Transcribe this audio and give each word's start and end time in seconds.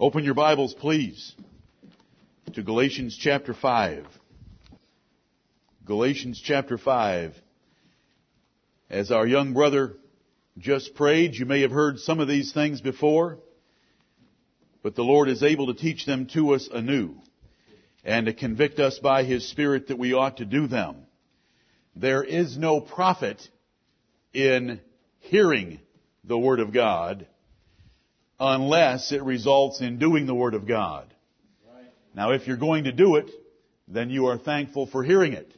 Open 0.00 0.22
your 0.22 0.34
Bibles, 0.34 0.74
please, 0.74 1.34
to 2.52 2.62
Galatians 2.62 3.18
chapter 3.20 3.52
5. 3.52 4.06
Galatians 5.84 6.40
chapter 6.40 6.78
5. 6.78 7.34
As 8.90 9.10
our 9.10 9.26
young 9.26 9.54
brother 9.54 9.96
just 10.56 10.94
prayed, 10.94 11.34
you 11.34 11.46
may 11.46 11.62
have 11.62 11.72
heard 11.72 11.98
some 11.98 12.20
of 12.20 12.28
these 12.28 12.52
things 12.52 12.80
before, 12.80 13.40
but 14.84 14.94
the 14.94 15.02
Lord 15.02 15.28
is 15.28 15.42
able 15.42 15.66
to 15.66 15.74
teach 15.74 16.06
them 16.06 16.26
to 16.26 16.54
us 16.54 16.68
anew 16.72 17.16
and 18.04 18.26
to 18.26 18.32
convict 18.32 18.78
us 18.78 19.00
by 19.00 19.24
His 19.24 19.48
Spirit 19.48 19.88
that 19.88 19.98
we 19.98 20.14
ought 20.14 20.36
to 20.36 20.44
do 20.44 20.68
them. 20.68 21.06
There 21.96 22.22
is 22.22 22.56
no 22.56 22.80
profit 22.80 23.48
in 24.32 24.78
hearing 25.18 25.80
the 26.22 26.38
Word 26.38 26.60
of 26.60 26.72
God 26.72 27.26
unless 28.38 29.12
it 29.12 29.22
results 29.22 29.80
in 29.80 29.98
doing 29.98 30.26
the 30.26 30.34
Word 30.34 30.54
of 30.54 30.66
God. 30.66 31.12
Now, 32.14 32.32
if 32.32 32.46
you're 32.46 32.56
going 32.56 32.84
to 32.84 32.92
do 32.92 33.16
it, 33.16 33.30
then 33.86 34.10
you 34.10 34.26
are 34.26 34.38
thankful 34.38 34.86
for 34.86 35.02
hearing 35.02 35.32
it. 35.32 35.52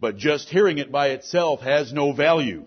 But 0.00 0.16
just 0.16 0.48
hearing 0.48 0.78
it 0.78 0.92
by 0.92 1.08
itself 1.08 1.60
has 1.60 1.92
no 1.92 2.12
value. 2.12 2.64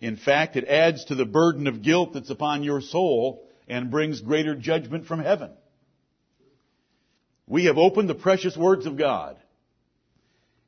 In 0.00 0.16
fact, 0.16 0.56
it 0.56 0.66
adds 0.66 1.04
to 1.06 1.14
the 1.14 1.24
burden 1.24 1.66
of 1.66 1.82
guilt 1.82 2.14
that's 2.14 2.30
upon 2.30 2.64
your 2.64 2.80
soul 2.80 3.46
and 3.68 3.90
brings 3.90 4.20
greater 4.20 4.54
judgment 4.54 5.06
from 5.06 5.20
heaven. 5.20 5.50
We 7.46 7.66
have 7.66 7.78
opened 7.78 8.08
the 8.08 8.14
precious 8.14 8.56
words 8.56 8.86
of 8.86 8.96
God. 8.96 9.36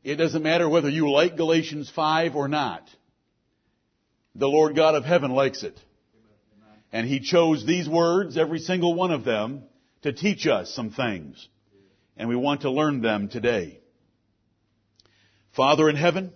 It 0.02 0.16
doesn't 0.16 0.43
matter 0.43 0.69
whether 0.69 0.91
you 0.91 1.11
like 1.11 1.37
Galatians 1.37 1.91
5 1.91 2.37
or 2.37 2.47
not. 2.47 2.88
The 4.35 4.49
Lord 4.49 4.77
God 4.77 4.95
of 4.95 5.05
heaven 5.05 5.30
likes 5.30 5.63
it. 5.63 5.80
And 6.95 7.09
He 7.09 7.19
chose 7.19 7.66
these 7.66 7.89
words, 7.89 8.39
every 8.39 8.61
single 8.61 8.95
one 8.95 9.11
of 9.11 9.25
them, 9.25 9.65
to 10.02 10.12
teach 10.12 10.47
us 10.47 10.73
some 10.73 10.91
things. 10.91 11.48
And 12.16 12.29
we 12.29 12.37
want 12.37 12.60
to 12.60 12.71
learn 12.71 13.02
them 13.02 13.29
today. 13.29 13.80
Father 15.57 15.91
in 15.91 15.96
heaven, 15.96 16.33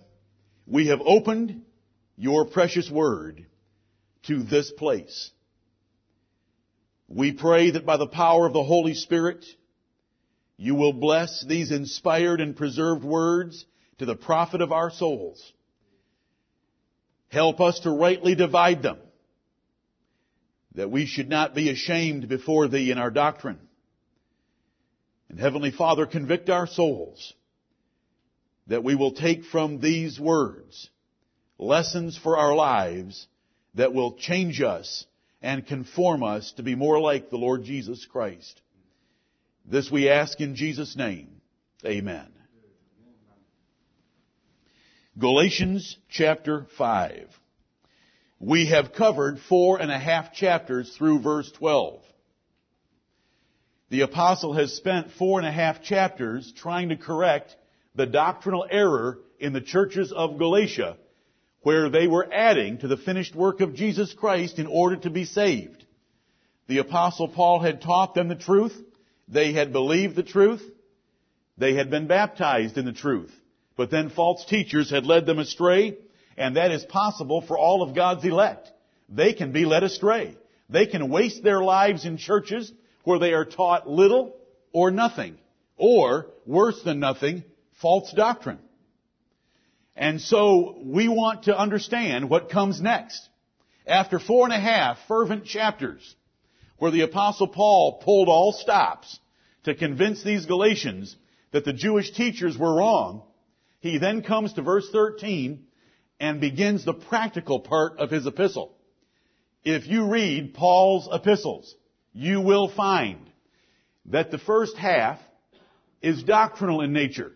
we 0.67 0.87
have 0.87 0.99
opened 0.99 1.61
your 2.17 2.43
precious 2.43 2.91
word 2.91 3.45
to 4.23 4.43
this 4.43 4.69
place. 4.69 5.31
We 7.07 7.31
pray 7.31 7.71
that 7.71 7.85
by 7.85 7.95
the 7.95 8.07
power 8.07 8.45
of 8.45 8.51
the 8.51 8.61
Holy 8.61 8.95
Spirit, 8.95 9.45
you 10.57 10.75
will 10.75 10.91
bless 10.91 11.41
these 11.47 11.71
inspired 11.71 12.41
and 12.41 12.53
preserved 12.53 13.05
words 13.05 13.65
to 13.99 14.05
the 14.05 14.15
profit 14.15 14.59
of 14.59 14.73
our 14.73 14.91
souls. 14.91 15.53
Help 17.29 17.61
us 17.61 17.79
to 17.81 17.91
rightly 17.91 18.35
divide 18.35 18.83
them, 18.83 18.97
that 20.75 20.91
we 20.91 21.05
should 21.05 21.29
not 21.29 21.55
be 21.55 21.69
ashamed 21.69 22.29
before 22.29 22.67
Thee 22.67 22.91
in 22.91 22.97
our 22.97 23.11
doctrine. 23.11 23.59
And 25.29 25.39
Heavenly 25.39 25.71
Father, 25.71 26.05
convict 26.05 26.49
our 26.49 26.67
souls 26.67 27.33
that 28.67 28.83
we 28.83 28.95
will 28.95 29.13
take 29.13 29.45
from 29.45 29.79
these 29.79 30.19
words 30.19 30.89
lessons 31.57 32.17
for 32.17 32.37
our 32.37 32.55
lives 32.55 33.27
that 33.75 33.93
will 33.93 34.13
change 34.13 34.61
us 34.61 35.05
and 35.41 35.65
conform 35.65 36.23
us 36.23 36.51
to 36.53 36.63
be 36.63 36.75
more 36.75 36.99
like 36.99 37.29
the 37.29 37.37
Lord 37.37 37.63
Jesus 37.63 38.05
Christ. 38.05 38.61
This 39.65 39.91
we 39.91 40.09
ask 40.09 40.39
in 40.39 40.55
Jesus' 40.55 40.95
name. 40.95 41.41
Amen. 41.85 42.27
Galatians 45.17 45.97
chapter 46.09 46.65
5. 46.77 47.27
We 48.39 48.67
have 48.67 48.93
covered 48.93 49.39
four 49.49 49.81
and 49.81 49.91
a 49.91 49.99
half 49.99 50.33
chapters 50.33 50.95
through 50.95 51.21
verse 51.21 51.51
12. 51.51 52.01
The 53.89 54.01
apostle 54.01 54.53
has 54.53 54.73
spent 54.73 55.11
four 55.11 55.39
and 55.39 55.47
a 55.47 55.51
half 55.51 55.83
chapters 55.83 56.53
trying 56.55 56.89
to 56.89 56.95
correct 56.95 57.55
the 57.95 58.05
doctrinal 58.05 58.65
error 58.69 59.19
in 59.39 59.51
the 59.51 59.61
churches 59.61 60.11
of 60.11 60.37
Galatia 60.37 60.97
where 61.61 61.89
they 61.89 62.07
were 62.07 62.27
adding 62.31 62.77
to 62.77 62.87
the 62.87 62.97
finished 62.97 63.35
work 63.35 63.61
of 63.61 63.75
Jesus 63.75 64.13
Christ 64.13 64.59
in 64.59 64.67
order 64.67 64.95
to 64.97 65.09
be 65.09 65.25
saved. 65.25 65.85
The 66.67 66.77
apostle 66.77 67.27
Paul 67.27 67.59
had 67.59 67.81
taught 67.81 68.13
them 68.13 68.27
the 68.27 68.35
truth. 68.35 68.75
They 69.27 69.53
had 69.53 69.73
believed 69.73 70.15
the 70.15 70.23
truth. 70.23 70.63
They 71.57 71.73
had 71.73 71.89
been 71.89 72.07
baptized 72.07 72.77
in 72.77 72.85
the 72.85 72.93
truth. 72.93 73.33
But 73.75 73.91
then 73.91 74.09
false 74.09 74.45
teachers 74.45 74.89
had 74.89 75.05
led 75.05 75.25
them 75.25 75.39
astray, 75.39 75.97
and 76.39 76.55
that 76.55 76.71
is 76.71 76.85
possible 76.85 77.41
for 77.41 77.57
all 77.57 77.83
of 77.83 77.93
God's 77.93 78.23
elect. 78.23 78.71
They 79.09 79.33
can 79.33 79.51
be 79.51 79.65
led 79.65 79.83
astray. 79.83 80.37
They 80.69 80.85
can 80.85 81.09
waste 81.09 81.43
their 81.43 81.61
lives 81.61 82.05
in 82.05 82.17
churches 82.17 82.71
where 83.03 83.19
they 83.19 83.33
are 83.33 83.43
taught 83.45 83.89
little 83.89 84.35
or 84.71 84.89
nothing, 84.89 85.37
or 85.75 86.27
worse 86.45 86.81
than 86.83 86.99
nothing, 86.99 87.43
false 87.81 88.13
doctrine. 88.13 88.59
And 89.97 90.21
so 90.21 90.77
we 90.81 91.09
want 91.09 91.43
to 91.43 91.57
understand 91.57 92.29
what 92.29 92.49
comes 92.49 92.79
next. 92.79 93.27
After 93.85 94.17
four 94.17 94.45
and 94.45 94.53
a 94.53 94.59
half 94.59 94.97
fervent 95.07 95.43
chapters 95.43 96.15
where 96.77 96.91
the 96.91 97.01
apostle 97.01 97.47
Paul 97.47 98.01
pulled 98.01 98.29
all 98.29 98.53
stops 98.53 99.19
to 99.63 99.75
convince 99.75 100.23
these 100.23 100.45
Galatians 100.45 101.17
that 101.51 101.65
the 101.65 101.73
Jewish 101.73 102.11
teachers 102.11 102.57
were 102.57 102.75
wrong, 102.75 103.23
he 103.81 103.97
then 103.97 104.21
comes 104.21 104.53
to 104.53 104.61
verse 104.61 104.87
13 104.91 105.65
and 106.19 106.41
begins 106.41 106.83
the 106.83 106.93
practical 106.93 107.59
part 107.59 107.97
of 107.97 108.11
his 108.11 108.27
epistle. 108.27 108.75
If 109.63 109.87
you 109.87 110.09
read 110.09 110.53
Paul's 110.53 111.07
epistles, 111.11 111.75
you 112.13 112.41
will 112.41 112.69
find 112.69 113.29
that 114.07 114.31
the 114.31 114.37
first 114.37 114.77
half 114.77 115.19
is 116.01 116.23
doctrinal 116.23 116.81
in 116.81 116.93
nature. 116.93 117.33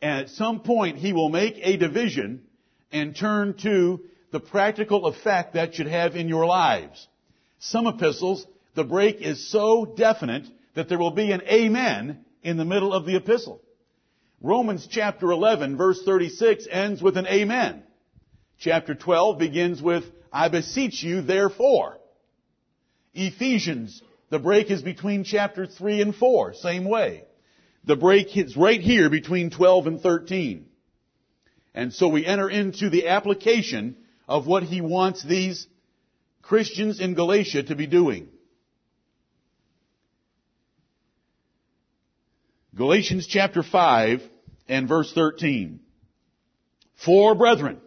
And 0.00 0.20
at 0.20 0.30
some 0.30 0.60
point, 0.60 0.98
he 0.98 1.12
will 1.12 1.28
make 1.28 1.54
a 1.62 1.76
division 1.76 2.42
and 2.92 3.16
turn 3.16 3.54
to 3.62 4.00
the 4.30 4.40
practical 4.40 5.06
effect 5.06 5.54
that 5.54 5.74
should 5.74 5.86
have 5.86 6.14
in 6.14 6.28
your 6.28 6.46
lives. 6.46 7.06
Some 7.58 7.86
epistles, 7.86 8.46
the 8.74 8.84
break 8.84 9.20
is 9.20 9.50
so 9.50 9.84
definite 9.84 10.46
that 10.74 10.88
there 10.88 10.98
will 10.98 11.10
be 11.10 11.32
an 11.32 11.42
amen 11.42 12.24
in 12.42 12.56
the 12.56 12.64
middle 12.64 12.92
of 12.92 13.04
the 13.04 13.16
epistle. 13.16 13.62
Romans 14.40 14.86
chapter 14.88 15.32
11 15.32 15.76
verse 15.76 16.00
36 16.04 16.68
ends 16.70 17.02
with 17.02 17.16
an 17.16 17.26
amen. 17.26 17.82
Chapter 18.58 18.94
12 18.94 19.38
begins 19.38 19.80
with, 19.80 20.04
I 20.32 20.48
beseech 20.48 21.02
you 21.02 21.22
therefore. 21.22 21.98
Ephesians, 23.14 24.02
the 24.30 24.38
break 24.38 24.70
is 24.70 24.82
between 24.82 25.24
chapter 25.24 25.66
3 25.66 26.02
and 26.02 26.14
4, 26.14 26.54
same 26.54 26.84
way. 26.84 27.24
The 27.84 27.96
break 27.96 28.36
is 28.36 28.56
right 28.56 28.80
here 28.80 29.08
between 29.08 29.50
12 29.50 29.86
and 29.86 30.00
13. 30.00 30.66
And 31.74 31.92
so 31.92 32.08
we 32.08 32.26
enter 32.26 32.50
into 32.50 32.90
the 32.90 33.08
application 33.08 33.96
of 34.26 34.46
what 34.46 34.64
he 34.64 34.80
wants 34.80 35.22
these 35.22 35.66
Christians 36.42 37.00
in 37.00 37.14
Galatia 37.14 37.62
to 37.62 37.76
be 37.76 37.86
doing. 37.86 38.28
Galatians 42.74 43.26
chapter 43.26 43.62
5 43.62 44.22
and 44.68 44.88
verse 44.88 45.12
13. 45.12 45.80
For 47.04 47.34
brethren, 47.34 47.80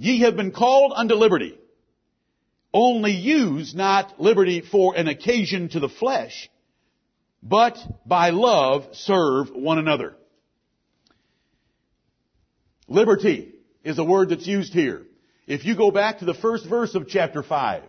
ye 0.00 0.20
have 0.20 0.34
been 0.34 0.50
called 0.50 0.94
unto 0.96 1.14
liberty. 1.14 1.58
Only 2.72 3.12
use 3.12 3.74
not 3.74 4.18
liberty 4.18 4.62
for 4.62 4.96
an 4.96 5.08
occasion 5.08 5.68
to 5.70 5.80
the 5.80 5.90
flesh, 5.90 6.48
but 7.42 7.76
by 8.06 8.30
love 8.30 8.86
serve 8.92 9.50
one 9.50 9.78
another. 9.78 10.16
Liberty 12.88 13.52
is 13.84 13.98
a 13.98 14.04
word 14.04 14.30
that's 14.30 14.46
used 14.46 14.72
here. 14.72 15.02
If 15.46 15.66
you 15.66 15.76
go 15.76 15.90
back 15.90 16.20
to 16.20 16.24
the 16.24 16.32
first 16.34 16.64
verse 16.64 16.94
of 16.94 17.06
chapter 17.06 17.42
5, 17.42 17.82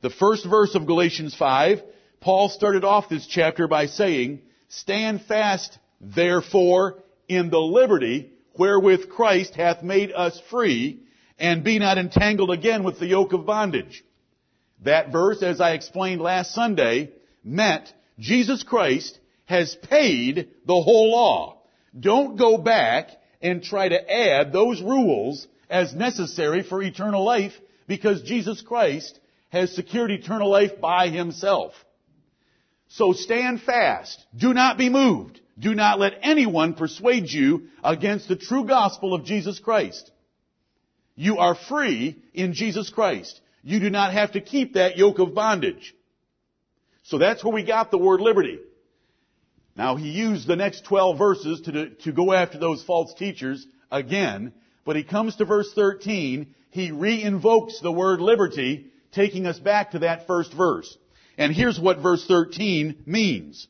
the 0.00 0.10
first 0.10 0.44
verse 0.44 0.74
of 0.74 0.86
Galatians 0.86 1.36
5, 1.36 1.80
Paul 2.20 2.48
started 2.48 2.82
off 2.82 3.08
this 3.08 3.28
chapter 3.28 3.68
by 3.68 3.86
saying, 3.86 4.40
Stand 4.68 5.22
fast, 5.22 5.78
therefore, 6.00 7.04
in 7.28 7.50
the 7.50 7.60
liberty 7.60 8.32
wherewith 8.58 9.08
Christ 9.08 9.54
hath 9.54 9.84
made 9.84 10.10
us 10.10 10.40
free, 10.50 11.04
and 11.40 11.64
be 11.64 11.78
not 11.78 11.98
entangled 11.98 12.50
again 12.50 12.84
with 12.84 13.00
the 13.00 13.06
yoke 13.06 13.32
of 13.32 13.46
bondage. 13.46 14.04
That 14.84 15.10
verse, 15.10 15.42
as 15.42 15.60
I 15.60 15.72
explained 15.72 16.20
last 16.20 16.54
Sunday, 16.54 17.12
meant 17.42 17.92
Jesus 18.18 18.62
Christ 18.62 19.18
has 19.46 19.74
paid 19.74 20.50
the 20.66 20.80
whole 20.80 21.10
law. 21.10 21.62
Don't 21.98 22.36
go 22.36 22.58
back 22.58 23.08
and 23.42 23.62
try 23.62 23.88
to 23.88 24.12
add 24.12 24.52
those 24.52 24.80
rules 24.80 25.46
as 25.68 25.94
necessary 25.94 26.62
for 26.62 26.82
eternal 26.82 27.24
life 27.24 27.54
because 27.86 28.22
Jesus 28.22 28.60
Christ 28.60 29.18
has 29.48 29.74
secured 29.74 30.10
eternal 30.10 30.50
life 30.50 30.80
by 30.80 31.08
himself. 31.08 31.72
So 32.88 33.12
stand 33.12 33.62
fast. 33.62 34.24
Do 34.36 34.52
not 34.52 34.76
be 34.76 34.88
moved. 34.88 35.40
Do 35.58 35.74
not 35.74 35.98
let 35.98 36.18
anyone 36.22 36.74
persuade 36.74 37.30
you 37.30 37.68
against 37.82 38.28
the 38.28 38.36
true 38.36 38.64
gospel 38.66 39.14
of 39.14 39.24
Jesus 39.24 39.58
Christ. 39.58 40.10
You 41.20 41.36
are 41.36 41.54
free 41.54 42.16
in 42.32 42.54
Jesus 42.54 42.88
Christ. 42.88 43.42
You 43.62 43.78
do 43.78 43.90
not 43.90 44.14
have 44.14 44.32
to 44.32 44.40
keep 44.40 44.72
that 44.72 44.96
yoke 44.96 45.18
of 45.18 45.34
bondage. 45.34 45.94
So 47.02 47.18
that's 47.18 47.44
where 47.44 47.52
we 47.52 47.62
got 47.62 47.90
the 47.90 47.98
word 47.98 48.22
liberty. 48.22 48.58
Now 49.76 49.96
he 49.96 50.08
used 50.08 50.46
the 50.46 50.56
next 50.56 50.86
12 50.86 51.18
verses 51.18 51.60
to, 51.66 51.90
to 51.90 52.12
go 52.12 52.32
after 52.32 52.56
those 52.56 52.82
false 52.82 53.12
teachers 53.12 53.66
again, 53.92 54.54
but 54.86 54.96
he 54.96 55.04
comes 55.04 55.36
to 55.36 55.44
verse 55.44 55.70
13, 55.74 56.54
he 56.70 56.90
re-invokes 56.90 57.80
the 57.80 57.92
word 57.92 58.22
liberty, 58.22 58.86
taking 59.12 59.46
us 59.46 59.58
back 59.58 59.90
to 59.90 59.98
that 59.98 60.26
first 60.26 60.54
verse. 60.54 60.96
And 61.36 61.52
here's 61.52 61.78
what 61.78 61.98
verse 61.98 62.24
13 62.26 63.02
means. 63.04 63.68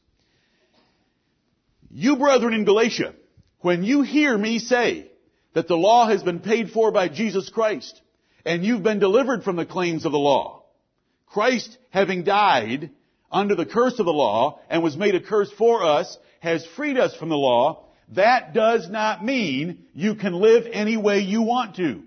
You 1.91 2.15
brethren 2.15 2.55
in 2.55 2.65
Galatia, 2.65 3.17
when 3.59 3.83
you 3.83 4.03
hear 4.03 4.39
me 4.39 4.61
say 4.61 5.10
that 5.55 5.69
the 5.69 5.77
law 5.77 6.09
has 6.09 6.23
been 6.23 6.41
paid 6.41 6.71
for 6.71 6.93
by 6.93 7.09
Jesus 7.09 7.49
Christ, 7.49 8.01
and 8.45 8.65
you've 8.65 8.83
been 8.83 8.99
delivered 8.99 9.43
from 9.43 9.57
the 9.57 9.67
claims 9.67 10.05
of 10.05 10.13
the 10.13 10.19
law, 10.19 10.65
Christ 11.27 11.77
having 11.91 12.25
died 12.25 12.91
under 13.31 13.55
the 13.55 13.67
curse 13.67 13.99
of 13.99 14.07
the 14.07 14.13
law 14.13 14.61
and 14.69 14.83
was 14.83 14.97
made 14.97 15.15
a 15.15 15.21
curse 15.21 15.51
for 15.53 15.85
us, 15.85 16.19
has 16.41 16.67
freed 16.77 16.99
us 16.99 17.15
from 17.15 17.29
the 17.29 17.37
law, 17.37 17.85
that 18.13 18.55
does 18.55 18.89
not 18.89 19.25
mean 19.25 19.85
you 19.95 20.17
can 20.17 20.33
live 20.33 20.67
any 20.73 20.97
way 20.97 21.21
you 21.21 21.43
want 21.43 21.77
to. 21.77 22.03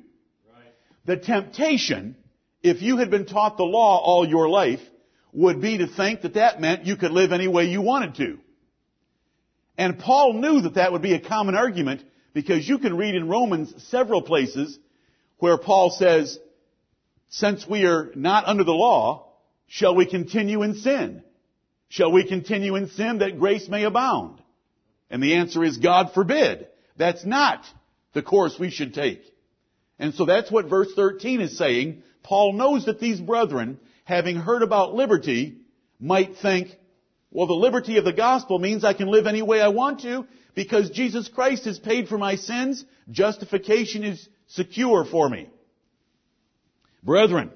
The 1.05 1.17
temptation, 1.17 2.15
if 2.61 2.81
you 2.81 2.97
had 2.97 3.09
been 3.09 3.25
taught 3.25 3.57
the 3.57 3.63
law 3.63 3.99
all 3.99 4.27
your 4.27 4.49
life, 4.49 4.81
would 5.31 5.61
be 5.61 5.77
to 5.79 5.87
think 5.87 6.21
that 6.21 6.35
that 6.35 6.61
meant 6.61 6.85
you 6.85 6.95
could 6.95 7.11
live 7.11 7.31
any 7.31 7.47
way 7.47 7.65
you 7.65 7.81
wanted 7.81 8.15
to. 8.15 8.37
And 9.77 9.99
Paul 9.99 10.33
knew 10.33 10.61
that 10.61 10.75
that 10.75 10.91
would 10.91 11.01
be 11.01 11.13
a 11.13 11.19
common 11.19 11.55
argument 11.55 12.03
because 12.33 12.67
you 12.67 12.79
can 12.79 12.97
read 12.97 13.15
in 13.15 13.29
Romans 13.29 13.73
several 13.89 14.21
places 14.21 14.77
where 15.37 15.57
Paul 15.57 15.91
says, 15.91 16.37
since 17.29 17.67
we 17.67 17.85
are 17.85 18.11
not 18.15 18.45
under 18.45 18.63
the 18.63 18.71
law, 18.71 19.33
shall 19.67 19.95
we 19.95 20.05
continue 20.05 20.63
in 20.63 20.75
sin? 20.75 21.23
Shall 21.89 22.11
we 22.11 22.27
continue 22.27 22.75
in 22.75 22.89
sin 22.89 23.19
that 23.19 23.39
grace 23.39 23.67
may 23.67 23.83
abound? 23.83 24.41
And 25.09 25.21
the 25.21 25.35
answer 25.35 25.63
is 25.63 25.77
God 25.77 26.11
forbid. 26.13 26.67
That's 26.97 27.25
not 27.25 27.65
the 28.13 28.23
course 28.23 28.57
we 28.59 28.71
should 28.71 28.93
take. 28.93 29.21
And 29.99 30.13
so 30.13 30.25
that's 30.25 30.51
what 30.51 30.69
verse 30.69 30.91
13 30.95 31.41
is 31.41 31.57
saying. 31.57 32.03
Paul 32.23 32.53
knows 32.53 32.85
that 32.85 32.99
these 32.99 33.19
brethren, 33.19 33.79
having 34.05 34.37
heard 34.37 34.63
about 34.63 34.95
liberty, 34.95 35.57
might 35.99 36.37
think, 36.37 36.75
well, 37.29 37.47
the 37.47 37.53
liberty 37.53 37.97
of 37.97 38.05
the 38.05 38.13
gospel 38.13 38.59
means 38.59 38.83
I 38.83 38.93
can 38.93 39.07
live 39.07 39.27
any 39.27 39.41
way 39.41 39.61
I 39.61 39.69
want 39.69 40.01
to 40.01 40.27
because 40.55 40.89
Jesus 40.89 41.27
Christ 41.27 41.65
has 41.65 41.79
paid 41.79 42.07
for 42.07 42.17
my 42.17 42.35
sins. 42.35 42.83
Justification 43.11 44.03
is 44.03 44.27
secure 44.47 45.05
for 45.05 45.29
me. 45.29 45.49
Brethren, 47.03 47.51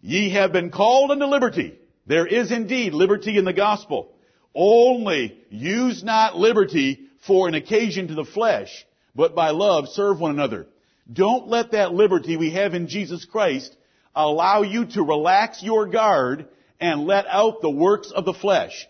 ye 0.00 0.30
have 0.30 0.52
been 0.52 0.70
called 0.70 1.10
unto 1.10 1.24
liberty. 1.24 1.78
There 2.06 2.26
is 2.26 2.52
indeed 2.52 2.92
liberty 2.92 3.36
in 3.36 3.44
the 3.44 3.52
gospel. 3.52 4.12
Only 4.54 5.38
use 5.50 6.02
not 6.02 6.36
liberty 6.36 7.00
for 7.26 7.48
an 7.48 7.54
occasion 7.54 8.08
to 8.08 8.14
the 8.14 8.24
flesh, 8.24 8.86
but 9.14 9.34
by 9.34 9.50
love 9.50 9.88
serve 9.88 10.20
one 10.20 10.30
another. 10.30 10.66
Don't 11.12 11.48
let 11.48 11.72
that 11.72 11.94
liberty 11.94 12.36
we 12.36 12.50
have 12.52 12.74
in 12.74 12.88
Jesus 12.88 13.24
Christ 13.24 13.76
allow 14.14 14.62
you 14.62 14.86
to 14.86 15.02
relax 15.02 15.62
your 15.62 15.86
guard 15.86 16.48
and 16.80 17.06
let 17.06 17.26
out 17.26 17.60
the 17.60 17.70
works 17.70 18.10
of 18.10 18.24
the 18.24 18.32
flesh. 18.32 18.86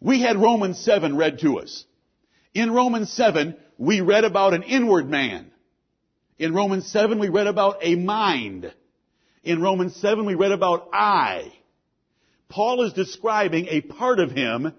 We 0.00 0.20
had 0.20 0.36
Romans 0.36 0.78
7 0.78 1.16
read 1.16 1.38
to 1.40 1.58
us. 1.58 1.84
In 2.54 2.72
Romans 2.72 3.12
7, 3.12 3.56
we 3.78 4.00
read 4.00 4.24
about 4.24 4.54
an 4.54 4.62
inward 4.62 5.08
man. 5.08 5.50
In 6.38 6.54
Romans 6.54 6.90
7, 6.90 7.18
we 7.18 7.28
read 7.28 7.46
about 7.46 7.78
a 7.80 7.94
mind. 7.94 8.72
In 9.42 9.62
Romans 9.62 9.96
7, 9.96 10.26
we 10.26 10.34
read 10.34 10.52
about 10.52 10.88
I. 10.92 11.52
Paul 12.48 12.84
is 12.84 12.92
describing 12.92 13.66
a 13.68 13.80
part 13.80 14.20
of 14.20 14.30
him 14.30 14.72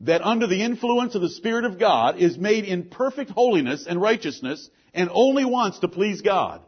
that 0.00 0.22
under 0.22 0.46
the 0.46 0.62
influence 0.62 1.14
of 1.14 1.22
the 1.22 1.28
Spirit 1.28 1.64
of 1.64 1.78
God 1.78 2.18
is 2.18 2.38
made 2.38 2.64
in 2.64 2.84
perfect 2.84 3.30
holiness 3.30 3.86
and 3.88 4.00
righteousness 4.00 4.68
and 4.92 5.10
only 5.12 5.44
wants 5.44 5.80
to 5.80 5.88
please 5.88 6.22
God. 6.22 6.60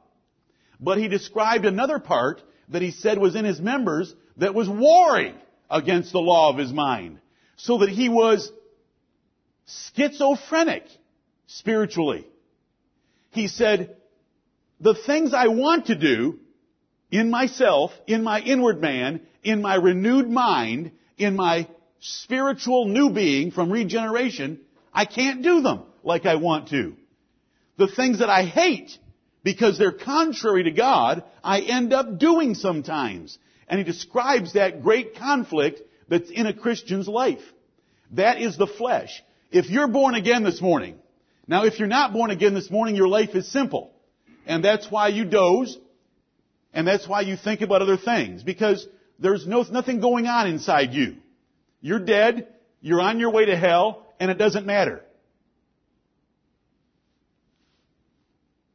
But 0.80 0.98
he 0.98 1.08
described 1.08 1.64
another 1.64 1.98
part 1.98 2.42
that 2.68 2.82
he 2.82 2.90
said 2.90 3.18
was 3.18 3.36
in 3.36 3.44
his 3.44 3.60
members 3.60 4.14
that 4.36 4.54
was 4.54 4.68
warring 4.68 5.34
against 5.70 6.12
the 6.12 6.20
law 6.20 6.50
of 6.50 6.58
his 6.58 6.72
mind 6.72 7.20
so 7.56 7.78
that 7.78 7.88
he 7.88 8.08
was 8.08 8.50
schizophrenic 9.66 10.84
spiritually. 11.46 12.26
He 13.30 13.48
said, 13.48 13.96
the 14.80 14.94
things 14.94 15.32
I 15.34 15.48
want 15.48 15.86
to 15.86 15.94
do 15.94 16.38
in 17.10 17.30
myself, 17.30 17.92
in 18.06 18.22
my 18.22 18.40
inward 18.40 18.80
man, 18.80 19.22
in 19.42 19.62
my 19.62 19.76
renewed 19.76 20.28
mind, 20.28 20.92
in 21.16 21.36
my 21.36 21.68
spiritual 22.00 22.86
new 22.86 23.10
being 23.10 23.50
from 23.50 23.70
regeneration, 23.72 24.60
I 24.92 25.04
can't 25.04 25.42
do 25.42 25.62
them 25.62 25.84
like 26.02 26.26
I 26.26 26.36
want 26.36 26.68
to. 26.68 26.94
The 27.78 27.88
things 27.88 28.20
that 28.20 28.30
I 28.30 28.44
hate, 28.44 28.98
because 29.42 29.78
they're 29.78 29.92
contrary 29.92 30.64
to 30.64 30.70
God, 30.70 31.24
I 31.42 31.60
end 31.60 31.92
up 31.92 32.18
doing 32.18 32.54
sometimes. 32.54 33.38
And 33.68 33.78
he 33.78 33.84
describes 33.84 34.52
that 34.52 34.82
great 34.82 35.16
conflict 35.16 35.82
that's 36.08 36.30
in 36.30 36.46
a 36.46 36.52
Christian's 36.52 37.08
life. 37.08 37.42
That 38.12 38.40
is 38.40 38.56
the 38.56 38.66
flesh. 38.66 39.22
If 39.50 39.70
you're 39.70 39.88
born 39.88 40.14
again 40.14 40.42
this 40.42 40.60
morning, 40.60 40.96
now 41.46 41.64
if 41.64 41.78
you're 41.78 41.88
not 41.88 42.12
born 42.12 42.30
again 42.30 42.54
this 42.54 42.70
morning, 42.70 42.96
your 42.96 43.08
life 43.08 43.34
is 43.34 43.50
simple. 43.50 43.92
And 44.46 44.64
that's 44.64 44.90
why 44.90 45.08
you 45.08 45.24
doze, 45.24 45.76
and 46.72 46.86
that's 46.86 47.08
why 47.08 47.22
you 47.22 47.36
think 47.36 47.62
about 47.62 47.82
other 47.82 47.96
things, 47.96 48.42
because 48.42 48.86
there's 49.18 49.46
no, 49.46 49.62
nothing 49.62 50.00
going 50.00 50.26
on 50.26 50.46
inside 50.46 50.92
you. 50.92 51.16
You're 51.80 52.04
dead, 52.04 52.48
you're 52.80 53.00
on 53.00 53.18
your 53.18 53.30
way 53.30 53.46
to 53.46 53.56
hell, 53.56 54.06
and 54.20 54.30
it 54.30 54.38
doesn't 54.38 54.66
matter. 54.66 55.02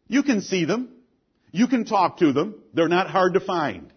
You 0.08 0.24
can 0.24 0.42
see 0.42 0.66
them. 0.66 0.90
You 1.52 1.68
can 1.68 1.86
talk 1.86 2.18
to 2.18 2.34
them. 2.34 2.56
They're 2.74 2.90
not 2.90 3.10
hard 3.10 3.36
to 3.36 3.40
find. 3.40 3.94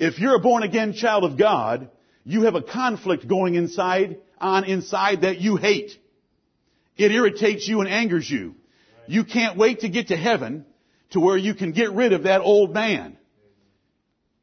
If 0.00 0.18
you're 0.18 0.36
a 0.36 0.40
born 0.40 0.62
again 0.62 0.94
child 0.94 1.24
of 1.24 1.36
God, 1.36 1.90
you 2.24 2.44
have 2.44 2.54
a 2.54 2.62
conflict 2.62 3.28
going 3.28 3.54
inside, 3.54 4.16
on 4.40 4.64
inside 4.64 5.20
that 5.20 5.42
you 5.42 5.56
hate. 5.56 5.92
It 6.96 7.12
irritates 7.12 7.68
you 7.68 7.80
and 7.80 7.88
angers 7.88 8.28
you. 8.28 8.54
You 9.06 9.24
can't 9.24 9.58
wait 9.58 9.80
to 9.80 9.90
get 9.90 10.08
to 10.08 10.16
heaven 10.16 10.64
to 11.10 11.20
where 11.20 11.36
you 11.36 11.54
can 11.54 11.72
get 11.72 11.92
rid 11.92 12.14
of 12.14 12.22
that 12.22 12.40
old 12.40 12.72
man. 12.72 13.18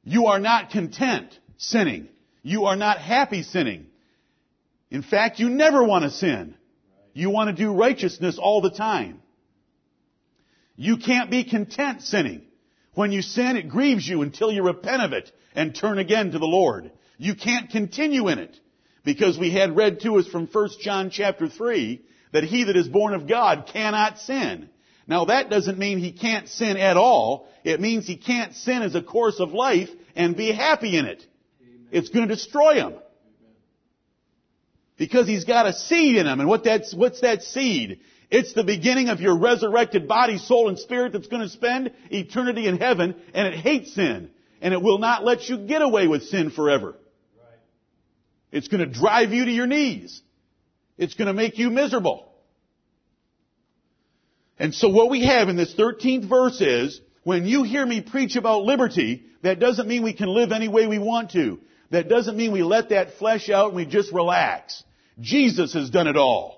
You 0.04 0.28
are 0.28 0.40
not 0.40 0.70
content 0.70 1.38
sinning. 1.58 2.10
You 2.44 2.66
are 2.66 2.76
not 2.76 3.00
happy 3.00 3.42
sinning. 3.42 3.88
In 4.92 5.02
fact, 5.02 5.40
you 5.40 5.50
never 5.50 5.84
want 5.84 6.04
to 6.04 6.12
sin. 6.12 6.54
You 7.14 7.32
want 7.32 7.50
to 7.50 7.64
do 7.64 7.74
righteousness 7.74 8.38
all 8.38 8.62
the 8.62 8.70
time. 8.70 9.24
You 10.76 10.98
can't 10.98 11.32
be 11.32 11.44
content 11.44 12.04
sinning. 12.04 12.47
When 12.98 13.12
you 13.12 13.22
sin, 13.22 13.58
it 13.58 13.70
grieves 13.70 14.08
you 14.08 14.24
until 14.24 14.52
you 14.52 14.64
repent 14.64 15.04
of 15.04 15.14
it 15.14 15.32
and 15.54 15.76
turn 15.76 16.00
again 16.00 16.32
to 16.32 16.40
the 16.40 16.48
Lord. 16.48 16.92
You 17.20 17.36
can't 17.36 17.70
continue 17.70 18.28
in 18.28 18.40
it 18.40 18.60
because 19.06 19.38
we 19.38 19.52
had 19.52 19.76
read 19.76 20.00
to 20.00 20.18
us 20.18 20.26
from 20.26 20.48
1 20.48 20.70
John 20.82 21.12
chapter 21.12 21.48
3 21.48 22.02
that 22.32 22.44
he 22.44 22.64
that 22.64 22.76
is 22.76 22.88
born 22.88 23.14
of 23.14 23.28
God 23.28 23.70
cannot 23.72 24.18
sin. 24.18 24.68
Now 25.06 25.26
that 25.26 25.52
doesn't 25.52 25.78
mean 25.78 26.00
he 26.00 26.12
can't 26.12 26.50
sin 26.50 26.76
at 26.76 26.98
all. 26.98 27.48
It 27.64 27.80
means 27.80 28.08
he 28.08 28.18
can't 28.18 28.56
sin 28.56 28.82
as 28.82 28.96
a 28.96 29.04
course 29.04 29.40
of 29.40 29.52
life 29.52 29.90
and 30.16 30.36
be 30.36 30.52
happy 30.52 30.98
in 30.98 31.06
it. 31.06 31.24
Amen. 31.62 31.88
It's 31.92 32.10
going 32.10 32.28
to 32.28 32.34
destroy 32.34 32.78
him. 32.78 32.96
Because 34.98 35.28
he's 35.28 35.46
got 35.46 35.68
a 35.68 35.74
seed 35.74 36.16
in 36.16 36.26
him. 36.26 36.40
And 36.40 36.50
what 36.50 36.64
that's, 36.64 36.96
what's 36.96 37.22
that 37.22 37.44
seed? 37.44 38.00
It's 38.30 38.54
the 38.54 38.64
beginning 38.64 39.08
of 39.10 39.22
your 39.22 39.38
resurrected 39.38 40.08
body, 40.08 40.38
soul, 40.38 40.68
and 40.68 40.78
spirit 40.78 41.14
that's 41.14 41.28
going 41.28 41.44
to 41.44 41.50
spend 41.50 41.94
eternity 42.10 42.68
in 42.68 42.78
heaven, 42.78 43.16
and 43.34 43.48
it 43.48 43.56
hates 43.56 43.94
sin. 43.94 44.32
And 44.62 44.74
it 44.74 44.82
will 44.82 44.98
not 44.98 45.24
let 45.24 45.48
you 45.48 45.58
get 45.60 45.82
away 45.82 46.08
with 46.08 46.24
sin 46.24 46.50
forever. 46.50 46.96
Right. 47.38 47.60
It's 48.52 48.68
going 48.68 48.82
to 48.82 48.92
drive 48.92 49.32
you 49.32 49.46
to 49.46 49.52
your 49.52 49.68
knees. 49.68 50.22
It's 50.98 51.14
going 51.14 51.28
to 51.28 51.34
make 51.34 51.58
you 51.58 51.70
miserable. 51.70 52.34
And 54.60 54.74
so 54.74 54.90
what 54.90 55.10
we 55.10 55.26
have 55.26 55.48
in 55.48 55.56
this 55.56 55.74
13th 55.76 56.28
verse 56.28 56.60
is, 56.60 57.00
when 57.24 57.46
you 57.46 57.64
hear 57.64 57.86
me 57.86 58.02
preach 58.02 58.36
about 58.36 58.64
liberty, 58.64 59.26
that 59.44 59.60
doesn't 59.60 59.88
mean 59.88 60.04
we 60.04 60.14
can 60.14 60.30
live 60.30 60.52
any 60.52 60.68
way 60.68 60.88
we 60.88 61.00
want 61.00 61.32
to. 61.32 61.60
That 61.92 62.10
doesn't 62.10 62.36
mean 62.36 62.52
we 62.52 62.64
let 62.64 62.90
that 62.90 63.14
flesh 63.20 63.50
out 63.50 63.68
and 63.68 63.76
we 63.76 63.86
just 63.86 64.12
relax. 64.12 64.84
Jesus 65.20 65.74
has 65.74 65.90
done 65.90 66.08
it 66.08 66.18
all. 66.18 66.57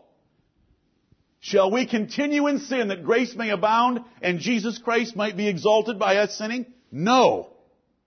Shall 1.50 1.72
we 1.72 1.88
continue 1.88 2.46
in 2.46 2.60
sin 2.60 2.90
that 2.90 3.04
grace 3.04 3.34
may 3.36 3.50
abound 3.50 4.02
and 4.22 4.38
Jesus 4.40 4.78
Christ 4.78 5.16
might 5.16 5.36
be 5.36 5.48
exalted 5.48 5.98
by 5.98 6.18
us 6.18 6.38
sinning? 6.38 6.68
No. 6.92 7.50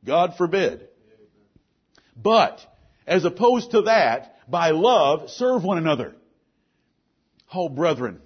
God 0.05 0.35
forbid. 0.39 0.87
But, 2.17 2.61
as 3.05 3.25
opposed 3.25 3.73
to 3.73 3.83
that, 3.83 4.49
by 4.49 4.71
love, 4.71 5.29
serve 5.29 5.65
one 5.65 5.79
another. 5.79 6.15
Oh, 7.53 7.69
brethren, 7.69 8.21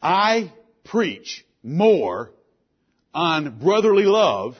I 0.00 0.54
preach 0.84 1.44
more 1.62 2.30
on 3.12 3.58
brotherly 3.58 4.04
love 4.04 4.56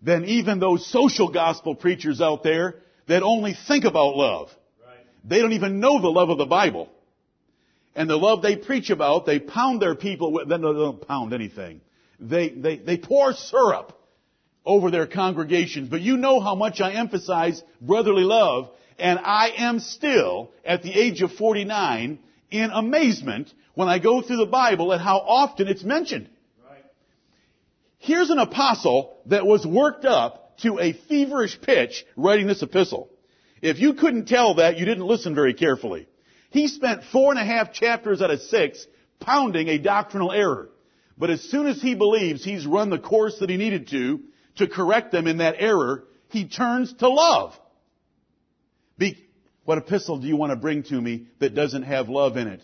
than 0.00 0.26
even 0.26 0.60
those 0.60 0.86
social 0.86 1.32
gospel 1.32 1.74
preachers 1.74 2.20
out 2.20 2.44
there 2.44 2.76
that 3.08 3.24
only 3.24 3.56
think 3.66 3.84
about 3.84 4.16
love. 4.16 4.48
They 5.28 5.40
don't 5.40 5.52
even 5.52 5.80
know 5.80 6.00
the 6.00 6.08
love 6.08 6.30
of 6.30 6.38
the 6.38 6.46
Bible. 6.46 6.88
And 7.94 8.08
the 8.08 8.16
love 8.16 8.42
they 8.42 8.56
preach 8.56 8.90
about, 8.90 9.26
they 9.26 9.38
pound 9.38 9.82
their 9.82 9.94
people 9.94 10.32
with, 10.32 10.48
they 10.48 10.56
don't 10.56 11.06
pound 11.06 11.34
anything. 11.34 11.80
They, 12.18 12.48
they, 12.48 12.76
they 12.76 12.96
pour 12.96 13.32
syrup 13.32 13.92
over 14.64 14.90
their 14.90 15.06
congregations. 15.06 15.88
But 15.88 16.00
you 16.00 16.16
know 16.16 16.40
how 16.40 16.54
much 16.54 16.80
I 16.80 16.92
emphasize 16.92 17.62
brotherly 17.80 18.22
love, 18.22 18.70
and 18.98 19.18
I 19.18 19.52
am 19.56 19.80
still, 19.80 20.50
at 20.64 20.82
the 20.82 20.92
age 20.92 21.22
of 21.22 21.32
49, 21.32 22.18
in 22.50 22.70
amazement 22.70 23.52
when 23.74 23.88
I 23.88 23.98
go 23.98 24.22
through 24.22 24.38
the 24.38 24.46
Bible 24.46 24.92
at 24.92 25.00
how 25.00 25.18
often 25.18 25.68
it's 25.68 25.84
mentioned. 25.84 26.28
Right. 26.68 26.84
Here's 27.98 28.30
an 28.30 28.38
apostle 28.38 29.18
that 29.26 29.46
was 29.46 29.66
worked 29.66 30.04
up 30.04 30.58
to 30.58 30.78
a 30.78 30.92
feverish 30.92 31.60
pitch 31.60 32.04
writing 32.16 32.46
this 32.46 32.62
epistle. 32.62 33.10
If 33.62 33.78
you 33.80 33.94
couldn't 33.94 34.26
tell 34.26 34.54
that, 34.54 34.78
you 34.78 34.84
didn't 34.84 35.06
listen 35.06 35.34
very 35.34 35.54
carefully. 35.54 36.08
He 36.50 36.68
spent 36.68 37.04
four 37.12 37.30
and 37.30 37.40
a 37.40 37.44
half 37.44 37.72
chapters 37.72 38.22
out 38.22 38.30
of 38.30 38.40
six 38.42 38.86
pounding 39.20 39.68
a 39.68 39.78
doctrinal 39.78 40.32
error. 40.32 40.70
But 41.16 41.30
as 41.30 41.42
soon 41.42 41.66
as 41.66 41.82
he 41.82 41.94
believes 41.94 42.44
he's 42.44 42.66
run 42.66 42.90
the 42.90 42.98
course 42.98 43.38
that 43.40 43.50
he 43.50 43.56
needed 43.56 43.88
to, 43.88 44.20
to 44.56 44.68
correct 44.68 45.12
them 45.12 45.26
in 45.26 45.38
that 45.38 45.56
error, 45.58 46.04
he 46.28 46.46
turns 46.46 46.92
to 46.94 47.08
love. 47.08 47.58
Be, 48.96 49.26
what 49.64 49.78
epistle 49.78 50.18
do 50.18 50.28
you 50.28 50.36
want 50.36 50.50
to 50.50 50.56
bring 50.56 50.84
to 50.84 51.00
me 51.00 51.26
that 51.40 51.54
doesn't 51.54 51.82
have 51.82 52.08
love 52.08 52.36
in 52.36 52.48
it? 52.48 52.62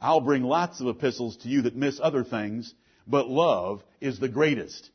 I'll 0.00 0.20
bring 0.20 0.42
lots 0.42 0.80
of 0.80 0.88
epistles 0.88 1.36
to 1.38 1.48
you 1.48 1.62
that 1.62 1.74
miss 1.74 1.98
other 2.00 2.24
things, 2.24 2.72
but 3.06 3.28
love 3.28 3.82
is 4.00 4.18
the 4.18 4.28
greatest. 4.28 4.90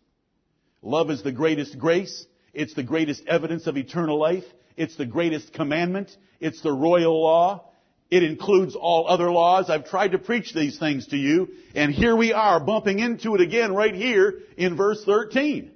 Love 0.82 1.10
is 1.10 1.24
the 1.24 1.32
greatest 1.32 1.78
grace. 1.78 2.26
It's 2.54 2.74
the 2.74 2.84
greatest 2.84 3.26
evidence 3.28 3.68
of 3.68 3.78
eternal 3.78 4.20
life. 4.20 4.46
It's 4.78 4.96
the 4.96 5.06
greatest 5.06 5.54
commandment. 5.54 6.16
It's 6.40 6.62
the 6.62 6.72
royal 6.72 7.22
law. 7.22 7.70
It 8.12 8.22
includes 8.22 8.76
all 8.76 9.08
other 9.08 9.32
laws. 9.32 9.70
I've 9.70 9.90
tried 9.90 10.12
to 10.12 10.20
preach 10.20 10.54
these 10.54 10.78
things 10.78 11.08
to 11.08 11.18
you, 11.18 11.50
and 11.74 11.92
here 11.92 12.16
we 12.16 12.32
are 12.32 12.60
bumping 12.60 13.00
into 13.00 13.34
it 13.34 13.42
again 13.42 13.74
right 13.74 13.96
here 13.96 14.40
in 14.56 14.78
verse 14.78 15.04
13. 15.04 15.72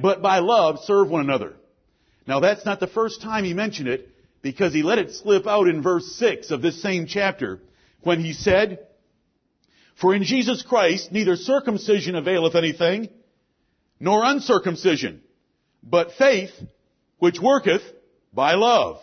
But 0.00 0.22
by 0.22 0.38
love, 0.38 0.78
serve 0.84 1.10
one 1.10 1.20
another. 1.20 1.52
Now 2.26 2.40
that's 2.40 2.64
not 2.64 2.80
the 2.80 2.86
first 2.86 3.20
time 3.20 3.44
he 3.44 3.52
mentioned 3.52 3.88
it, 3.88 4.08
because 4.40 4.72
he 4.72 4.82
let 4.82 4.98
it 4.98 5.12
slip 5.12 5.46
out 5.46 5.68
in 5.68 5.82
verse 5.82 6.06
6 6.16 6.50
of 6.50 6.62
this 6.62 6.80
same 6.80 7.06
chapter, 7.06 7.60
when 8.02 8.20
he 8.20 8.32
said, 8.32 8.86
For 10.00 10.14
in 10.14 10.22
Jesus 10.22 10.62
Christ 10.62 11.12
neither 11.12 11.36
circumcision 11.36 12.14
availeth 12.14 12.54
anything, 12.54 13.10
nor 14.00 14.24
uncircumcision, 14.24 15.20
but 15.84 16.12
faith 16.12 16.50
which 17.18 17.38
worketh 17.40 17.82
by 18.32 18.54
love. 18.54 19.00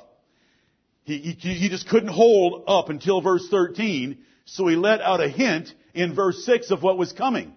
He, 1.04 1.18
he, 1.18 1.54
he, 1.54 1.70
just 1.70 1.88
couldn't 1.88 2.10
hold 2.10 2.64
up 2.68 2.90
until 2.90 3.22
verse 3.22 3.48
13, 3.50 4.20
so 4.46 4.68
he 4.68 4.76
let 4.76 5.02
out 5.02 5.22
a 5.22 5.30
hint 5.30 5.74
in 5.94 6.14
verse 6.14 6.46
6 6.46 6.72
of 6.72 6.84
what 6.84 6.98
was 6.98 7.12
coming. 7.12 7.56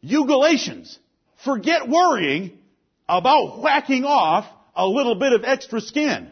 You 0.00 0.26
Galatians, 0.26 0.98
forget 1.44 1.88
worrying 1.88 2.58
about 3.08 3.60
whacking 3.60 4.04
off 4.04 4.46
a 4.74 4.86
little 4.86 5.16
bit 5.16 5.32
of 5.32 5.44
extra 5.44 5.80
skin. 5.80 6.30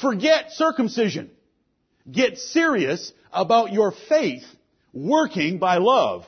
Forget 0.00 0.52
circumcision. 0.52 1.30
Get 2.10 2.38
serious 2.38 3.12
about 3.32 3.72
your 3.72 3.92
faith 4.08 4.44
working 4.92 5.58
by 5.58 5.76
love. 5.76 6.26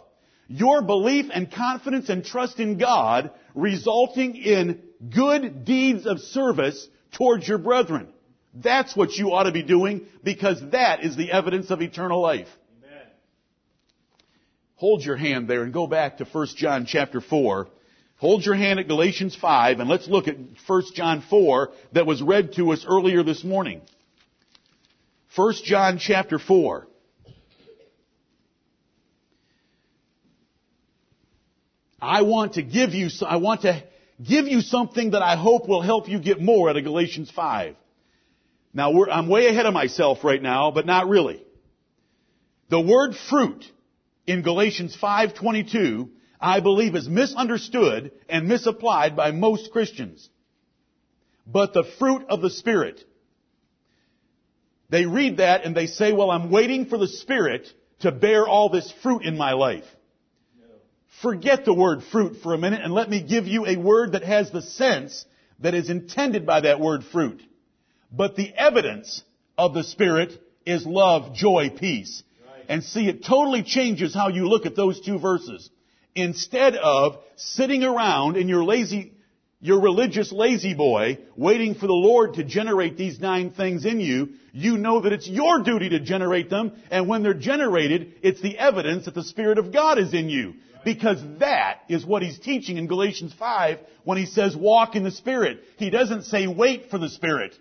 Your 0.48 0.82
belief 0.82 1.26
and 1.32 1.50
confidence 1.50 2.08
and 2.08 2.24
trust 2.24 2.60
in 2.60 2.78
God 2.78 3.30
resulting 3.56 4.36
in 4.36 4.82
good 5.10 5.64
deeds 5.64 6.06
of 6.06 6.20
service 6.20 6.88
towards 7.16 7.48
your 7.48 7.58
brethren. 7.58 8.08
That's 8.54 8.94
what 8.94 9.14
you 9.14 9.32
ought 9.32 9.44
to 9.44 9.52
be 9.52 9.62
doing 9.62 10.06
because 10.22 10.62
that 10.70 11.02
is 11.02 11.16
the 11.16 11.32
evidence 11.32 11.70
of 11.70 11.82
eternal 11.82 12.22
life. 12.22 12.48
Amen. 12.84 13.06
Hold 14.76 15.04
your 15.04 15.16
hand 15.16 15.48
there 15.48 15.62
and 15.62 15.72
go 15.72 15.86
back 15.86 16.18
to 16.18 16.24
1 16.24 16.46
John 16.56 16.86
chapter 16.86 17.20
4. 17.20 17.68
Hold 18.18 18.46
your 18.46 18.54
hand 18.54 18.78
at 18.78 18.88
Galatians 18.88 19.34
5 19.34 19.80
and 19.80 19.90
let's 19.90 20.08
look 20.08 20.28
at 20.28 20.36
1 20.66 20.82
John 20.94 21.22
4 21.28 21.70
that 21.92 22.06
was 22.06 22.22
read 22.22 22.54
to 22.54 22.72
us 22.72 22.86
earlier 22.88 23.22
this 23.22 23.42
morning. 23.42 23.80
1 25.34 25.54
John 25.64 25.98
chapter 25.98 26.38
4. 26.38 26.86
I 32.00 32.22
want 32.22 32.54
to 32.54 32.62
give 32.62 32.92
you, 32.92 33.08
I 33.26 33.36
want 33.36 33.62
to 33.62 33.82
give 34.22 34.46
you 34.46 34.60
something 34.60 35.10
that 35.10 35.22
I 35.22 35.36
hope 35.36 35.68
will 35.68 35.82
help 35.82 36.08
you 36.08 36.18
get 36.18 36.40
more 36.40 36.68
out 36.68 36.76
of 36.76 36.84
Galatians 36.84 37.30
5. 37.30 37.74
Now 38.74 38.92
I'm 39.06 39.28
way 39.28 39.46
ahead 39.46 39.66
of 39.66 39.72
myself 39.72 40.22
right 40.22 40.42
now, 40.42 40.70
but 40.70 40.84
not 40.84 41.08
really. 41.08 41.42
The 42.68 42.80
word 42.80 43.16
fruit 43.16 43.64
in 44.26 44.42
Galatians 44.42 44.96
5:22, 44.96 46.10
I 46.40 46.60
believe 46.60 46.94
is 46.94 47.08
misunderstood 47.08 48.12
and 48.28 48.48
misapplied 48.48 49.16
by 49.16 49.30
most 49.30 49.70
Christians. 49.70 50.28
But 51.46 51.72
the 51.72 51.84
fruit 51.84 52.26
of 52.28 52.42
the 52.42 52.50
Spirit. 52.50 53.02
They 54.90 55.06
read 55.06 55.38
that 55.38 55.64
and 55.64 55.74
they 55.74 55.86
say, 55.86 56.12
well, 56.12 56.30
I'm 56.30 56.50
waiting 56.50 56.86
for 56.86 56.98
the 56.98 57.08
Spirit 57.08 57.72
to 58.00 58.12
bear 58.12 58.46
all 58.46 58.68
this 58.68 58.92
fruit 59.02 59.22
in 59.22 59.36
my 59.36 59.52
life. 59.52 59.86
Forget 61.22 61.64
the 61.64 61.74
word 61.74 62.02
fruit 62.04 62.38
for 62.42 62.52
a 62.52 62.58
minute 62.58 62.82
and 62.82 62.92
let 62.92 63.08
me 63.08 63.22
give 63.22 63.46
you 63.46 63.66
a 63.66 63.76
word 63.76 64.12
that 64.12 64.22
has 64.22 64.50
the 64.50 64.62
sense 64.62 65.24
that 65.60 65.74
is 65.74 65.88
intended 65.88 66.44
by 66.44 66.60
that 66.60 66.80
word 66.80 67.04
fruit. 67.04 67.42
But 68.12 68.36
the 68.36 68.52
evidence 68.54 69.22
of 69.56 69.74
the 69.74 69.82
Spirit 69.82 70.32
is 70.66 70.84
love, 70.84 71.34
joy, 71.34 71.70
peace. 71.70 72.22
And 72.68 72.82
see, 72.82 73.08
it 73.08 73.24
totally 73.24 73.62
changes 73.62 74.14
how 74.14 74.28
you 74.28 74.48
look 74.48 74.66
at 74.66 74.76
those 74.76 75.00
two 75.00 75.18
verses. 75.18 75.70
Instead 76.14 76.74
of 76.76 77.18
sitting 77.36 77.84
around 77.84 78.36
in 78.36 78.48
your 78.48 78.64
lazy, 78.64 79.12
your 79.66 79.80
religious 79.80 80.30
La-Z-Boy, 80.30 81.18
waiting 81.36 81.74
for 81.74 81.88
the 81.88 81.92
Lord 81.92 82.34
to 82.34 82.44
generate 82.44 82.96
these 82.96 83.18
nine 83.18 83.50
things 83.50 83.84
in 83.84 83.98
you, 83.98 84.34
you 84.52 84.78
know 84.78 85.00
that 85.00 85.12
it's 85.12 85.26
your 85.26 85.64
duty 85.64 85.88
to 85.88 85.98
generate 85.98 86.48
them, 86.48 86.70
and 86.88 87.08
when 87.08 87.24
they're 87.24 87.34
generated, 87.34 88.14
it's 88.22 88.40
the 88.40 88.56
evidence 88.56 89.06
that 89.06 89.14
the 89.14 89.24
Spirit 89.24 89.58
of 89.58 89.72
God 89.72 89.98
is 89.98 90.14
in 90.14 90.28
you. 90.28 90.54
Because 90.84 91.20
that 91.40 91.80
is 91.88 92.06
what 92.06 92.22
he's 92.22 92.38
teaching 92.38 92.76
in 92.76 92.86
Galatians 92.86 93.34
5 93.36 93.80
when 94.04 94.18
he 94.18 94.26
says 94.26 94.54
walk 94.54 94.94
in 94.94 95.02
the 95.02 95.10
Spirit. 95.10 95.64
He 95.78 95.90
doesn't 95.90 96.26
say 96.26 96.46
wait 96.46 96.88
for 96.88 96.98
the 96.98 97.08
Spirit. 97.08 97.52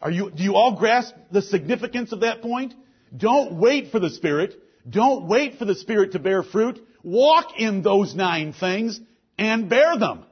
Are 0.00 0.12
you, 0.12 0.30
do 0.30 0.44
you 0.44 0.54
all 0.54 0.76
grasp 0.76 1.16
the 1.32 1.42
significance 1.42 2.12
of 2.12 2.20
that 2.20 2.42
point? 2.42 2.74
Don't 3.14 3.54
wait 3.54 3.90
for 3.90 3.98
the 3.98 4.10
Spirit. 4.10 4.54
Don't 4.88 5.26
wait 5.26 5.58
for 5.58 5.64
the 5.64 5.74
Spirit 5.74 6.12
to 6.12 6.20
bear 6.20 6.44
fruit. 6.44 6.80
Walk 7.02 7.58
in 7.58 7.82
those 7.82 8.14
nine 8.14 8.52
things 8.52 9.00
and 9.38 9.68
bear 9.68 9.98
them. 9.98 10.24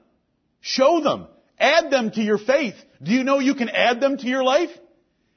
Show 0.61 1.01
them. 1.01 1.27
Add 1.59 1.91
them 1.91 2.11
to 2.13 2.23
your 2.23 2.39
faith. 2.39 2.75
Do 3.03 3.13
you 3.13 3.25
know 3.25 3.39
you 3.39 3.55
can 3.55 3.69
add 3.69 4.01
them 4.01 4.17
to 4.19 4.27
your 4.27 4.45
life? 4.45 4.71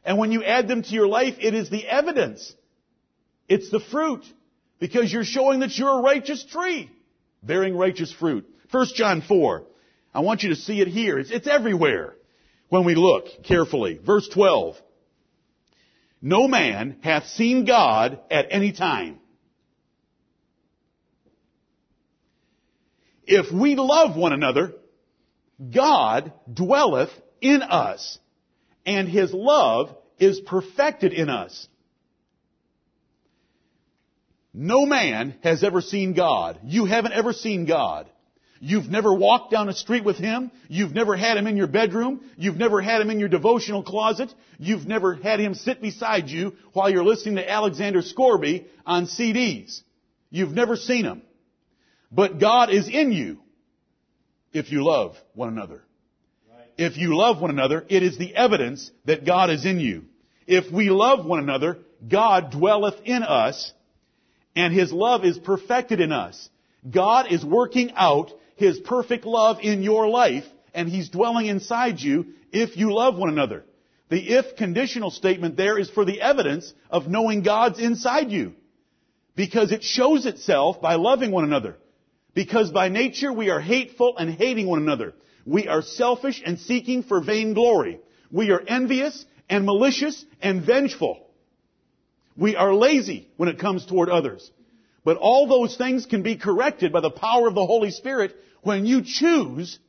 And 0.03 0.17
when 0.17 0.31
you 0.31 0.43
add 0.43 0.67
them 0.67 0.83
to 0.83 0.89
your 0.89 1.07
life, 1.07 1.35
it 1.39 1.53
is 1.53 1.69
the 1.69 1.88
evidence. 1.88 2.53
It's 3.47 3.69
the 3.69 3.79
fruit. 3.79 4.25
Because 4.79 5.13
you're 5.13 5.23
showing 5.23 5.59
that 5.59 5.77
you're 5.77 6.00
a 6.00 6.01
righteous 6.01 6.43
tree, 6.43 6.89
bearing 7.43 7.77
righteous 7.77 8.11
fruit. 8.11 8.47
1 8.71 8.88
John 8.95 9.21
4. 9.21 9.63
I 10.13 10.21
want 10.21 10.43
you 10.43 10.50
to 10.50 10.55
see 10.55 10.81
it 10.81 10.88
here. 10.88 11.19
It's, 11.19 11.29
it's 11.29 11.47
everywhere 11.47 12.15
when 12.69 12.83
we 12.83 12.95
look 12.95 13.25
carefully. 13.43 14.00
Verse 14.03 14.27
12. 14.29 14.75
No 16.21 16.47
man 16.47 16.97
hath 17.01 17.27
seen 17.27 17.65
God 17.65 18.19
at 18.29 18.47
any 18.50 18.73
time. 18.73 19.20
If 23.33 23.50
we 23.50 23.75
love 23.75 24.17
one 24.17 24.33
another, 24.33 24.73
God 25.73 26.33
dwelleth 26.53 27.11
in 27.39 27.61
us, 27.61 28.19
and 28.85 29.07
his 29.07 29.33
love 29.33 29.95
is 30.19 30.41
perfected 30.41 31.13
in 31.13 31.29
us. 31.29 31.69
No 34.53 34.85
man 34.85 35.35
has 35.43 35.63
ever 35.63 35.79
seen 35.79 36.13
God. 36.13 36.59
You 36.65 36.83
haven't 36.83 37.13
ever 37.13 37.31
seen 37.31 37.65
God. 37.65 38.09
You've 38.59 38.89
never 38.89 39.13
walked 39.13 39.50
down 39.50 39.69
a 39.69 39.73
street 39.73 40.03
with 40.03 40.17
Him. 40.17 40.51
You've 40.67 40.93
never 40.93 41.15
had 41.15 41.38
Him 41.38 41.47
in 41.47 41.55
your 41.55 41.67
bedroom. 41.67 42.19
You've 42.35 42.57
never 42.57 42.81
had 42.81 43.01
Him 43.01 43.09
in 43.11 43.19
your 43.21 43.29
devotional 43.29 43.81
closet. 43.81 44.31
You've 44.59 44.85
never 44.85 45.15
had 45.15 45.39
Him 45.39 45.53
sit 45.53 45.81
beside 45.81 46.27
you 46.27 46.57
while 46.73 46.89
you're 46.89 47.05
listening 47.05 47.38
to 47.38 47.50
Alexander 47.50 48.01
Scourby 48.01 48.67
on 48.85 49.07
CDs. 49.07 49.81
You've 50.29 50.51
never 50.51 50.75
seen 50.75 51.05
Him. 51.05 51.21
But 52.12 52.39
God 52.39 52.70
is 52.70 52.88
in 52.88 53.12
you 53.12 53.39
if 54.51 54.72
you 54.72 54.84
love 54.84 55.15
one 55.34 55.50
another. 55.50 55.84
Right. 56.50 56.68
If 56.77 56.98
you 56.98 57.15
love 57.15 57.41
one 57.41 57.51
another, 57.51 57.86
it 57.88 58.03
is 58.03 58.18
the 58.18 58.36
evidence 58.36 58.91
that 59.06 59.25
God 59.25 59.50
is 59.50 59.65
in 59.65 59.80
you. 59.80 60.06
If 60.46 60.72
we 60.72 60.89
love 60.89 61.25
one 61.25 61.39
another, 61.39 61.80
God 62.08 62.51
dwelleth 62.51 63.00
in 63.06 63.24
us, 63.24 63.72
and 64.56 64.74
His 64.74 64.91
love 64.91 65.24
is 65.24 65.38
perfected 65.38 66.01
in 66.01 66.12
us. 66.12 66.50
God 66.89 67.32
is 67.32 67.46
working 67.46 67.91
out 67.96 68.32
His 68.56 68.80
perfect 68.80 69.25
love 69.25 69.60
in 69.62 69.84
your 69.84 70.10
life, 70.10 70.46
and 70.74 70.89
He's 70.89 71.10
dwelling 71.10 71.46
inside 71.46 72.00
you 72.00 72.34
if 72.51 72.75
you 72.75 72.94
love 72.94 73.15
one 73.15 73.30
another. 73.30 73.63
The 74.10 74.20
if 74.20 74.58
conditional 74.58 75.12
statement 75.12 75.56
there 75.56 75.77
is 75.77 75.89
for 75.89 76.03
the 76.03 76.20
evidence 76.20 76.74
of 76.89 77.08
knowing 77.08 77.44
God's 77.44 77.80
inside 77.80 78.30
you. 78.30 78.56
Because 79.38 79.72
it 79.72 79.84
shows 79.84 80.25
itself 80.25 80.82
by 80.82 80.96
loving 80.96 81.32
one 81.32 81.46
another. 81.46 81.77
Because 82.33 82.71
by 82.71 82.89
nature 82.89 83.31
we 83.31 83.50
are 83.50 83.59
hateful 83.59 84.17
and 84.17 84.33
hating 84.33 84.67
one 84.67 84.79
another. 84.79 85.13
We 85.45 85.67
are 85.67 85.81
selfish 85.81 86.41
and 86.45 86.59
seeking 86.59 87.03
for 87.03 87.21
vainglory. 87.21 88.00
We 88.31 88.51
are 88.51 88.61
envious 88.65 89.25
and 89.50 89.65
malicious 89.65 90.23
and 90.41 90.61
vengeful. 90.61 91.27
We 92.38 92.55
are 92.55 92.73
lazy 92.73 93.27
when 93.38 93.50
it 93.50 93.59
comes 93.59 93.85
toward 93.85 94.09
others. 94.09 94.50
But 95.03 95.17
all 95.17 95.47
those 95.47 95.75
things 95.75 96.05
can 96.05 96.21
be 96.21 96.38
corrected 96.38 96.93
by 96.93 97.01
the 97.01 97.09
power 97.09 97.47
of 97.47 97.55
the 97.55 97.65
Holy 97.65 97.91
Spirit 97.91 98.35
when 98.61 98.85
you 98.85 99.01
choose, 99.03 99.79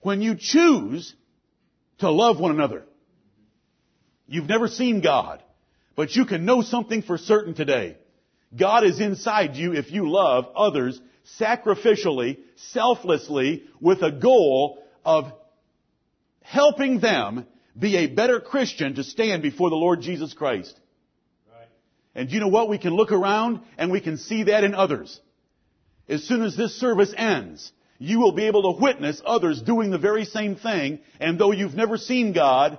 when 0.00 0.22
you 0.22 0.36
choose 0.38 1.14
to 1.98 2.10
love 2.10 2.38
one 2.38 2.52
another. 2.52 2.84
You've 4.26 4.48
never 4.48 4.68
seen 4.68 5.00
God, 5.00 5.42
but 5.96 6.14
you 6.14 6.24
can 6.24 6.44
know 6.44 6.62
something 6.62 7.02
for 7.02 7.18
certain 7.18 7.54
today. 7.54 7.96
God 8.56 8.84
is 8.84 9.00
inside 9.00 9.56
you 9.56 9.74
if 9.74 9.90
you 9.90 10.10
love 10.10 10.46
others 10.54 11.00
sacrificially, 11.38 12.38
selflessly, 12.56 13.64
with 13.80 14.02
a 14.02 14.10
goal 14.10 14.82
of 15.04 15.32
helping 16.42 17.00
them 17.00 17.46
be 17.78 17.96
a 17.96 18.06
better 18.06 18.40
Christian 18.40 18.94
to 18.94 19.04
stand 19.04 19.42
before 19.42 19.70
the 19.70 19.76
Lord 19.76 20.00
Jesus 20.00 20.34
Christ. 20.34 20.78
Right. 21.52 21.68
And 22.14 22.30
you 22.30 22.40
know 22.40 22.48
what? 22.48 22.68
We 22.68 22.78
can 22.78 22.94
look 22.94 23.12
around 23.12 23.60
and 23.76 23.90
we 23.90 24.00
can 24.00 24.16
see 24.16 24.44
that 24.44 24.64
in 24.64 24.74
others. 24.74 25.20
As 26.08 26.24
soon 26.24 26.42
as 26.42 26.56
this 26.56 26.74
service 26.80 27.12
ends, 27.16 27.70
you 27.98 28.18
will 28.20 28.32
be 28.32 28.46
able 28.46 28.74
to 28.74 28.80
witness 28.80 29.20
others 29.24 29.60
doing 29.60 29.90
the 29.90 29.98
very 29.98 30.24
same 30.24 30.56
thing, 30.56 31.00
and 31.20 31.38
though 31.38 31.52
you've 31.52 31.74
never 31.74 31.96
seen 31.96 32.32
God, 32.32 32.78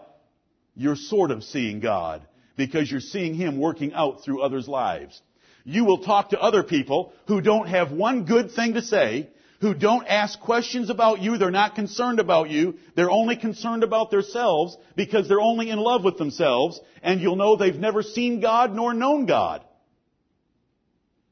you're 0.76 0.96
sort 0.96 1.30
of 1.32 1.44
seeing 1.44 1.82
God 1.82 2.26
because 2.56 2.90
you're 2.90 3.02
seeing 3.02 3.34
Him 3.34 3.60
working 3.60 3.94
out 3.94 4.24
through 4.24 4.42
others' 4.42 4.68
lives. 4.68 5.22
You 5.70 5.86
will 5.86 6.00
talk 6.00 6.32
to 6.32 6.42
other 6.42 6.64
people 6.64 7.14
who 7.28 7.42
don't 7.42 7.68
have 7.68 7.92
one 7.92 8.26
good 8.26 8.54
thing 8.54 8.74
to 8.74 8.82
say, 8.82 9.30
who 9.62 9.76
don't 9.76 10.08
ask 10.08 10.40
questions 10.40 10.90
about 10.90 11.22
you, 11.22 11.38
they're 11.38 11.52
not 11.52 11.76
concerned 11.76 12.20
about 12.20 12.50
you, 12.50 12.80
they're 12.96 13.12
only 13.12 13.36
concerned 13.36 13.84
about 13.84 14.10
themselves 14.10 14.76
because 14.96 15.28
they're 15.28 15.40
only 15.40 15.70
in 15.70 15.78
love 15.78 16.04
with 16.04 16.18
themselves, 16.18 16.80
and 17.04 17.22
you'll 17.22 17.36
know 17.36 17.56
they've 17.56 17.76
never 17.76 18.02
seen 18.02 18.40
God 18.40 18.74
nor 18.74 18.96
known 18.96 19.28
God. 19.28 19.64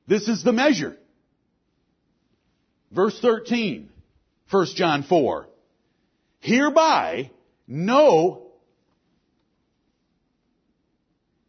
This 0.08 0.28
is 0.28 0.44
the 0.44 0.54
measure. 0.54 0.96
Verse 2.92 3.20
13, 3.20 3.90
1 4.52 4.66
John 4.76 5.02
4. 5.02 5.48
Hereby 6.42 7.32
know 7.68 8.47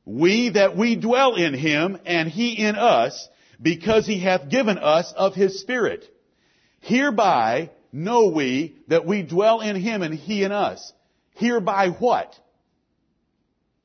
we 0.09 0.49
that 0.51 0.75
we 0.75 0.97
dwell 0.97 1.35
in 1.35 1.53
him 1.53 1.99
and 2.07 2.31
he 2.31 2.59
in 2.59 2.77
us 2.77 3.29
because 3.61 4.07
he 4.07 4.19
hath 4.19 4.49
given 4.49 4.79
us 4.79 5.13
of 5.15 5.35
his 5.35 5.61
spirit. 5.61 6.03
Hereby 6.81 7.71
know 7.93 8.29
we 8.29 8.77
that 8.89 9.05
we 9.05 9.23
dwell 9.23 9.61
in 9.61 9.77
him 9.77 10.01
and 10.01 10.15
he 10.15 10.45
in 10.45 10.51
us. 10.51 10.95
Hereby 11.35 11.91
what? 11.91 12.35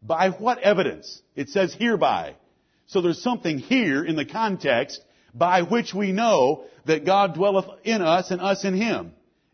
By 0.01 0.29
what 0.29 0.59
evidence? 0.59 1.21
It 1.35 1.49
says 1.49 1.73
hereby. 1.73 2.35
So 2.87 3.01
there's 3.01 3.21
something 3.21 3.59
here 3.59 4.05
in 4.05 4.15
the 4.15 4.25
context 4.25 5.01
by 5.33 5.63
which 5.63 5.93
we 5.93 6.13
know 6.13 6.63
that 6.85 7.05
God 7.05 7.33
dwelleth 7.33 7.65
in 7.83 8.01
us 8.01 8.31
and 8.31 8.39
us 8.39 8.63
in 8.63 8.75
him. 8.75 9.11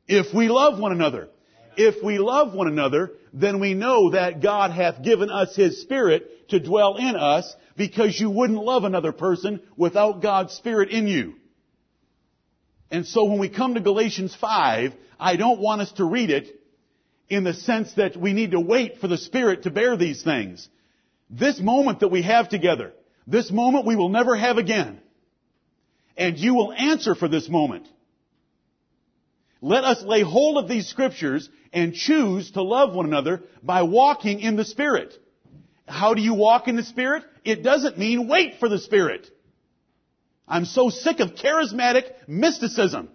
If 0.07 0.35
we 0.35 0.49
love 0.49 0.79
one 0.79 0.91
another. 0.91 1.29
If 1.81 2.03
we 2.03 2.17
love 2.17 2.53
one 2.53 2.67
another, 2.67 3.13
then 3.31 3.61
we 3.61 3.73
know 3.73 4.09
that 4.09 4.41
God 4.41 4.71
hath 4.71 5.01
given 5.01 5.29
us 5.29 5.55
His 5.55 5.81
Spirit 5.81 6.49
to 6.49 6.59
dwell 6.59 6.97
in 6.97 7.15
us 7.15 7.55
because 7.77 8.19
you 8.19 8.29
wouldn't 8.29 8.61
love 8.61 8.83
another 8.83 9.13
person 9.13 9.61
without 9.77 10.21
God's 10.21 10.53
Spirit 10.55 10.89
in 10.89 11.07
you. 11.07 11.35
And 12.91 13.05
so 13.05 13.23
when 13.23 13.39
we 13.39 13.47
come 13.47 13.75
to 13.75 13.79
Galatians 13.79 14.35
5, 14.35 14.93
I 15.17 15.37
don't 15.37 15.61
want 15.61 15.79
us 15.79 15.93
to 15.93 16.03
read 16.03 16.31
it 16.31 16.59
in 17.29 17.45
the 17.45 17.53
sense 17.53 17.93
that 17.93 18.17
we 18.17 18.33
need 18.33 18.51
to 18.51 18.59
wait 18.59 18.97
for 18.97 19.07
the 19.07 19.17
Spirit 19.17 19.63
to 19.63 19.71
bear 19.71 19.95
these 19.95 20.21
things. 20.21 20.67
This 21.29 21.61
moment 21.61 22.01
that 22.01 22.09
we 22.09 22.23
have 22.23 22.49
together, 22.49 22.91
this 23.25 23.51
moment 23.51 23.85
we 23.85 23.95
will 23.95 24.09
never 24.09 24.35
have 24.35 24.57
again. 24.57 24.99
And 26.17 26.37
you 26.37 26.55
will 26.55 26.73
answer 26.73 27.15
for 27.15 27.29
this 27.29 27.47
moment. 27.47 27.87
Let 29.61 29.83
us 29.83 30.03
lay 30.03 30.21
hold 30.21 30.57
of 30.57 30.69
these 30.69 30.87
scriptures 30.87 31.49
and 31.73 31.93
choose 31.93 32.51
to 32.51 32.61
love 32.61 32.93
one 32.93 33.05
another 33.05 33.43
by 33.61 33.83
walking 33.83 34.39
in 34.39 34.55
the 34.55 34.65
Spirit. 34.65 35.13
How 35.87 36.13
do 36.13 36.21
you 36.21 36.33
walk 36.33 36.67
in 36.67 36.75
the 36.75 36.83
Spirit? 36.83 37.23
It 37.43 37.63
doesn't 37.63 37.97
mean 37.97 38.27
wait 38.27 38.55
for 38.59 38.69
the 38.69 38.79
Spirit. 38.79 39.29
I'm 40.47 40.65
so 40.65 40.89
sick 40.89 41.19
of 41.19 41.35
charismatic 41.35 42.05
mysticism. 42.27 43.09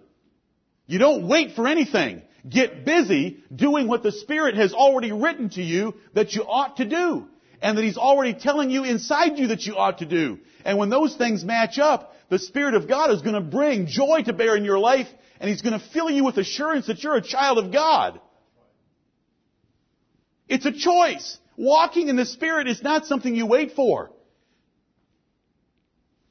You 0.87 0.99
don't 0.99 1.27
wait 1.27 1.55
for 1.55 1.67
anything. 1.67 2.21
Get 2.47 2.85
busy 2.85 3.43
doing 3.53 3.87
what 3.87 4.03
the 4.03 4.11
Spirit 4.11 4.55
has 4.55 4.73
already 4.73 5.11
written 5.11 5.49
to 5.51 5.63
you 5.63 5.95
that 6.13 6.33
you 6.33 6.43
ought 6.43 6.77
to 6.77 6.85
do. 6.85 7.27
And 7.61 7.77
that 7.77 7.83
He's 7.83 7.97
already 7.97 8.33
telling 8.33 8.69
you 8.69 8.83
inside 8.83 9.39
you 9.39 9.47
that 9.47 9.65
you 9.65 9.75
ought 9.75 9.97
to 9.99 10.05
do. 10.05 10.39
And 10.63 10.77
when 10.77 10.89
those 10.89 11.15
things 11.15 11.43
match 11.43 11.79
up, 11.79 12.13
the 12.29 12.39
Spirit 12.39 12.75
of 12.75 12.87
God 12.87 13.11
is 13.11 13.21
going 13.21 13.35
to 13.35 13.41
bring 13.41 13.87
joy 13.87 14.21
to 14.25 14.33
bear 14.33 14.55
in 14.55 14.63
your 14.63 14.79
life 14.79 15.07
and 15.39 15.49
He's 15.49 15.61
going 15.61 15.79
to 15.79 15.85
fill 15.93 16.09
you 16.09 16.23
with 16.23 16.37
assurance 16.37 16.87
that 16.87 17.03
you're 17.03 17.15
a 17.15 17.21
child 17.21 17.57
of 17.57 17.71
God. 17.71 18.19
It's 20.47 20.65
a 20.65 20.71
choice. 20.71 21.37
Walking 21.57 22.09
in 22.09 22.15
the 22.15 22.25
Spirit 22.25 22.67
is 22.67 22.81
not 22.83 23.05
something 23.05 23.35
you 23.35 23.45
wait 23.45 23.71
for. 23.75 24.11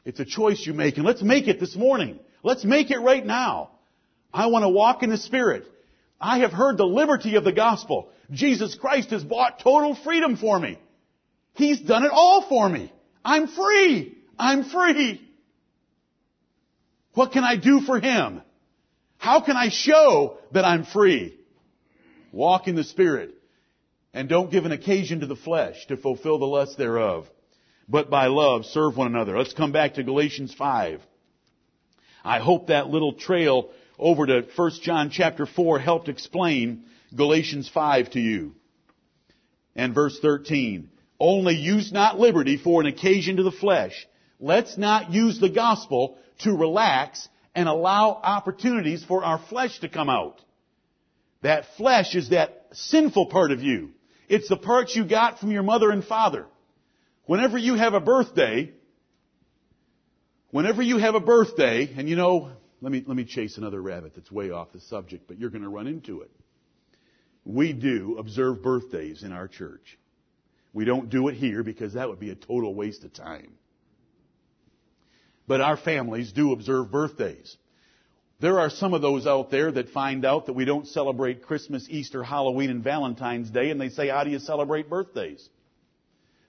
It's 0.04 0.20
a 0.20 0.24
choice 0.24 0.64
you 0.66 0.74
make, 0.74 0.96
and 0.96 1.06
let's 1.06 1.22
make 1.22 1.48
it 1.48 1.58
this 1.58 1.74
morning. 1.74 2.20
Let's 2.42 2.64
make 2.64 2.90
it 2.90 2.98
right 2.98 3.24
now. 3.24 3.70
I 4.32 4.46
want 4.46 4.64
to 4.64 4.68
walk 4.68 5.02
in 5.02 5.10
the 5.10 5.16
Spirit. 5.16 5.64
I 6.20 6.40
have 6.40 6.52
heard 6.52 6.76
the 6.76 6.86
liberty 6.86 7.36
of 7.36 7.44
the 7.44 7.52
gospel. 7.52 8.10
Jesus 8.30 8.74
Christ 8.74 9.10
has 9.10 9.24
bought 9.24 9.60
total 9.60 9.94
freedom 9.94 10.36
for 10.36 10.58
me. 10.58 10.78
He's 11.54 11.80
done 11.80 12.04
it 12.04 12.10
all 12.12 12.46
for 12.48 12.68
me. 12.68 12.92
I'm 13.24 13.46
free. 13.48 14.18
I'm 14.38 14.64
free. 14.64 15.20
What 17.14 17.32
can 17.32 17.44
I 17.44 17.56
do 17.56 17.80
for 17.80 17.98
Him? 18.00 18.42
How 19.24 19.40
can 19.40 19.56
I 19.56 19.70
show 19.70 20.36
that 20.52 20.66
I'm 20.66 20.84
free? 20.84 21.34
Walk 22.30 22.68
in 22.68 22.74
the 22.74 22.84
Spirit 22.84 23.34
and 24.12 24.28
don't 24.28 24.50
give 24.50 24.66
an 24.66 24.72
occasion 24.72 25.20
to 25.20 25.26
the 25.26 25.34
flesh 25.34 25.86
to 25.86 25.96
fulfill 25.96 26.38
the 26.38 26.44
lust 26.44 26.76
thereof, 26.76 27.26
but 27.88 28.10
by 28.10 28.26
love 28.26 28.66
serve 28.66 28.98
one 28.98 29.06
another. 29.06 29.38
Let's 29.38 29.54
come 29.54 29.72
back 29.72 29.94
to 29.94 30.02
Galatians 30.02 30.52
5. 30.52 31.00
I 32.22 32.38
hope 32.38 32.66
that 32.66 32.88
little 32.88 33.14
trail 33.14 33.70
over 33.98 34.26
to 34.26 34.46
1 34.54 34.70
John 34.82 35.08
chapter 35.08 35.46
4 35.46 35.78
helped 35.78 36.10
explain 36.10 36.84
Galatians 37.16 37.66
5 37.66 38.10
to 38.10 38.20
you. 38.20 38.54
And 39.74 39.94
verse 39.94 40.18
13. 40.20 40.90
Only 41.18 41.54
use 41.54 41.92
not 41.92 42.20
liberty 42.20 42.58
for 42.58 42.82
an 42.82 42.86
occasion 42.86 43.36
to 43.36 43.42
the 43.42 43.50
flesh. 43.50 44.06
Let's 44.38 44.76
not 44.76 45.12
use 45.12 45.40
the 45.40 45.48
gospel 45.48 46.18
to 46.40 46.54
relax 46.54 47.26
and 47.54 47.68
allow 47.68 48.10
opportunities 48.22 49.04
for 49.04 49.24
our 49.24 49.38
flesh 49.38 49.78
to 49.80 49.88
come 49.88 50.08
out. 50.08 50.40
That 51.42 51.66
flesh 51.76 52.14
is 52.14 52.30
that 52.30 52.68
sinful 52.72 53.26
part 53.26 53.52
of 53.52 53.62
you. 53.62 53.90
It's 54.28 54.48
the 54.48 54.56
parts 54.56 54.96
you 54.96 55.04
got 55.04 55.38
from 55.38 55.50
your 55.50 55.62
mother 55.62 55.90
and 55.90 56.04
father. 56.04 56.46
Whenever 57.26 57.58
you 57.58 57.74
have 57.74 57.94
a 57.94 58.00
birthday, 58.00 58.72
whenever 60.50 60.82
you 60.82 60.98
have 60.98 61.14
a 61.14 61.20
birthday, 61.20 61.92
and 61.96 62.08
you 62.08 62.16
know, 62.16 62.50
let 62.80 62.92
me, 62.92 63.04
let 63.06 63.16
me 63.16 63.24
chase 63.24 63.58
another 63.58 63.80
rabbit 63.80 64.14
that's 64.14 64.30
way 64.30 64.50
off 64.50 64.72
the 64.72 64.80
subject, 64.80 65.26
but 65.28 65.38
you're 65.38 65.50
going 65.50 65.62
to 65.62 65.68
run 65.68 65.86
into 65.86 66.22
it. 66.22 66.30
We 67.44 67.72
do 67.72 68.16
observe 68.18 68.62
birthdays 68.62 69.22
in 69.22 69.32
our 69.32 69.48
church. 69.48 69.98
We 70.72 70.84
don't 70.84 71.08
do 71.08 71.28
it 71.28 71.34
here 71.34 71.62
because 71.62 71.94
that 71.94 72.08
would 72.08 72.18
be 72.18 72.30
a 72.30 72.34
total 72.34 72.74
waste 72.74 73.04
of 73.04 73.12
time. 73.12 73.52
But 75.46 75.60
our 75.60 75.76
families 75.76 76.32
do 76.32 76.52
observe 76.52 76.90
birthdays. 76.90 77.56
There 78.40 78.60
are 78.60 78.70
some 78.70 78.94
of 78.94 79.02
those 79.02 79.26
out 79.26 79.50
there 79.50 79.70
that 79.72 79.90
find 79.90 80.24
out 80.24 80.46
that 80.46 80.54
we 80.54 80.64
don't 80.64 80.86
celebrate 80.88 81.42
Christmas, 81.42 81.86
Easter, 81.88 82.22
Halloween, 82.22 82.70
and 82.70 82.82
Valentine's 82.82 83.50
Day, 83.50 83.70
and 83.70 83.80
they 83.80 83.90
say, 83.90 84.08
how 84.08 84.24
do 84.24 84.30
you 84.30 84.38
celebrate 84.38 84.90
birthdays? 84.90 85.48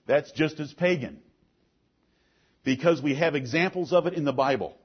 That's 0.06 0.30
just 0.32 0.60
as 0.60 0.72
pagan. 0.72 1.20
Because 2.64 3.00
we 3.00 3.14
have 3.14 3.34
examples 3.34 3.92
of 3.92 4.06
it 4.06 4.14
in 4.14 4.24
the 4.24 4.32
Bible. 4.32 4.76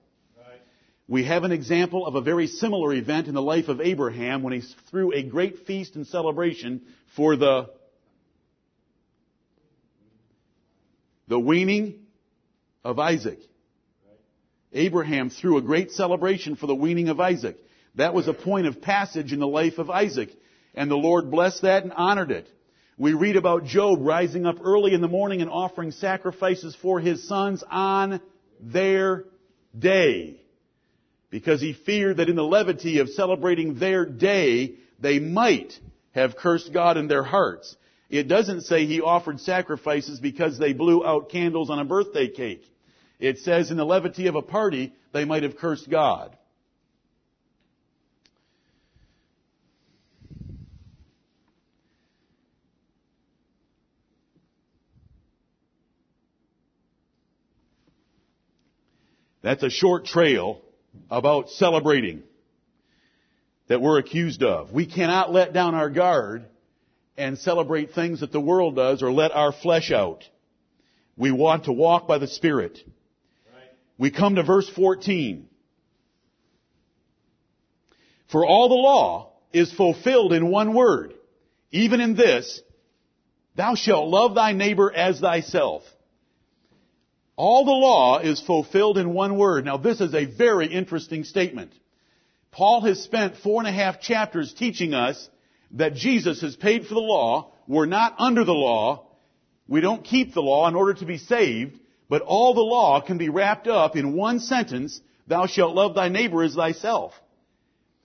We 1.08 1.26
have 1.26 1.43
an 1.43 1.52
example 1.52 2.06
of 2.06 2.15
a 2.15 2.21
very 2.21 2.47
similar 2.47 2.93
event 2.93 3.28
in 3.28 3.34
the 3.34 3.41
life 3.41 3.67
of 3.67 3.82
Abraham 3.82 4.43
when 4.43 4.54
he 4.54 4.62
threw 4.89 5.12
a 5.12 5.24
great 5.24 5.65
feast 5.65 5.95
and 5.95 6.08
celebration 6.08 6.84
for 7.15 7.36
the 7.36 7.69
The 11.32 11.39
weaning 11.39 12.08
of 12.84 13.00
Isaac. 13.00 13.39
Abraham 14.74 15.30
threw 15.30 15.58
a 15.58 15.62
great 15.62 15.92
celebration 15.92 16.56
for 16.56 16.68
the 16.68 16.76
weaning 16.76 17.10
of 17.10 17.20
Isaac. 17.20 17.58
That 17.96 18.14
was 18.14 18.28
a 18.28 18.34
point 18.34 18.68
of 18.68 18.82
passage 18.82 19.34
in 19.34 19.40
the 19.40 19.48
life 19.48 19.78
of 19.78 19.90
Isaac. 19.90 20.30
And 20.74 20.90
the 20.90 20.96
Lord 20.96 21.30
blessed 21.30 21.64
that 21.64 21.84
and 21.84 21.92
honored 21.92 22.32
it. 22.32 22.48
We 22.98 23.14
read 23.14 23.36
about 23.36 23.66
Job 23.66 24.00
rising 24.02 24.46
up 24.46 24.58
early 24.64 24.94
in 24.94 25.02
the 25.02 25.08
morning 25.08 25.42
and 25.42 25.50
offering 25.50 25.92
sacrifices 25.92 26.76
for 26.82 27.00
his 27.00 27.28
sons 27.28 27.64
on 27.70 28.22
their 28.62 29.26
day. 29.78 30.40
Because 31.30 31.62
he 31.62 31.74
feared 31.74 32.18
that 32.18 32.30
in 32.30 32.36
the 32.36 32.44
levity 32.44 33.00
of 33.00 33.10
celebrating 33.10 33.80
their 33.80 34.06
day, 34.06 34.76
they 35.00 35.20
might 35.20 35.74
have 36.12 36.36
cursed 36.36 36.72
God 36.72 36.98
in 36.98 37.08
their 37.08 37.24
hearts. 37.24 37.76
It 38.10 38.28
doesn't 38.28 38.62
say 38.62 38.86
he 38.86 39.02
offered 39.02 39.40
sacrifices 39.40 40.20
because 40.20 40.60
they 40.60 40.74
blew 40.74 41.06
out 41.06 41.30
candles 41.30 41.70
on 41.70 41.80
a 41.80 41.86
birthday 41.86 42.28
cake. 42.28 42.64
It 43.22 43.38
says 43.38 43.70
in 43.70 43.78
the 43.78 43.86
levity 43.86 44.26
of 44.26 44.36
a 44.36 44.42
party, 44.42 44.94
they 45.14 45.26
might 45.26 45.44
have 45.44 45.56
cursed 45.56 45.88
God. 45.88 46.36
That's 59.44 59.62
a 59.62 59.70
short 59.70 60.06
trail 60.06 60.62
about 61.10 61.50
celebrating 61.52 62.24
that 63.68 63.82
we're 63.82 64.00
accused 64.00 64.42
of. 64.42 64.72
We 64.72 64.88
cannot 64.88 65.32
let 65.32 65.54
down 65.54 65.76
our 65.76 65.90
guard 65.92 66.46
and 67.18 67.38
celebrate 67.38 67.94
things 67.94 68.22
that 68.22 68.32
the 68.32 68.42
world 68.42 68.76
does 68.76 69.04
or 69.04 69.12
let 69.12 69.32
our 69.32 69.52
flesh 69.52 69.92
out. 69.92 70.24
We 71.18 71.32
want 71.32 71.66
to 71.66 71.72
walk 71.72 72.08
by 72.08 72.18
the 72.18 72.28
Spirit. 72.28 72.80
We 74.02 74.10
come 74.10 74.34
to 74.34 74.44
verse 74.44 74.68
14. 74.68 75.48
For 78.32 78.44
all 78.44 78.68
the 78.68 78.74
law 78.74 79.34
is 79.54 79.72
fulfilled 79.72 80.34
in 80.34 80.50
one 80.50 80.74
word, 80.74 81.14
even 81.70 82.02
in 82.02 82.16
this, 82.16 82.64
thou 83.56 83.76
shalt 83.76 84.10
love 84.10 84.34
thy 84.34 84.54
neighbor 84.54 84.92
as 84.92 85.20
thyself. 85.20 85.84
All 87.36 87.64
the 87.64 87.70
law 87.70 88.18
is 88.18 88.42
fulfilled 88.42 88.98
in 88.98 89.14
one 89.14 89.38
word. 89.38 89.66
Now 89.66 89.78
this 89.78 90.02
is 90.02 90.16
a 90.16 90.26
very 90.26 90.66
interesting 90.66 91.24
statement. 91.24 91.72
Paul 92.50 92.82
has 92.82 93.04
spent 93.04 93.38
four 93.38 93.62
and 93.62 93.68
a 93.68 93.72
half 93.72 94.02
chapters 94.02 94.52
teaching 94.52 94.96
us 94.96 95.30
that 95.74 95.94
Jesus 95.94 96.42
has 96.42 96.56
paid 96.56 96.88
for 96.88 96.96
the 96.96 97.00
law. 97.00 97.54
We're 97.68 97.86
not 97.86 98.16
under 98.18 98.46
the 98.46 98.52
law. 98.52 99.12
We 99.68 99.80
don't 99.80 100.04
keep 100.04 100.34
the 100.34 100.42
law 100.42 100.68
in 100.68 100.74
order 100.74 100.96
to 100.96 101.06
be 101.06 101.20
saved, 101.20 101.78
but 102.12 102.24
all 102.24 102.54
the 102.54 102.60
law 102.60 103.00
can 103.00 103.17
be 103.17 103.30
wrapped 103.30 103.67
up 103.67 103.95
in 103.95 104.17
one 104.17 104.41
sentence, 104.41 105.00
thou 105.28 105.45
shalt 105.45 105.74
love 105.74 105.95
thy 105.95 106.10
neighbor 106.10 106.43
as 106.43 106.56
thyself. 106.56 107.13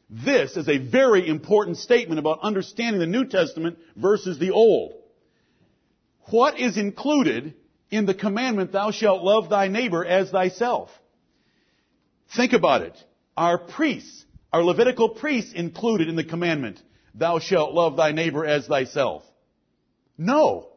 This 0.08 0.56
is 0.56 0.68
a 0.68 0.78
very 0.78 1.26
important 1.26 1.78
statement 1.78 2.20
about 2.20 2.38
understanding 2.40 3.00
the 3.00 3.06
New 3.06 3.24
Testament 3.24 3.78
versus 3.96 4.38
the 4.38 4.52
Old. 4.52 4.92
What 6.30 6.60
is 6.60 6.76
included 6.76 7.54
in 7.90 8.06
the 8.06 8.14
commandment, 8.14 8.70
thou 8.70 8.92
shalt 8.92 9.24
love 9.24 9.50
thy 9.50 9.66
neighbor 9.66 10.04
as 10.04 10.30
thyself. 10.30 10.88
Think 12.36 12.52
about 12.52 12.82
it. 12.82 12.96
Our 13.36 13.58
priests, 13.58 14.24
our 14.52 14.62
Levitical 14.62 15.08
priests 15.08 15.52
included 15.52 16.08
in 16.08 16.14
the 16.14 16.22
commandment, 16.22 16.80
thou 17.12 17.40
shalt 17.40 17.74
love 17.74 17.96
thy 17.96 18.12
neighbor 18.12 18.46
as 18.46 18.68
thyself. 18.68 19.24
No. 20.16 20.68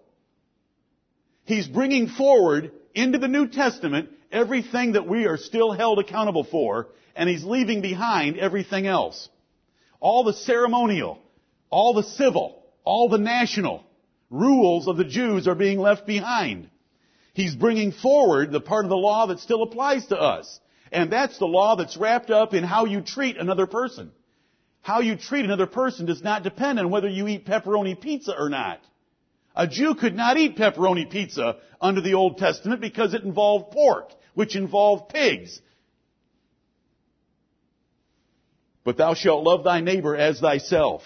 He's 1.45 1.67
bringing 1.67 2.07
forward 2.07 2.71
into 2.93 3.17
the 3.17 3.27
New 3.27 3.47
Testament 3.47 4.09
everything 4.31 4.93
that 4.93 5.07
we 5.07 5.25
are 5.25 5.37
still 5.37 5.71
held 5.71 5.99
accountable 5.99 6.43
for, 6.43 6.87
and 7.15 7.29
he's 7.29 7.43
leaving 7.43 7.81
behind 7.81 8.37
everything 8.37 8.87
else. 8.87 9.29
All 9.99 10.23
the 10.23 10.33
ceremonial, 10.33 11.19
all 11.69 11.93
the 11.93 12.03
civil, 12.03 12.63
all 12.83 13.09
the 13.09 13.17
national 13.17 13.83
rules 14.29 14.87
of 14.87 14.97
the 14.97 15.03
Jews 15.03 15.47
are 15.47 15.55
being 15.55 15.79
left 15.79 16.05
behind. 16.05 16.69
He's 17.33 17.55
bringing 17.55 17.91
forward 17.91 18.51
the 18.51 18.61
part 18.61 18.85
of 18.85 18.89
the 18.89 18.97
law 18.97 19.27
that 19.27 19.39
still 19.39 19.63
applies 19.63 20.05
to 20.07 20.19
us. 20.19 20.59
And 20.91 21.11
that's 21.11 21.37
the 21.37 21.45
law 21.45 21.75
that's 21.75 21.97
wrapped 21.97 22.31
up 22.31 22.53
in 22.53 22.63
how 22.63 22.85
you 22.85 23.01
treat 23.01 23.37
another 23.37 23.67
person. 23.67 24.11
How 24.81 25.01
you 25.01 25.15
treat 25.15 25.45
another 25.45 25.67
person 25.67 26.05
does 26.05 26.23
not 26.23 26.43
depend 26.43 26.79
on 26.79 26.89
whether 26.89 27.07
you 27.07 27.27
eat 27.27 27.45
pepperoni 27.45 27.99
pizza 27.99 28.33
or 28.37 28.49
not. 28.49 28.81
A 29.59 29.67
Jew 29.67 29.93
could 29.93 30.15
not 30.15 30.37
eat 30.37 30.55
pepperoni 30.55 31.09
pizza 31.09 31.57
under 31.81 31.99
the 31.99 32.13
Old 32.13 32.37
Testament 32.37 32.79
because 32.79 33.13
it 33.13 33.23
involved 33.23 33.73
pork, 33.73 34.11
which 34.33 34.55
involved 34.55 35.09
pigs. 35.09 35.59
But 38.85 38.95
thou 38.95 39.15
shalt 39.15 39.43
love 39.43 39.65
thy 39.65 39.81
neighbor 39.81 40.15
as 40.15 40.39
thyself. 40.39 41.01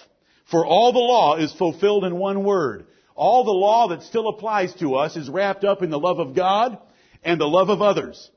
For 0.51 0.63
all 0.63 0.93
the 0.93 0.99
law 0.99 1.37
is 1.37 1.51
fulfilled 1.51 2.05
in 2.05 2.19
one 2.19 2.43
word. 2.43 2.85
All 3.15 3.43
the 3.43 3.49
law 3.49 3.87
that 3.87 4.03
still 4.03 4.27
applies 4.27 4.71
to 4.75 4.97
us 4.97 5.17
is 5.17 5.31
wrapped 5.31 5.63
up 5.63 5.81
in 5.81 5.89
the 5.89 5.97
love 5.97 6.19
of 6.19 6.35
God 6.35 6.77
and 7.23 7.41
the 7.41 7.47
love 7.47 7.69
of 7.69 7.81
others. 7.81 8.29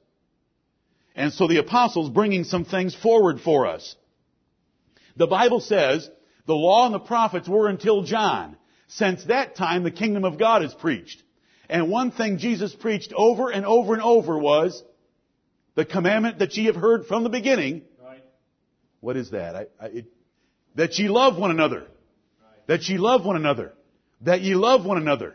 And 1.14 1.30
so 1.30 1.46
the 1.46 1.58
apostles 1.58 2.08
bringing 2.08 2.44
some 2.44 2.64
things 2.64 2.94
forward 2.94 3.42
for 3.42 3.66
us. 3.66 3.94
The 5.16 5.26
Bible 5.26 5.60
says 5.60 6.08
the 6.46 6.54
law 6.54 6.86
and 6.86 6.94
the 6.94 7.00
prophets 7.00 7.46
were 7.46 7.68
until 7.68 8.04
John. 8.04 8.56
Since 8.88 9.24
that 9.24 9.56
time, 9.56 9.82
the 9.82 9.90
kingdom 9.90 10.24
of 10.24 10.38
God 10.38 10.64
is 10.64 10.72
preached. 10.74 11.22
And 11.68 11.90
one 11.90 12.12
thing 12.12 12.38
Jesus 12.38 12.74
preached 12.74 13.12
over 13.16 13.50
and 13.50 13.66
over 13.66 13.94
and 13.94 14.02
over 14.02 14.38
was 14.38 14.82
the 15.74 15.84
commandment 15.84 16.38
that 16.38 16.56
ye 16.56 16.66
have 16.66 16.76
heard 16.76 17.06
from 17.06 17.24
the 17.24 17.28
beginning. 17.28 17.82
Right. 18.02 18.22
What 19.00 19.16
is 19.16 19.30
that? 19.32 19.56
I, 19.56 19.66
I, 19.80 19.86
it, 19.86 20.06
that 20.76 20.98
ye 20.98 21.08
love 21.08 21.36
one 21.36 21.50
another. 21.50 21.80
Right. 21.80 22.66
That 22.68 22.88
ye 22.88 22.98
love 22.98 23.24
one 23.24 23.36
another 23.36 23.72
that 24.22 24.40
ye 24.40 24.54
love 24.54 24.84
one 24.84 24.98
another. 24.98 25.34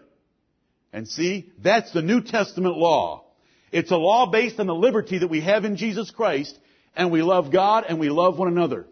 And 0.94 1.08
see, 1.08 1.52
that's 1.62 1.92
the 1.92 2.02
New 2.02 2.22
Testament 2.22 2.78
law. 2.78 3.26
It's 3.72 3.92
a 3.92 3.98
law 3.98 4.30
based 4.30 4.60
on 4.60 4.68
the 4.68 4.76
liberty 4.76 5.20
that 5.20 5.30
we 5.30 5.42
have 5.42 5.64
in 5.64 5.78
Jesus 5.78 6.12
Christ, 6.12 6.58
and 6.96 7.12
we 7.12 7.22
love 7.22 7.52
God 7.52 7.86
and 7.88 8.00
we 8.00 8.10
love 8.10 8.38
one 8.38 8.50
another. 8.50 8.86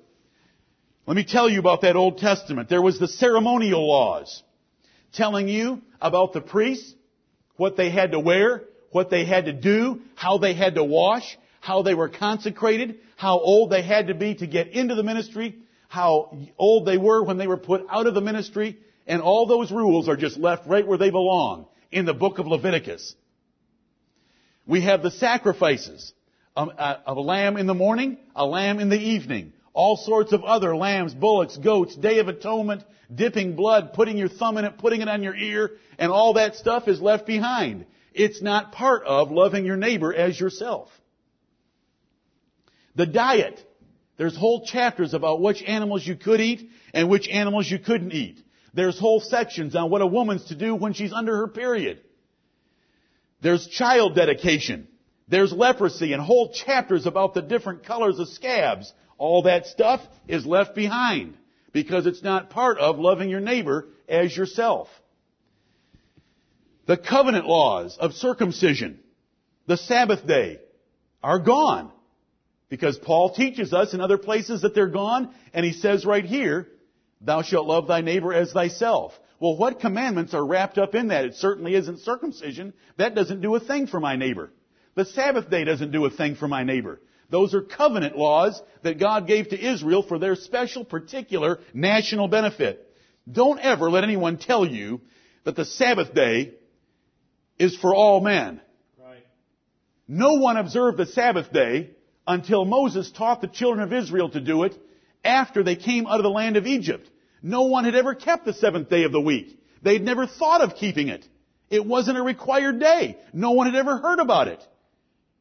Let 1.05 1.17
me 1.17 1.25
tell 1.25 1.49
you 1.49 1.59
about 1.59 1.81
that 1.81 1.95
Old 1.95 2.19
Testament. 2.19 2.69
There 2.69 2.81
was 2.81 2.99
the 2.99 3.07
ceremonial 3.07 3.85
laws 3.85 4.41
telling 5.13 5.47
you 5.47 5.81
about 6.01 6.33
the 6.33 6.41
priests, 6.41 6.93
what 7.55 7.75
they 7.75 7.89
had 7.89 8.11
to 8.11 8.19
wear, 8.19 8.63
what 8.91 9.09
they 9.09 9.25
had 9.25 9.45
to 9.45 9.53
do, 9.53 10.01
how 10.15 10.37
they 10.37 10.53
had 10.53 10.75
to 10.75 10.83
wash, 10.83 11.37
how 11.61 11.81
they 11.81 11.93
were 11.93 12.09
consecrated, 12.09 12.99
how 13.15 13.39
old 13.39 13.69
they 13.69 13.81
had 13.81 14.07
to 14.07 14.13
be 14.13 14.35
to 14.35 14.47
get 14.47 14.67
into 14.69 14.95
the 14.95 15.03
ministry, 15.03 15.57
how 15.87 16.37
old 16.57 16.87
they 16.87 16.97
were 16.97 17.23
when 17.23 17.37
they 17.37 17.47
were 17.47 17.57
put 17.57 17.85
out 17.89 18.07
of 18.07 18.13
the 18.13 18.21
ministry, 18.21 18.77
and 19.07 19.21
all 19.21 19.45
those 19.45 19.71
rules 19.71 20.07
are 20.07 20.15
just 20.15 20.37
left 20.37 20.67
right 20.67 20.87
where 20.87 20.97
they 20.97 21.09
belong 21.09 21.67
in 21.91 22.05
the 22.05 22.13
book 22.13 22.39
of 22.39 22.47
Leviticus. 22.47 23.15
We 24.65 24.81
have 24.81 25.01
the 25.01 25.11
sacrifices 25.11 26.13
um, 26.55 26.71
uh, 26.77 26.97
of 27.05 27.17
a 27.17 27.21
lamb 27.21 27.57
in 27.57 27.65
the 27.65 27.73
morning, 27.73 28.17
a 28.35 28.45
lamb 28.45 28.79
in 28.79 28.89
the 28.89 28.99
evening, 28.99 29.53
all 29.79 29.95
sorts 29.95 30.33
of 30.33 30.43
other 30.43 30.75
lambs, 30.75 31.13
bullocks, 31.13 31.55
goats, 31.55 31.95
day 31.95 32.19
of 32.19 32.27
atonement, 32.27 32.83
dipping 33.15 33.55
blood, 33.55 33.93
putting 33.93 34.17
your 34.17 34.27
thumb 34.27 34.57
in 34.57 34.65
it, 34.65 34.77
putting 34.77 34.99
it 34.99 35.07
on 35.07 35.23
your 35.23 35.33
ear, 35.33 35.77
and 35.97 36.11
all 36.11 36.33
that 36.33 36.55
stuff 36.55 36.89
is 36.89 36.99
left 36.99 37.25
behind. 37.25 37.85
It's 38.13 38.41
not 38.41 38.73
part 38.73 39.05
of 39.05 39.31
loving 39.31 39.63
your 39.63 39.77
neighbor 39.77 40.13
as 40.13 40.37
yourself. 40.37 40.89
The 42.95 43.05
diet. 43.05 43.63
There's 44.17 44.35
whole 44.35 44.65
chapters 44.65 45.13
about 45.13 45.39
which 45.39 45.63
animals 45.63 46.05
you 46.05 46.17
could 46.17 46.41
eat 46.41 46.69
and 46.93 47.09
which 47.09 47.29
animals 47.29 47.71
you 47.71 47.79
couldn't 47.79 48.11
eat. 48.11 48.37
There's 48.73 48.99
whole 48.99 49.21
sections 49.21 49.77
on 49.77 49.89
what 49.89 50.01
a 50.01 50.07
woman's 50.07 50.43
to 50.47 50.55
do 50.55 50.75
when 50.75 50.91
she's 50.91 51.13
under 51.13 51.37
her 51.37 51.47
period. 51.47 52.01
There's 53.41 53.65
child 53.65 54.13
dedication. 54.13 54.89
There's 55.29 55.53
leprosy 55.53 56.11
and 56.11 56.21
whole 56.21 56.51
chapters 56.51 57.05
about 57.05 57.33
the 57.33 57.41
different 57.41 57.85
colors 57.85 58.19
of 58.19 58.27
scabs. 58.27 58.91
All 59.19 59.43
that 59.43 59.67
stuff 59.67 60.01
is 60.27 60.45
left 60.45 60.73
behind 60.73 61.35
because 61.73 62.07
it's 62.07 62.23
not 62.23 62.49
part 62.49 62.79
of 62.79 62.97
loving 62.97 63.29
your 63.29 63.41
neighbor 63.41 63.89
as 64.07 64.35
yourself. 64.35 64.87
The 66.87 66.97
covenant 66.97 67.45
laws 67.45 67.97
of 67.99 68.13
circumcision, 68.13 68.99
the 69.67 69.77
Sabbath 69.77 70.25
day, 70.25 70.59
are 71.21 71.37
gone. 71.37 71.91
Because 72.69 72.97
Paul 72.97 73.33
teaches 73.33 73.73
us 73.73 73.93
in 73.93 74.01
other 74.01 74.17
places 74.17 74.61
that 74.61 74.73
they're 74.73 74.87
gone, 74.87 75.33
and 75.53 75.65
he 75.65 75.73
says 75.73 76.05
right 76.05 76.25
here, 76.25 76.67
Thou 77.21 77.41
shalt 77.41 77.67
love 77.67 77.87
thy 77.87 78.01
neighbor 78.01 78.33
as 78.33 78.53
thyself. 78.53 79.11
Well, 79.39 79.57
what 79.57 79.81
commandments 79.81 80.33
are 80.33 80.45
wrapped 80.45 80.77
up 80.77 80.95
in 80.95 81.09
that? 81.09 81.25
It 81.25 81.35
certainly 81.35 81.75
isn't 81.75 81.99
circumcision. 81.99 82.73
That 82.97 83.15
doesn't 83.15 83.41
do 83.41 83.55
a 83.55 83.59
thing 83.59 83.87
for 83.87 83.99
my 83.99 84.15
neighbor. 84.15 84.51
The 84.95 85.05
Sabbath 85.05 85.49
day 85.49 85.65
doesn't 85.65 85.91
do 85.91 86.05
a 86.05 86.09
thing 86.09 86.35
for 86.35 86.47
my 86.47 86.63
neighbor. 86.63 87.01
Those 87.29 87.53
are 87.53 87.61
covenant 87.61 88.17
laws 88.17 88.61
that 88.83 88.99
God 88.99 89.27
gave 89.27 89.49
to 89.49 89.59
Israel 89.59 90.01
for 90.01 90.17
their 90.17 90.35
special, 90.35 90.83
particular 90.83 91.59
national 91.73 92.27
benefit. 92.27 92.87
Don't 93.31 93.59
ever 93.59 93.89
let 93.89 94.03
anyone 94.03 94.37
tell 94.37 94.65
you 94.65 95.01
that 95.43 95.55
the 95.55 95.65
Sabbath 95.65 96.13
day 96.13 96.53
is 97.59 97.75
for 97.77 97.93
all 97.93 98.19
men. 98.21 98.61
Right. 98.97 99.25
No 100.07 100.35
one 100.35 100.57
observed 100.57 100.97
the 100.97 101.05
Sabbath 101.05 101.51
day 101.53 101.91
until 102.27 102.65
Moses 102.65 103.11
taught 103.11 103.41
the 103.41 103.47
children 103.47 103.83
of 103.83 103.93
Israel 103.93 104.29
to 104.29 104.39
do 104.39 104.63
it 104.63 104.75
after 105.23 105.63
they 105.63 105.75
came 105.75 106.07
out 106.07 106.17
of 106.17 106.23
the 106.23 106.29
land 106.29 106.57
of 106.57 106.65
Egypt. 106.65 107.09
No 107.41 107.63
one 107.63 107.85
had 107.85 107.95
ever 107.95 108.15
kept 108.15 108.45
the 108.45 108.53
seventh 108.53 108.89
day 108.89 109.03
of 109.03 109.11
the 109.11 109.21
week. 109.21 109.59
They'd 109.81 110.03
never 110.03 110.25
thought 110.27 110.61
of 110.61 110.75
keeping 110.75 111.09
it. 111.09 111.27
It 111.69 111.85
wasn't 111.85 112.17
a 112.17 112.23
required 112.23 112.79
day. 112.79 113.17
No 113.33 113.51
one 113.51 113.67
had 113.67 113.75
ever 113.75 113.97
heard 113.97 114.19
about 114.19 114.47
it. 114.47 114.63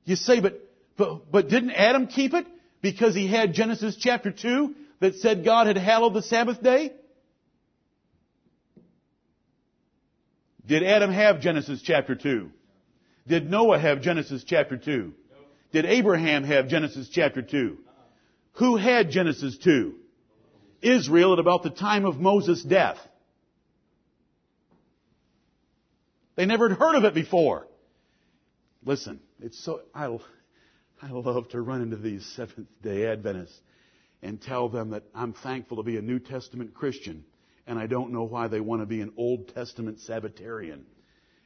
You 0.04 0.16
say, 0.16 0.40
but, 0.40 0.60
but, 0.98 1.30
but 1.30 1.48
didn't 1.48 1.70
Adam 1.70 2.08
keep 2.08 2.34
it? 2.34 2.46
Because 2.82 3.14
he 3.14 3.26
had 3.26 3.54
Genesis 3.54 3.96
chapter 3.96 4.30
2 4.30 4.74
that 5.00 5.14
said 5.14 5.44
God 5.44 5.68
had 5.68 5.78
hallowed 5.78 6.12
the 6.12 6.22
Sabbath 6.22 6.62
day? 6.62 6.92
Did 10.66 10.82
Adam 10.82 11.10
have 11.10 11.40
Genesis 11.40 11.80
chapter 11.82 12.14
2? 12.14 12.50
Did 13.26 13.50
Noah 13.50 13.78
have 13.78 14.02
Genesis 14.02 14.44
chapter 14.44 14.76
2? 14.76 15.14
Did 15.72 15.86
Abraham 15.86 16.44
have 16.44 16.68
Genesis 16.68 17.08
chapter 17.08 17.42
2? 17.42 17.78
Who 18.54 18.76
had 18.76 19.10
Genesis 19.10 19.56
2? 19.58 19.94
Israel 20.82 21.32
at 21.32 21.38
about 21.38 21.62
the 21.62 21.70
time 21.70 22.04
of 22.04 22.18
Moses' 22.18 22.62
death. 22.62 22.98
They 26.36 26.46
never 26.46 26.68
had 26.68 26.78
heard 26.78 26.96
of 26.96 27.04
it 27.04 27.14
before. 27.14 27.66
Listen, 28.84 29.20
it's 29.40 29.62
so, 29.64 29.80
I, 29.94 30.16
I 31.00 31.10
love 31.10 31.48
to 31.50 31.60
run 31.60 31.82
into 31.82 31.96
these 31.96 32.26
Seventh 32.34 32.68
day 32.82 33.06
Adventists 33.06 33.60
and 34.20 34.40
tell 34.40 34.68
them 34.68 34.90
that 34.90 35.04
I'm 35.14 35.32
thankful 35.32 35.76
to 35.76 35.82
be 35.84 35.96
a 35.96 36.02
New 36.02 36.18
Testament 36.18 36.74
Christian 36.74 37.24
and 37.68 37.78
I 37.78 37.86
don't 37.86 38.12
know 38.12 38.24
why 38.24 38.48
they 38.48 38.60
want 38.60 38.82
to 38.82 38.86
be 38.86 39.02
an 39.02 39.12
Old 39.16 39.54
Testament 39.54 40.00
Sabbatarian. 40.00 40.86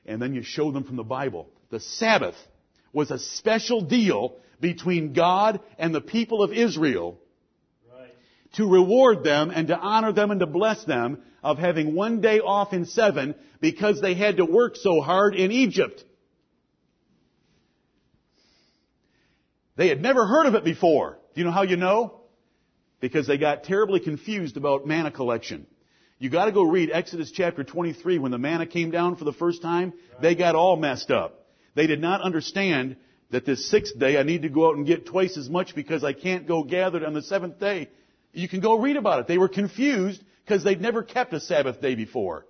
And 0.07 0.23
then 0.23 0.35
you 0.35 0.43
show 0.43 0.71
them 0.71 0.85
from 0.85 0.97
the 0.97 1.03
Bible. 1.03 1.49
The 1.71 1.81
Sabbath 1.81 2.37
was 2.93 3.11
a 3.11 3.19
special 3.19 3.83
deal 3.83 4.37
between 4.61 5.13
God 5.13 5.61
and 5.79 5.93
the 5.93 6.01
people 6.01 6.43
of 6.43 6.53
Israel 6.53 7.19
right. 7.93 8.15
to 8.55 8.67
reward 8.67 9.25
them 9.25 9.51
and 9.51 9.67
to 9.69 9.77
honor 9.77 10.13
them 10.13 10.31
and 10.31 10.41
to 10.41 10.47
bless 10.47 10.85
them 10.85 11.19
of 11.43 11.59
having 11.59 11.95
one 11.95 12.21
day 12.21 12.39
off 12.39 12.73
in 12.73 12.87
seven 12.87 13.35
because 13.61 14.01
they 14.01 14.15
had 14.15 14.37
to 14.37 14.45
work 14.45 14.77
so 14.77 15.01
hard 15.01 15.35
in 15.35 15.51
Egypt. 15.51 16.05
They 19.77 19.89
had 19.89 20.03
never 20.03 20.27
heard 20.27 20.47
of 20.47 20.55
it 20.55 20.65
before. 20.65 21.19
Do 21.35 21.41
you 21.41 21.45
know 21.47 21.53
how 21.53 21.63
you 21.63 21.77
know? 21.77 22.21
Because 23.01 23.27
they 23.27 23.39
got 23.39 23.65
terribly 23.65 24.01
confused 24.01 24.57
about 24.57 24.87
manna 24.87 25.11
collection. 25.11 25.67
You 26.19 26.31
gotta 26.31 26.53
go 26.53 26.63
read 26.63 26.91
Exodus 26.93 27.33
chapter 27.33 27.65
23 27.65 28.19
when 28.19 28.31
the 28.31 28.39
manna 28.39 28.67
came 28.67 28.91
down 28.91 29.17
for 29.17 29.25
the 29.25 29.33
first 29.33 29.61
time. 29.61 29.93
They 30.21 30.35
got 30.35 30.55
all 30.55 30.77
messed 30.77 31.11
up. 31.11 31.47
They 31.75 31.87
did 31.87 32.01
not 32.01 32.21
understand 32.21 32.97
that 33.31 33.45
this 33.45 33.69
sixth 33.71 33.99
day 33.99 34.19
I 34.19 34.23
need 34.23 34.43
to 34.43 34.49
go 34.49 34.69
out 34.69 34.77
and 34.77 34.87
get 34.87 35.07
twice 35.07 35.37
as 35.37 35.49
much 35.49 35.75
because 35.75 36.05
I 36.05 36.13
can't 36.13 36.47
go 36.47 36.63
gather 36.63 36.99
it 36.99 37.05
on 37.05 37.15
the 37.15 37.23
seventh 37.23 37.59
day. 37.59 37.89
You 38.33 38.49
can 38.49 38.61
go 38.61 38.79
read 38.79 38.97
about 38.97 39.21
it. 39.21 39.27
They 39.27 39.39
were 39.39 39.49
confused 39.49 40.23
because 40.45 40.63
they'd 40.63 40.81
never 40.81 41.03
kept 41.03 41.33
a 41.33 41.41
Sabbath 41.41 41.81
day 41.81 41.95
before. 41.95 42.47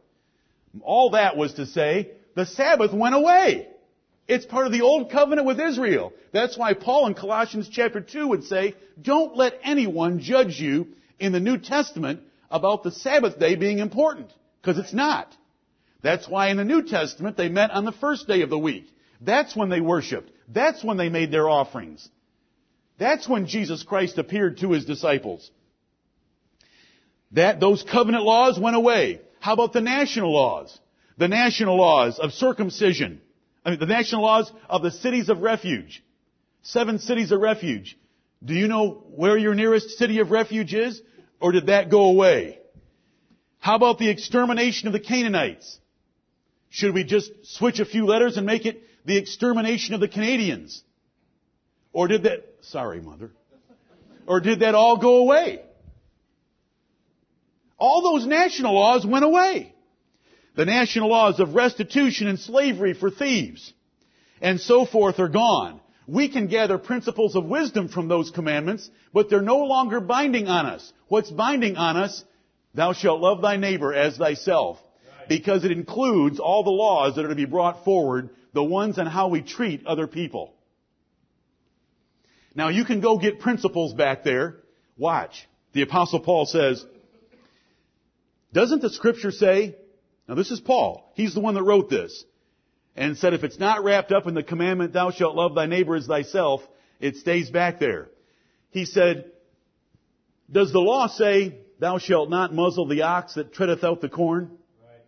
All 0.82 1.11
that 1.11 1.37
was 1.37 1.54
to 1.54 1.66
say, 1.66 2.11
the 2.35 2.46
Sabbath 2.46 2.92
went 2.92 3.14
away. 3.14 3.68
It's 4.33 4.47
part 4.47 4.64
of 4.64 4.73
the 4.73 4.81
old 4.81 5.11
covenant 5.11 5.47
with 5.47 5.61
Israel. 5.61 6.14
That's 6.33 6.57
why 6.57 6.73
Paul 6.73 7.07
in 7.07 7.12
Colossians 7.12 7.68
chapter 7.71 8.01
2 8.01 8.29
would 8.29 8.45
say, 8.45 8.75
don't 8.99 9.37
let 9.37 9.61
anyone 9.62 10.21
judge 10.21 10.59
you 10.59 10.88
in 11.18 11.33
the 11.33 11.40
New 11.40 11.59
Testament 11.59 12.21
about 12.51 12.83
the 12.83 12.92
Sabbath 12.92 13.38
day 13.38 13.57
being 13.57 13.79
important, 13.79 14.33
because 14.62 14.79
it's 14.79 14.95
not. 14.95 15.37
That's 16.01 16.27
why 16.27 16.49
in 16.49 16.57
the 16.57 16.64
New 16.64 16.83
Testament 16.83 17.37
they 17.37 17.51
met 17.51 17.73
on 17.73 17.85
the 17.85 17.92
first 17.92 18.27
day 18.27 18.40
of 18.40 18.49
the 18.49 18.59
week. 18.59 18.87
That's 19.21 19.55
when 19.55 19.68
they 19.68 19.83
worshiped. 19.83 20.31
That's 20.49 20.83
when 20.83 20.97
they 20.97 21.11
made 21.11 21.31
their 21.31 21.51
offerings. 21.51 22.09
That's 22.99 23.29
when 23.29 23.47
Jesus 23.47 23.83
Christ 23.83 24.16
appeared 24.16 24.57
to 24.59 24.73
his 24.73 24.87
disciples. 24.87 25.51
That, 27.33 27.61
those 27.61 27.83
covenant 27.83 28.25
laws 28.25 28.59
went 28.59 28.77
away. 28.77 29.21
How 29.40 29.53
about 29.53 29.75
the 29.75 29.83
national 29.83 30.33
laws? 30.33 30.79
The 31.18 31.29
national 31.29 31.77
laws 31.77 32.18
of 32.18 32.33
circumcision. 32.33 33.21
I 33.64 33.70
mean, 33.70 33.79
the 33.79 33.87
national 33.87 34.22
laws 34.22 34.51
of 34.68 34.83
the 34.83 34.90
cities 34.90 35.29
of 35.29 35.40
refuge. 35.42 36.03
Seven 36.62 36.98
cities 36.98 37.33
of 37.33 37.40
refuge. 37.40 37.98
Do 38.44 38.55
you 38.55 38.68
know 38.68 39.05
where 39.14 39.37
your 39.38 39.55
nearest 39.55 39.90
city 39.90 40.18
of 40.18 40.31
refuge 40.31 40.75
is? 40.75 41.01
Or 41.40 41.53
did 41.53 41.66
that 41.66 41.90
go 41.90 42.05
away? 42.05 42.59
How 43.59 43.77
about 43.77 43.98
the 43.98 44.09
extermination 44.09 44.88
of 44.88 44.92
the 44.92 45.01
Canaanites? 45.01 45.79
Should 46.70 46.94
we 46.94 47.05
just 47.05 47.31
switch 47.42 47.79
a 47.79 47.85
few 47.85 48.07
letters 48.07 48.37
and 48.37 48.46
make 48.46 48.66
it 48.66 48.83
the 49.05 49.16
extermination 49.16 49.94
of 49.94 50.01
the 50.01 50.09
Canadians? 50.09 50.83
Or 51.92 52.09
did 52.09 52.25
that, 52.25 52.44
sorry 52.62 53.01
mother, 53.01 53.31
or 54.27 54.40
did 54.40 54.61
that 54.61 54.75
all 54.75 54.96
go 54.96 55.18
away? 55.18 55.62
All 57.79 58.03
those 58.03 58.27
national 58.27 58.75
laws 58.75 59.05
went 59.05 59.25
away. 59.25 59.71
The 60.55 60.65
national 60.65 61.09
laws 61.09 61.41
of 61.41 61.55
restitution 61.55 62.27
and 62.27 62.38
slavery 62.38 62.93
for 62.95 63.11
thieves 63.11 63.73
and 64.43 64.61
so 64.61 64.85
forth 64.85 65.19
are 65.19 65.29
gone. 65.29 65.81
We 66.07 66.29
can 66.29 66.49
gather 66.49 66.77
principles 66.77 67.37
of 67.37 67.45
wisdom 67.45 67.88
from 67.88 68.09
those 68.09 68.31
commandments, 68.31 68.91
but 69.15 69.31
they're 69.31 69.41
no 69.41 69.59
longer 69.59 70.01
binding 70.01 70.49
on 70.49 70.67
us. 70.67 70.93
What's 71.09 71.31
binding 71.31 71.77
on 71.77 71.97
us? 71.97 72.25
Thou 72.75 72.93
shalt 72.93 73.21
love 73.21 73.41
thy 73.41 73.57
neighbor 73.57 73.95
as 73.95 74.17
thyself. 74.17 74.79
Because 75.29 75.65
it 75.65 75.71
includes 75.71 76.41
all 76.41 76.65
the 76.65 76.71
laws 76.71 77.15
that 77.15 77.25
are 77.25 77.29
to 77.29 77.35
be 77.37 77.45
brought 77.45 77.85
forward, 77.85 78.31
the 78.53 78.65
ones 78.65 78.99
on 78.99 79.07
how 79.07 79.29
we 79.29 79.41
treat 79.41 79.87
other 79.87 80.09
people. 80.09 80.53
Now 82.55 82.69
you 82.69 82.85
can 82.85 83.01
go 83.01 83.17
get 83.17 83.41
principles 83.41 83.95
back 83.95 84.25
there. 84.25 84.57
Watch. 84.99 85.49
The 85.73 85.83
apostle 85.83 86.21
Paul 86.21 86.45
says, 86.47 86.85
doesn't 88.53 88.83
the 88.83 88.91
scripture 88.91 89.31
say, 89.31 89.77
now 90.28 90.35
this 90.35 90.50
is 90.50 90.61
Paul, 90.61 91.12
he's 91.14 91.35
the 91.35 91.40
one 91.40 91.54
that 91.54 91.62
wrote 91.62 91.90
this, 91.90 92.24
and 92.96 93.16
said 93.16 93.35
if 93.35 93.44
it's 93.44 93.58
not 93.58 93.85
wrapped 93.85 94.12
up 94.12 94.26
in 94.26 94.35
the 94.35 94.42
commandment, 94.42 94.92
thou 94.92 95.11
shalt 95.11 95.35
love 95.35 95.54
thy 95.54 95.66
neighbor 95.66 95.96
as 95.96 96.06
thyself, 96.06 96.62
it 97.00 97.16
stays 97.16 97.50
back 97.50 97.80
there. 97.80 98.08
He 98.70 98.85
said, 98.85 99.32
does 100.50 100.72
the 100.72 100.78
law 100.78 101.06
say, 101.08 101.56
thou 101.78 101.98
shalt 101.98 102.30
not 102.30 102.54
muzzle 102.54 102.87
the 102.87 103.02
ox 103.02 103.35
that 103.35 103.52
treadeth 103.52 103.82
out 103.85 104.00
the 104.00 104.08
corn? 104.08 104.50
Right. 104.82 105.00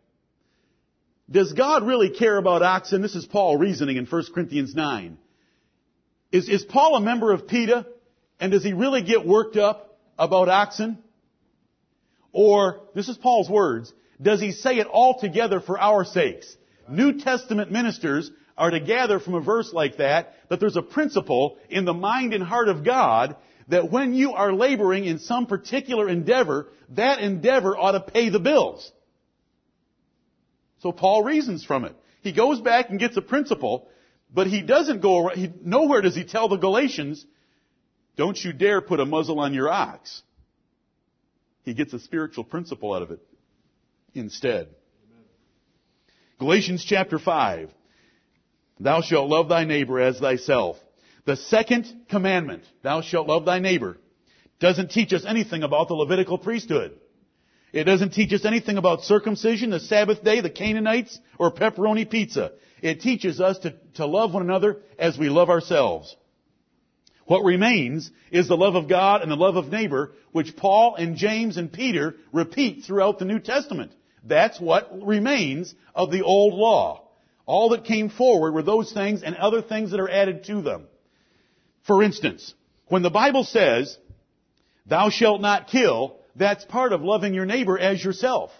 Does 1.31 1.53
God 1.53 1.87
really 1.87 2.11
care 2.11 2.37
about 2.37 2.63
oxen? 2.63 3.03
This 3.03 3.15
is 3.15 3.27
Paul 3.27 3.59
reasoning 3.59 3.97
in 3.97 4.07
1 4.07 4.25
Corinthians 4.35 4.75
9. 4.75 5.19
Is, 6.33 6.49
is 6.49 6.65
Paul 6.65 6.97
a 6.97 7.01
member 7.01 7.33
of 7.33 7.47
PETA? 7.47 7.87
And 8.41 8.51
does 8.51 8.65
he 8.65 8.73
really 8.73 9.03
get 9.03 9.25
worked 9.27 9.57
up 9.57 9.99
about 10.19 10.49
oxen? 10.49 10.99
Or, 12.33 12.81
this 12.95 13.09
is 13.09 13.17
Paul's 13.17 13.49
words, 13.49 13.93
does 14.25 14.41
he 14.41 14.53
say 14.53 14.79
it 14.79 14.87
all 14.87 15.21
together 15.21 15.61
for 15.61 15.79
our 15.79 16.05
sakes? 16.05 16.57
New 16.89 17.21
Testament 17.21 17.71
ministers 17.71 18.31
are 18.57 18.71
to 18.71 18.81
gather 18.81 19.21
from 19.21 19.35
a 19.35 19.41
verse 19.41 19.73
like 19.73 19.99
that 19.99 20.35
that 20.49 20.61
there's 20.61 20.77
a 20.77 20.83
principle 20.83 21.59
in 21.69 21.85
the 21.85 21.93
mind 21.93 22.33
and 22.33 22.43
heart 22.43 22.69
of 22.69 22.85
God 22.85 23.37
that 23.69 23.91
when 23.91 24.15
you 24.15 24.33
are 24.33 24.53
laboring 24.53 25.05
in 25.05 25.19
some 25.19 25.47
particular 25.47 26.09
endeavor, 26.09 26.69
that 26.91 27.19
endeavor 27.19 27.77
ought 27.77 27.93
to 27.93 28.01
pay 28.01 28.31
the 28.31 28.41
bills. 28.41 28.91
So 30.81 30.91
Paul 30.91 31.23
reasons 31.23 31.65
from 31.65 31.85
it. 31.85 31.95
He 32.23 32.33
goes 32.33 32.61
back 32.61 32.89
and 32.89 32.99
gets 32.99 33.17
a 33.17 33.23
principle, 33.23 33.89
but 34.33 34.47
he 34.47 34.63
doesn't 34.63 35.03
go 35.03 35.29
he, 35.29 35.53
nowhere 35.63 36.01
does 36.01 36.15
he 36.15 36.25
tell 36.25 36.49
the 36.49 36.57
Galatians, 36.57 37.25
don't 38.17 38.43
you 38.43 38.55
dare 38.55 38.81
put 38.81 39.01
a 39.01 39.05
muzzle 39.05 39.41
on 39.41 39.53
your 39.53 39.71
ox. 39.71 40.23
He 41.65 41.75
gets 41.75 41.93
a 41.93 41.99
spiritual 41.99 42.45
principle 42.45 42.95
out 42.95 43.03
of 43.03 43.11
it 43.11 43.21
instead. 44.15 44.69
Galatians 46.39 46.85
chapter 46.85 47.19
5. 47.19 47.71
Thou 48.81 49.01
shalt 49.03 49.29
love 49.29 49.49
thy 49.49 49.65
neighbor 49.65 50.01
as 50.01 50.19
thyself. 50.19 50.77
The 51.27 51.37
second 51.37 51.87
commandment, 52.09 52.65
thou 52.83 53.01
shalt 53.01 53.29
love 53.29 53.45
thy 53.45 53.59
neighbor, 53.59 53.99
doesn't 54.61 54.91
teach 54.91 55.13
us 55.13 55.25
anything 55.25 55.63
about 55.63 55.89
the 55.89 55.95
Levitical 55.95 56.39
priesthood. 56.39 56.99
It 57.73 57.85
doesn't 57.85 58.11
teach 58.11 58.33
us 58.33 58.45
anything 58.45 58.77
about 58.77 59.03
circumcision, 59.03 59.71
the 59.71 59.81
Sabbath 59.81 60.23
day, 60.23 60.41
the 60.41 60.51
Canaanites, 60.51 61.19
or 61.39 61.53
pepperoni 61.53 62.09
pizza. 62.09 62.53
It 62.83 63.01
teaches 63.01 63.41
us 63.41 63.59
to, 63.61 63.75
to 63.95 64.07
love 64.07 64.35
one 64.35 64.43
another 64.43 64.79
as 64.99 65.19
we 65.19 65.29
love 65.29 65.51
ourselves. 65.51 66.15
What 67.27 67.43
remains 67.43 68.11
is 68.31 68.49
the 68.49 68.57
love 68.57 68.75
of 68.75 68.89
God 68.89 69.23
and 69.23 69.31
the 69.31 69.37
love 69.37 69.57
of 69.57 69.73
neighbor, 69.73 70.13
which 70.33 70.57
Paul 70.57 70.95
and 70.97 71.17
James 71.17 71.57
and 71.57 71.73
Peter 71.73 72.17
repeat 72.33 72.85
throughout 72.85 73.19
the 73.19 73.25
New 73.25 73.39
Testament. 73.39 73.93
That's 74.25 74.59
what 74.61 74.91
remains 75.05 75.75
of 75.95 76.11
the 76.11 76.23
old 76.23 76.55
law. 76.55 77.09
All 77.47 77.71
that 77.71 77.85
came 77.85 78.09
forward 78.09 78.53
were 78.53 78.63
those 78.63 78.93
things 78.93 79.23
and 79.23 79.37
other 79.37 79.61
things 79.61 79.91
that 79.91 80.01
are 80.01 80.11
added 80.11 80.45
to 80.45 80.63
them. 80.63 80.87
For 81.87 82.03
instance, 82.03 82.55
when 82.87 83.03
the 83.03 83.11
Bible 83.11 83.45
says, 83.45 83.99
thou 84.87 85.11
shalt 85.11 85.43
not 85.43 85.69
kill, 85.69 86.17
that's 86.35 86.65
part 86.65 86.93
of 86.93 87.03
loving 87.03 87.35
your 87.35 87.45
neighbor 87.45 87.79
as 87.79 88.03
yourself. 88.03 88.51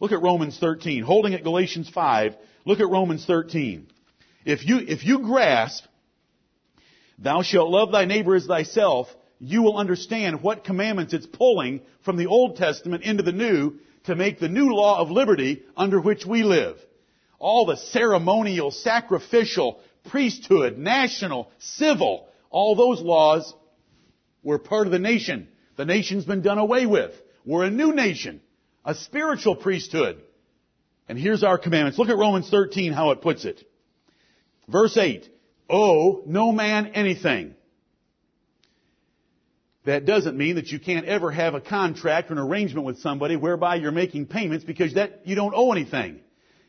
Look 0.00 0.10
at 0.10 0.20
Romans 0.20 0.58
13. 0.58 1.02
Holding 1.04 1.34
at 1.34 1.44
Galatians 1.44 1.88
5, 1.88 2.34
look 2.64 2.80
at 2.80 2.88
Romans 2.88 3.24
13. 3.24 3.86
If 4.44 4.66
you, 4.66 4.78
if 4.78 5.04
you 5.04 5.20
grasp, 5.20 5.84
thou 7.18 7.42
shalt 7.42 7.70
love 7.70 7.92
thy 7.92 8.04
neighbor 8.04 8.34
as 8.34 8.46
thyself, 8.46 9.06
you 9.38 9.62
will 9.62 9.76
understand 9.76 10.42
what 10.42 10.64
commandments 10.64 11.12
it's 11.12 11.26
pulling 11.26 11.80
from 12.04 12.16
the 12.16 12.26
Old 12.26 12.56
Testament 12.56 13.04
into 13.04 13.22
the 13.22 13.32
New 13.32 13.78
to 14.04 14.14
make 14.14 14.38
the 14.38 14.48
new 14.48 14.74
law 14.74 15.00
of 15.00 15.10
liberty 15.10 15.62
under 15.76 16.00
which 16.00 16.24
we 16.26 16.42
live. 16.42 16.76
All 17.38 17.66
the 17.66 17.76
ceremonial, 17.76 18.70
sacrificial, 18.70 19.80
priesthood, 20.04 20.78
national, 20.78 21.50
civil, 21.58 22.28
all 22.50 22.76
those 22.76 23.00
laws 23.00 23.52
were 24.42 24.58
part 24.58 24.86
of 24.86 24.92
the 24.92 24.98
nation. 24.98 25.48
The 25.76 25.84
nation's 25.84 26.24
been 26.24 26.42
done 26.42 26.58
away 26.58 26.86
with. 26.86 27.12
We're 27.44 27.64
a 27.64 27.70
new 27.70 27.92
nation, 27.92 28.40
a 28.84 28.94
spiritual 28.94 29.56
priesthood. 29.56 30.20
And 31.08 31.18
here's 31.18 31.42
our 31.42 31.58
commandments. 31.58 31.98
Look 31.98 32.08
at 32.08 32.16
Romans 32.16 32.48
13, 32.48 32.92
how 32.92 33.10
it 33.10 33.20
puts 33.20 33.44
it. 33.44 33.62
Verse 34.68 34.96
8, 34.96 35.28
owe 35.68 36.22
no 36.26 36.52
man 36.52 36.86
anything. 36.94 37.54
That 39.84 40.06
doesn't 40.06 40.36
mean 40.36 40.56
that 40.56 40.68
you 40.68 40.78
can't 40.78 41.04
ever 41.06 41.30
have 41.30 41.54
a 41.54 41.60
contract 41.60 42.30
or 42.30 42.34
an 42.34 42.38
arrangement 42.38 42.86
with 42.86 43.00
somebody 43.00 43.36
whereby 43.36 43.76
you're 43.76 43.92
making 43.92 44.26
payments 44.26 44.64
because 44.64 44.94
that 44.94 45.22
you 45.24 45.34
don't 45.34 45.52
owe 45.54 45.72
anything. 45.72 46.20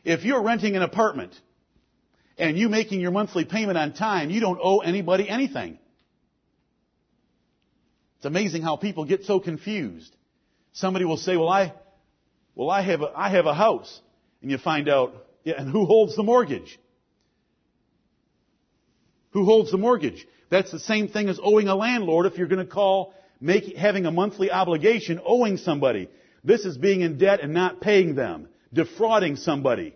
If 0.03 0.23
you're 0.25 0.43
renting 0.43 0.75
an 0.75 0.81
apartment 0.81 1.33
and 2.37 2.57
you 2.57 2.67
making 2.67 2.99
your 2.99 3.11
monthly 3.11 3.45
payment 3.45 3.77
on 3.77 3.93
time, 3.93 4.29
you 4.29 4.41
don't 4.41 4.59
owe 4.61 4.79
anybody 4.79 5.29
anything. 5.29 5.79
It's 8.17 8.25
amazing 8.25 8.63
how 8.63 8.75
people 8.75 9.05
get 9.05 9.23
so 9.23 9.39
confused. 9.39 10.13
Somebody 10.73 11.05
will 11.05 11.17
say, 11.17 11.37
well, 11.37 11.47
I, 11.47 11.73
well, 12.53 12.69
I 12.69 12.81
have 12.81 13.01
a, 13.01 13.11
I 13.15 13.29
have 13.29 13.45
a 13.45 13.53
house. 13.53 14.01
And 14.41 14.51
you 14.51 14.57
find 14.57 14.89
out, 14.89 15.15
yeah, 15.45 15.53
and 15.57 15.69
who 15.69 15.85
holds 15.85 16.17
the 16.17 16.23
mortgage? 16.23 16.77
Who 19.31 19.45
holds 19.45 19.71
the 19.71 19.77
mortgage? 19.77 20.27
That's 20.49 20.71
the 20.71 20.79
same 20.79 21.07
thing 21.07 21.29
as 21.29 21.39
owing 21.41 21.67
a 21.67 21.75
landlord 21.75 22.25
if 22.25 22.37
you're 22.37 22.47
going 22.47 22.65
to 22.65 22.71
call 22.71 23.13
make, 23.39 23.75
having 23.75 24.05
a 24.05 24.11
monthly 24.11 24.51
obligation 24.51 25.19
owing 25.25 25.57
somebody. 25.57 26.09
This 26.43 26.65
is 26.65 26.77
being 26.77 27.01
in 27.01 27.17
debt 27.17 27.41
and 27.41 27.53
not 27.53 27.81
paying 27.81 28.15
them, 28.15 28.47
defrauding 28.73 29.35
somebody. 29.35 29.95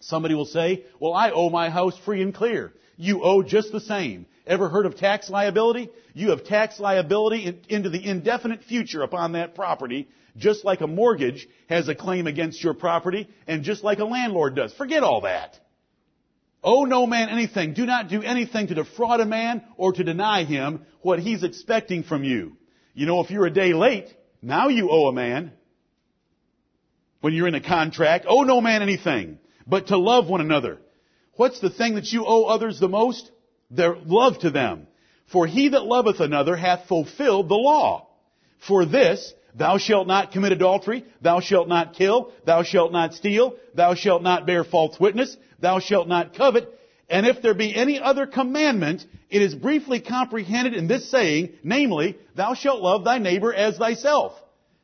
Somebody 0.00 0.34
will 0.34 0.44
say, 0.44 0.84
well, 1.00 1.14
I 1.14 1.30
owe 1.30 1.48
my 1.48 1.70
house 1.70 1.96
free 2.04 2.20
and 2.20 2.34
clear. 2.34 2.72
You 2.96 3.22
owe 3.22 3.42
just 3.42 3.72
the 3.72 3.80
same. 3.80 4.26
Ever 4.46 4.68
heard 4.68 4.84
of 4.84 4.96
tax 4.96 5.30
liability? 5.30 5.88
You 6.12 6.30
have 6.30 6.44
tax 6.44 6.78
liability 6.78 7.46
in, 7.46 7.60
into 7.68 7.88
the 7.88 8.04
indefinite 8.04 8.62
future 8.64 9.02
upon 9.02 9.32
that 9.32 9.54
property, 9.54 10.06
just 10.36 10.64
like 10.64 10.82
a 10.82 10.86
mortgage 10.86 11.48
has 11.70 11.88
a 11.88 11.94
claim 11.94 12.26
against 12.26 12.62
your 12.62 12.74
property, 12.74 13.28
and 13.46 13.64
just 13.64 13.82
like 13.82 14.00
a 14.00 14.04
landlord 14.04 14.54
does. 14.54 14.74
Forget 14.74 15.02
all 15.02 15.22
that. 15.22 15.58
Owe 16.64 16.84
no 16.86 17.06
man 17.06 17.28
anything. 17.28 17.74
Do 17.74 17.84
not 17.84 18.08
do 18.08 18.22
anything 18.22 18.68
to 18.68 18.74
defraud 18.74 19.20
a 19.20 19.26
man 19.26 19.62
or 19.76 19.92
to 19.92 20.02
deny 20.02 20.44
him 20.44 20.86
what 21.02 21.20
he's 21.20 21.44
expecting 21.44 22.02
from 22.02 22.24
you. 22.24 22.56
You 22.94 23.04
know, 23.04 23.20
if 23.20 23.30
you're 23.30 23.44
a 23.44 23.50
day 23.50 23.74
late, 23.74 24.08
now 24.40 24.68
you 24.68 24.88
owe 24.90 25.08
a 25.08 25.12
man. 25.12 25.52
When 27.20 27.34
you're 27.34 27.48
in 27.48 27.54
a 27.54 27.60
contract, 27.60 28.24
owe 28.26 28.44
no 28.44 28.62
man 28.62 28.80
anything, 28.80 29.38
but 29.66 29.88
to 29.88 29.98
love 29.98 30.26
one 30.28 30.40
another. 30.40 30.78
What's 31.34 31.60
the 31.60 31.70
thing 31.70 31.96
that 31.96 32.10
you 32.12 32.24
owe 32.26 32.44
others 32.44 32.80
the 32.80 32.88
most? 32.88 33.30
Their 33.70 33.96
love 33.96 34.38
to 34.40 34.50
them. 34.50 34.86
For 35.26 35.46
he 35.46 35.68
that 35.68 35.84
loveth 35.84 36.20
another 36.20 36.56
hath 36.56 36.86
fulfilled 36.86 37.48
the 37.48 37.56
law. 37.56 38.08
For 38.66 38.86
this, 38.86 39.34
Thou 39.54 39.78
shalt 39.78 40.06
not 40.06 40.32
commit 40.32 40.52
adultery. 40.52 41.04
Thou 41.22 41.40
shalt 41.40 41.68
not 41.68 41.94
kill. 41.94 42.32
Thou 42.44 42.62
shalt 42.64 42.92
not 42.92 43.14
steal. 43.14 43.56
Thou 43.74 43.94
shalt 43.94 44.22
not 44.22 44.46
bear 44.46 44.64
false 44.64 44.98
witness. 44.98 45.36
Thou 45.60 45.78
shalt 45.78 46.08
not 46.08 46.34
covet. 46.34 46.68
And 47.08 47.26
if 47.26 47.42
there 47.42 47.54
be 47.54 47.74
any 47.74 48.00
other 48.00 48.26
commandment, 48.26 49.04
it 49.30 49.42
is 49.42 49.54
briefly 49.54 50.00
comprehended 50.00 50.74
in 50.74 50.88
this 50.88 51.10
saying, 51.10 51.54
namely, 51.62 52.18
thou 52.34 52.54
shalt 52.54 52.80
love 52.80 53.04
thy 53.04 53.18
neighbor 53.18 53.54
as 53.54 53.76
thyself. 53.76 54.32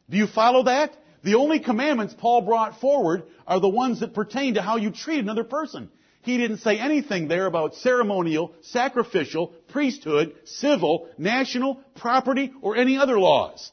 Do 0.08 0.16
you 0.16 0.26
follow 0.26 0.64
that? 0.64 0.94
The 1.22 1.34
only 1.34 1.60
commandments 1.60 2.14
Paul 2.16 2.42
brought 2.42 2.80
forward 2.80 3.24
are 3.46 3.60
the 3.60 3.68
ones 3.68 4.00
that 4.00 4.14
pertain 4.14 4.54
to 4.54 4.62
how 4.62 4.76
you 4.76 4.90
treat 4.90 5.18
another 5.18 5.44
person. 5.44 5.90
He 6.22 6.36
didn't 6.36 6.58
say 6.58 6.78
anything 6.78 7.28
there 7.28 7.46
about 7.46 7.74
ceremonial, 7.76 8.52
sacrificial, 8.62 9.48
priesthood, 9.68 10.34
civil, 10.44 11.08
national, 11.16 11.80
property, 11.96 12.52
or 12.60 12.76
any 12.76 12.98
other 12.98 13.18
laws. 13.18 13.72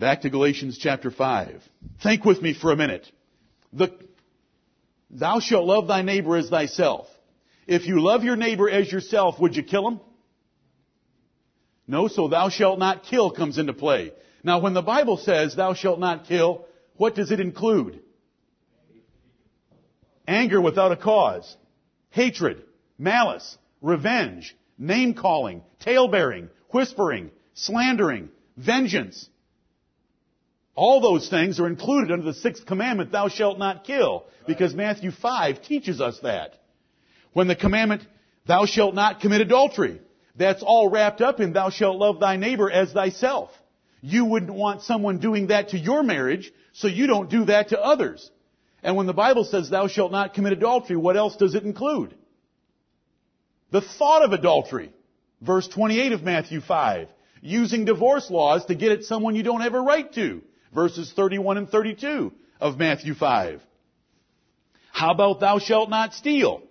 Back 0.00 0.22
to 0.22 0.30
Galatians 0.30 0.78
chapter 0.78 1.10
5. 1.10 1.62
Think 2.02 2.24
with 2.24 2.40
me 2.40 2.54
for 2.54 2.72
a 2.72 2.76
minute. 2.76 3.06
The, 3.74 3.94
thou 5.10 5.40
shalt 5.40 5.66
love 5.66 5.88
thy 5.88 6.00
neighbor 6.00 6.38
as 6.38 6.48
thyself. 6.48 7.06
If 7.66 7.86
you 7.86 8.00
love 8.00 8.24
your 8.24 8.36
neighbor 8.36 8.70
as 8.70 8.90
yourself, 8.90 9.38
would 9.38 9.54
you 9.54 9.62
kill 9.62 9.86
him? 9.86 10.00
No, 11.86 12.08
so 12.08 12.28
thou 12.28 12.48
shalt 12.48 12.78
not 12.78 13.02
kill 13.02 13.30
comes 13.30 13.58
into 13.58 13.74
play. 13.74 14.12
Now 14.42 14.60
when 14.60 14.72
the 14.72 14.80
Bible 14.80 15.18
says 15.18 15.54
thou 15.54 15.74
shalt 15.74 16.00
not 16.00 16.24
kill, 16.24 16.64
what 16.96 17.14
does 17.14 17.30
it 17.30 17.38
include? 17.38 18.00
Anger 20.26 20.62
without 20.62 20.92
a 20.92 20.96
cause. 20.96 21.54
Hatred. 22.08 22.62
Malice. 22.96 23.58
Revenge. 23.82 24.56
Name 24.78 25.12
calling. 25.12 25.62
Tale 25.78 26.08
bearing. 26.08 26.48
Whispering. 26.70 27.30
Slandering. 27.52 28.30
Vengeance. 28.56 29.28
All 30.80 31.02
those 31.02 31.28
things 31.28 31.60
are 31.60 31.66
included 31.66 32.10
under 32.10 32.24
the 32.24 32.32
sixth 32.32 32.64
commandment, 32.64 33.12
thou 33.12 33.28
shalt 33.28 33.58
not 33.58 33.84
kill, 33.84 34.24
because 34.46 34.72
Matthew 34.72 35.10
5 35.10 35.60
teaches 35.60 36.00
us 36.00 36.18
that. 36.20 36.54
When 37.34 37.48
the 37.48 37.54
commandment, 37.54 38.06
thou 38.46 38.64
shalt 38.64 38.94
not 38.94 39.20
commit 39.20 39.42
adultery, 39.42 40.00
that's 40.36 40.62
all 40.62 40.88
wrapped 40.88 41.20
up 41.20 41.38
in 41.38 41.52
thou 41.52 41.68
shalt 41.68 41.98
love 41.98 42.18
thy 42.18 42.36
neighbor 42.36 42.70
as 42.70 42.92
thyself. 42.92 43.50
You 44.00 44.24
wouldn't 44.24 44.54
want 44.54 44.80
someone 44.80 45.18
doing 45.18 45.48
that 45.48 45.68
to 45.68 45.78
your 45.78 46.02
marriage, 46.02 46.50
so 46.72 46.88
you 46.88 47.06
don't 47.06 47.28
do 47.28 47.44
that 47.44 47.68
to 47.68 47.78
others. 47.78 48.30
And 48.82 48.96
when 48.96 49.06
the 49.06 49.12
Bible 49.12 49.44
says 49.44 49.68
thou 49.68 49.86
shalt 49.86 50.12
not 50.12 50.32
commit 50.32 50.54
adultery, 50.54 50.96
what 50.96 51.18
else 51.18 51.36
does 51.36 51.54
it 51.54 51.64
include? 51.64 52.14
The 53.70 53.82
thought 53.82 54.24
of 54.24 54.32
adultery. 54.32 54.94
Verse 55.42 55.68
28 55.68 56.12
of 56.12 56.22
Matthew 56.22 56.62
5. 56.62 57.08
Using 57.42 57.84
divorce 57.84 58.30
laws 58.30 58.64
to 58.64 58.74
get 58.74 58.92
at 58.92 59.04
someone 59.04 59.36
you 59.36 59.42
don't 59.42 59.60
have 59.60 59.74
a 59.74 59.80
right 59.82 60.10
to 60.14 60.40
verses 60.74 61.12
31 61.14 61.58
and 61.58 61.68
32 61.68 62.32
of 62.60 62.78
Matthew 62.78 63.14
5. 63.14 63.60
How 64.92 65.12
about 65.12 65.40
thou 65.40 65.58
shalt 65.58 65.90
not 65.90 66.14
steal? 66.14 66.62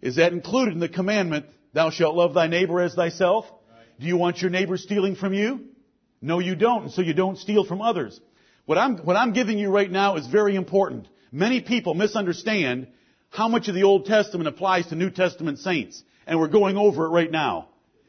Is 0.00 0.16
that 0.16 0.32
included 0.32 0.74
in 0.74 0.80
the 0.80 0.88
commandment, 0.88 1.46
thou 1.72 1.90
shalt 1.90 2.14
love 2.14 2.34
thy 2.34 2.46
neighbor 2.46 2.80
as 2.80 2.94
thyself? 2.94 3.46
Right. 3.46 3.86
Do 3.98 4.06
you 4.06 4.16
want 4.16 4.40
your 4.40 4.50
neighbor 4.50 4.76
stealing 4.76 5.16
from 5.16 5.32
you? 5.32 5.60
No, 6.20 6.38
you 6.38 6.54
don't, 6.54 6.84
and 6.84 6.92
so 6.92 7.02
you 7.02 7.14
don't 7.14 7.38
steal 7.38 7.64
from 7.64 7.80
others. 7.80 8.20
What 8.66 8.78
I'm, 8.78 8.98
what 8.98 9.16
I'm 9.16 9.32
giving 9.32 9.58
you 9.58 9.70
right 9.70 9.90
now 9.90 10.16
is 10.16 10.26
very 10.26 10.56
important. 10.56 11.08
Many 11.32 11.60
people 11.60 11.94
misunderstand 11.94 12.88
how 13.30 13.48
much 13.48 13.68
of 13.68 13.74
the 13.74 13.82
Old 13.82 14.06
Testament 14.06 14.48
applies 14.48 14.86
to 14.86 14.94
New 14.94 15.10
Testament 15.10 15.58
saints, 15.58 16.02
and 16.26 16.38
we're 16.38 16.48
going 16.48 16.76
over 16.76 17.06
it 17.06 17.10
right 17.10 17.30
now. 17.30 17.68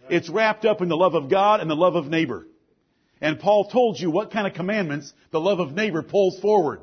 It's 0.09 0.29
wrapped 0.29 0.65
up 0.65 0.81
in 0.81 0.89
the 0.89 0.97
love 0.97 1.15
of 1.15 1.29
God 1.29 1.61
and 1.61 1.69
the 1.69 1.75
love 1.75 1.95
of 1.95 2.07
neighbor. 2.07 2.47
And 3.21 3.39
Paul 3.39 3.69
told 3.69 3.99
you 3.99 4.11
what 4.11 4.31
kind 4.31 4.45
of 4.45 4.53
commandments 4.53 5.13
the 5.31 5.39
love 5.39 5.59
of 5.59 5.73
neighbor 5.73 6.03
pulls 6.03 6.39
forward. 6.39 6.81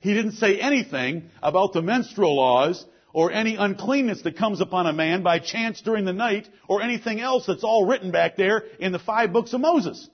He 0.00 0.14
didn't 0.14 0.32
say 0.32 0.58
anything 0.58 1.30
about 1.42 1.72
the 1.72 1.82
menstrual 1.82 2.36
laws 2.36 2.84
or 3.12 3.30
any 3.30 3.56
uncleanness 3.56 4.22
that 4.22 4.36
comes 4.36 4.60
upon 4.60 4.86
a 4.86 4.92
man 4.92 5.22
by 5.22 5.38
chance 5.38 5.80
during 5.80 6.04
the 6.04 6.12
night 6.12 6.48
or 6.66 6.82
anything 6.82 7.20
else 7.20 7.46
that's 7.46 7.62
all 7.64 7.86
written 7.86 8.10
back 8.10 8.36
there 8.36 8.64
in 8.80 8.92
the 8.92 8.98
five 8.98 9.32
books 9.32 9.52
of 9.52 9.60
Moses. 9.60 10.08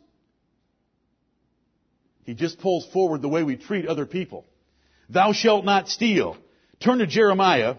He 2.24 2.34
just 2.34 2.60
pulls 2.60 2.86
forward 2.92 3.22
the 3.22 3.28
way 3.28 3.42
we 3.42 3.56
treat 3.56 3.86
other 3.86 4.04
people. 4.04 4.44
Thou 5.08 5.32
shalt 5.32 5.64
not 5.64 5.88
steal. 5.88 6.36
Turn 6.80 6.98
to 6.98 7.06
Jeremiah 7.06 7.76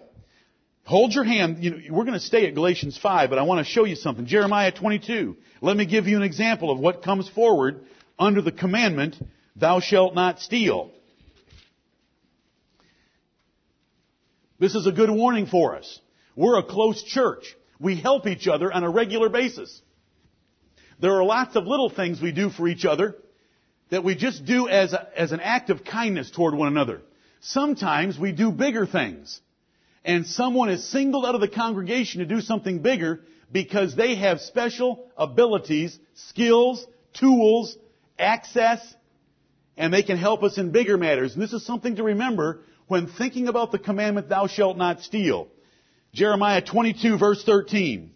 Hold 0.89 1.13
your 1.13 1.23
hand. 1.23 1.63
You 1.63 1.69
know, 1.69 1.77
we're 1.91 2.03
going 2.03 2.17
to 2.17 2.19
stay 2.19 2.47
at 2.47 2.55
Galatians 2.55 2.97
5, 2.97 3.29
but 3.29 3.37
I 3.37 3.43
want 3.43 3.63
to 3.63 3.71
show 3.71 3.85
you 3.85 3.95
something. 3.95 4.25
Jeremiah 4.25 4.71
22. 4.71 5.37
Let 5.61 5.77
me 5.77 5.85
give 5.85 6.07
you 6.07 6.17
an 6.17 6.23
example 6.23 6.71
of 6.71 6.79
what 6.79 7.03
comes 7.03 7.29
forward 7.29 7.81
under 8.17 8.41
the 8.41 8.51
commandment, 8.51 9.15
thou 9.55 9.81
shalt 9.81 10.15
not 10.15 10.39
steal. 10.39 10.89
This 14.57 14.73
is 14.73 14.87
a 14.87 14.91
good 14.91 15.11
warning 15.11 15.45
for 15.45 15.75
us. 15.75 15.99
We're 16.35 16.57
a 16.57 16.63
close 16.63 17.03
church. 17.03 17.55
We 17.79 17.95
help 17.95 18.25
each 18.25 18.47
other 18.47 18.73
on 18.73 18.83
a 18.83 18.89
regular 18.89 19.29
basis. 19.29 19.79
There 20.99 21.13
are 21.13 21.23
lots 21.23 21.55
of 21.55 21.67
little 21.67 21.91
things 21.91 22.19
we 22.19 22.31
do 22.31 22.49
for 22.49 22.67
each 22.67 22.85
other 22.85 23.15
that 23.91 24.03
we 24.03 24.15
just 24.15 24.43
do 24.43 24.67
as, 24.67 24.93
a, 24.93 25.07
as 25.15 25.33
an 25.33 25.39
act 25.39 25.69
of 25.69 25.83
kindness 25.85 26.31
toward 26.31 26.55
one 26.55 26.67
another. 26.67 27.01
Sometimes 27.41 28.17
we 28.17 28.31
do 28.31 28.51
bigger 28.51 28.87
things 28.87 29.39
and 30.03 30.25
someone 30.25 30.69
is 30.69 30.89
singled 30.89 31.25
out 31.25 31.35
of 31.35 31.41
the 31.41 31.47
congregation 31.47 32.19
to 32.19 32.25
do 32.25 32.41
something 32.41 32.79
bigger 32.81 33.21
because 33.51 33.95
they 33.95 34.15
have 34.15 34.39
special 34.41 35.09
abilities, 35.17 35.97
skills, 36.13 36.85
tools, 37.13 37.77
access, 38.17 38.79
and 39.77 39.93
they 39.93 40.03
can 40.03 40.17
help 40.17 40.43
us 40.43 40.57
in 40.57 40.71
bigger 40.71 40.97
matters. 40.97 41.33
And 41.33 41.41
this 41.41 41.53
is 41.53 41.65
something 41.65 41.95
to 41.95 42.03
remember 42.03 42.61
when 42.87 43.07
thinking 43.07 43.47
about 43.47 43.71
the 43.71 43.79
commandment, 43.79 44.29
thou 44.29 44.47
shalt 44.47 44.77
not 44.77 45.01
steal. 45.01 45.47
Jeremiah 46.13 46.61
22 46.61 47.17
verse 47.17 47.43
13. 47.43 48.11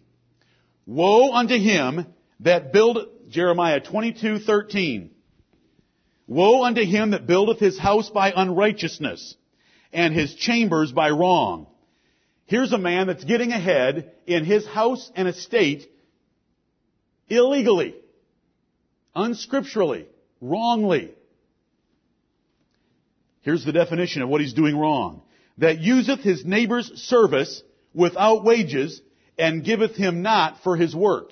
Woe 0.86 1.32
unto 1.32 1.56
him 1.56 2.06
that 2.40 2.72
build, 2.72 2.98
Jeremiah 3.30 3.80
22, 3.80 4.40
13. 4.40 5.10
Woe 6.26 6.64
unto 6.64 6.84
him 6.84 7.10
that 7.10 7.26
buildeth 7.26 7.58
his 7.58 7.78
house 7.78 8.10
by 8.10 8.32
unrighteousness, 8.34 9.36
and 9.92 10.14
his 10.14 10.34
chambers 10.34 10.92
by 10.92 11.10
wrong. 11.10 11.66
Here's 12.46 12.72
a 12.72 12.78
man 12.78 13.06
that's 13.06 13.24
getting 13.24 13.52
ahead 13.52 14.12
in 14.26 14.44
his 14.44 14.66
house 14.66 15.10
and 15.16 15.26
estate 15.28 15.90
illegally, 17.28 17.94
unscripturally, 19.16 20.06
wrongly. 20.40 21.14
Here's 23.40 23.64
the 23.64 23.72
definition 23.72 24.22
of 24.22 24.28
what 24.28 24.40
he's 24.40 24.52
doing 24.52 24.76
wrong. 24.76 25.22
That 25.58 25.80
useth 25.80 26.20
his 26.20 26.44
neighbor's 26.44 26.86
service 27.02 27.62
without 27.94 28.44
wages, 28.44 29.00
and 29.38 29.64
giveth 29.64 29.94
him 29.94 30.22
not 30.22 30.62
for 30.62 30.76
his 30.76 30.94
work. 30.94 31.30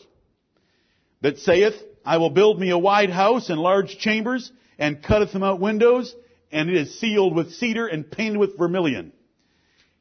That 1.20 1.38
saith, 1.38 1.74
I 2.04 2.18
will 2.18 2.30
build 2.30 2.58
me 2.58 2.70
a 2.70 2.78
wide 2.78 3.10
house 3.10 3.50
and 3.50 3.60
large 3.60 3.98
chambers, 3.98 4.50
and 4.78 5.02
cutteth 5.02 5.32
them 5.32 5.42
out 5.42 5.60
windows, 5.60 6.14
and 6.50 6.68
it 6.70 6.76
is 6.76 6.98
ceiled 7.00 7.34
with 7.34 7.52
cedar 7.52 7.86
and 7.86 8.10
painted 8.10 8.38
with 8.38 8.56
vermilion. 8.56 9.12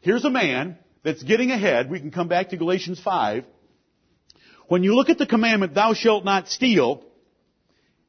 Here's 0.01 0.26
a 0.26 0.30
man 0.30 0.78
that's 1.03 1.23
getting 1.23 1.51
ahead. 1.51 1.89
We 1.89 1.99
can 1.99 2.11
come 2.11 2.27
back 2.27 2.49
to 2.49 2.57
Galatians 2.57 2.99
5. 2.99 3.45
When 4.67 4.83
you 4.83 4.95
look 4.95 5.09
at 5.09 5.17
the 5.17 5.25
commandment, 5.25 5.73
thou 5.73 5.93
shalt 5.93 6.23
not 6.23 6.47
steal, 6.47 7.03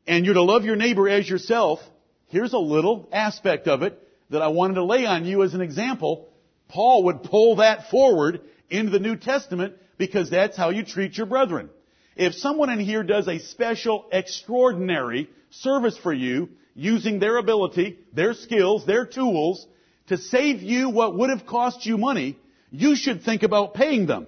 and 0.06 0.24
you're 0.24 0.34
to 0.34 0.42
love 0.42 0.64
your 0.64 0.76
neighbor 0.76 1.08
as 1.08 1.28
yourself, 1.28 1.80
here's 2.28 2.52
a 2.52 2.58
little 2.58 3.08
aspect 3.12 3.66
of 3.66 3.82
it 3.82 3.98
that 4.30 4.42
I 4.42 4.48
wanted 4.48 4.74
to 4.74 4.84
lay 4.84 5.04
on 5.06 5.24
you 5.24 5.42
as 5.42 5.54
an 5.54 5.60
example. 5.60 6.28
Paul 6.68 7.04
would 7.04 7.22
pull 7.24 7.56
that 7.56 7.90
forward 7.90 8.40
into 8.70 8.90
the 8.90 8.98
New 8.98 9.16
Testament 9.16 9.74
because 9.98 10.30
that's 10.30 10.56
how 10.56 10.70
you 10.70 10.84
treat 10.84 11.16
your 11.16 11.26
brethren. 11.26 11.68
If 12.16 12.34
someone 12.34 12.70
in 12.70 12.80
here 12.80 13.02
does 13.02 13.28
a 13.28 13.38
special, 13.38 14.06
extraordinary 14.12 15.30
service 15.50 15.98
for 15.98 16.12
you, 16.12 16.50
using 16.74 17.18
their 17.18 17.36
ability, 17.36 17.98
their 18.12 18.34
skills, 18.34 18.86
their 18.86 19.04
tools, 19.04 19.66
to 20.08 20.16
save 20.16 20.62
you 20.62 20.90
what 20.90 21.16
would 21.16 21.30
have 21.30 21.46
cost 21.46 21.84
you 21.84 21.98
money, 21.98 22.38
you 22.72 22.96
should 22.96 23.22
think 23.22 23.42
about 23.44 23.74
paying 23.74 24.06
them. 24.06 24.26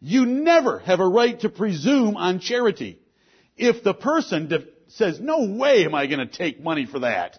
You 0.00 0.24
never 0.26 0.78
have 0.80 1.00
a 1.00 1.06
right 1.06 1.38
to 1.40 1.50
presume 1.50 2.16
on 2.16 2.40
charity. 2.40 2.98
If 3.56 3.84
the 3.84 3.94
person 3.94 4.50
says, 4.88 5.20
no 5.20 5.46
way 5.46 5.84
am 5.84 5.94
I 5.94 6.06
going 6.06 6.26
to 6.26 6.26
take 6.26 6.60
money 6.60 6.86
for 6.86 7.00
that, 7.00 7.38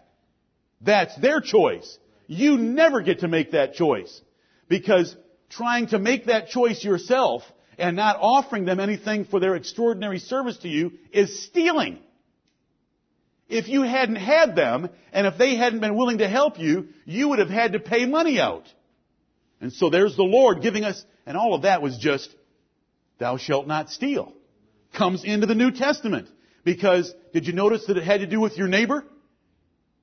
that's 0.81 1.15
their 1.17 1.41
choice. 1.41 1.97
You 2.27 2.57
never 2.57 3.01
get 3.01 3.21
to 3.21 3.27
make 3.27 3.51
that 3.51 3.73
choice. 3.73 4.21
Because 4.69 5.15
trying 5.49 5.87
to 5.87 5.99
make 5.99 6.25
that 6.25 6.49
choice 6.49 6.83
yourself 6.83 7.41
and 7.79 7.95
not 7.95 8.17
offering 8.19 8.65
them 8.65 8.79
anything 8.79 9.25
for 9.25 9.39
their 9.39 9.55
extraordinary 9.55 10.19
service 10.19 10.57
to 10.59 10.67
you 10.67 10.93
is 11.11 11.43
stealing. 11.45 11.99
If 13.49 13.67
you 13.67 13.81
hadn't 13.81 14.17
had 14.17 14.55
them, 14.55 14.89
and 15.13 15.25
if 15.25 15.37
they 15.37 15.55
hadn't 15.55 15.79
been 15.79 15.95
willing 15.95 16.17
to 16.17 16.27
help 16.27 16.59
you, 16.59 16.89
you 17.05 17.29
would 17.29 17.39
have 17.39 17.49
had 17.49 17.73
to 17.73 17.79
pay 17.79 18.05
money 18.05 18.39
out. 18.39 18.67
And 19.59 19.73
so 19.73 19.89
there's 19.89 20.15
the 20.15 20.23
Lord 20.23 20.61
giving 20.61 20.83
us, 20.83 21.03
and 21.25 21.35
all 21.37 21.53
of 21.53 21.63
that 21.63 21.81
was 21.81 21.97
just, 21.97 22.33
thou 23.19 23.37
shalt 23.37 23.67
not 23.67 23.89
steal. 23.89 24.33
Comes 24.93 25.23
into 25.23 25.47
the 25.47 25.55
New 25.55 25.71
Testament. 25.71 26.27
Because, 26.63 27.13
did 27.33 27.47
you 27.47 27.53
notice 27.53 27.85
that 27.85 27.97
it 27.97 28.03
had 28.03 28.19
to 28.19 28.27
do 28.27 28.41
with 28.41 28.57
your 28.57 28.67
neighbor? 28.67 29.05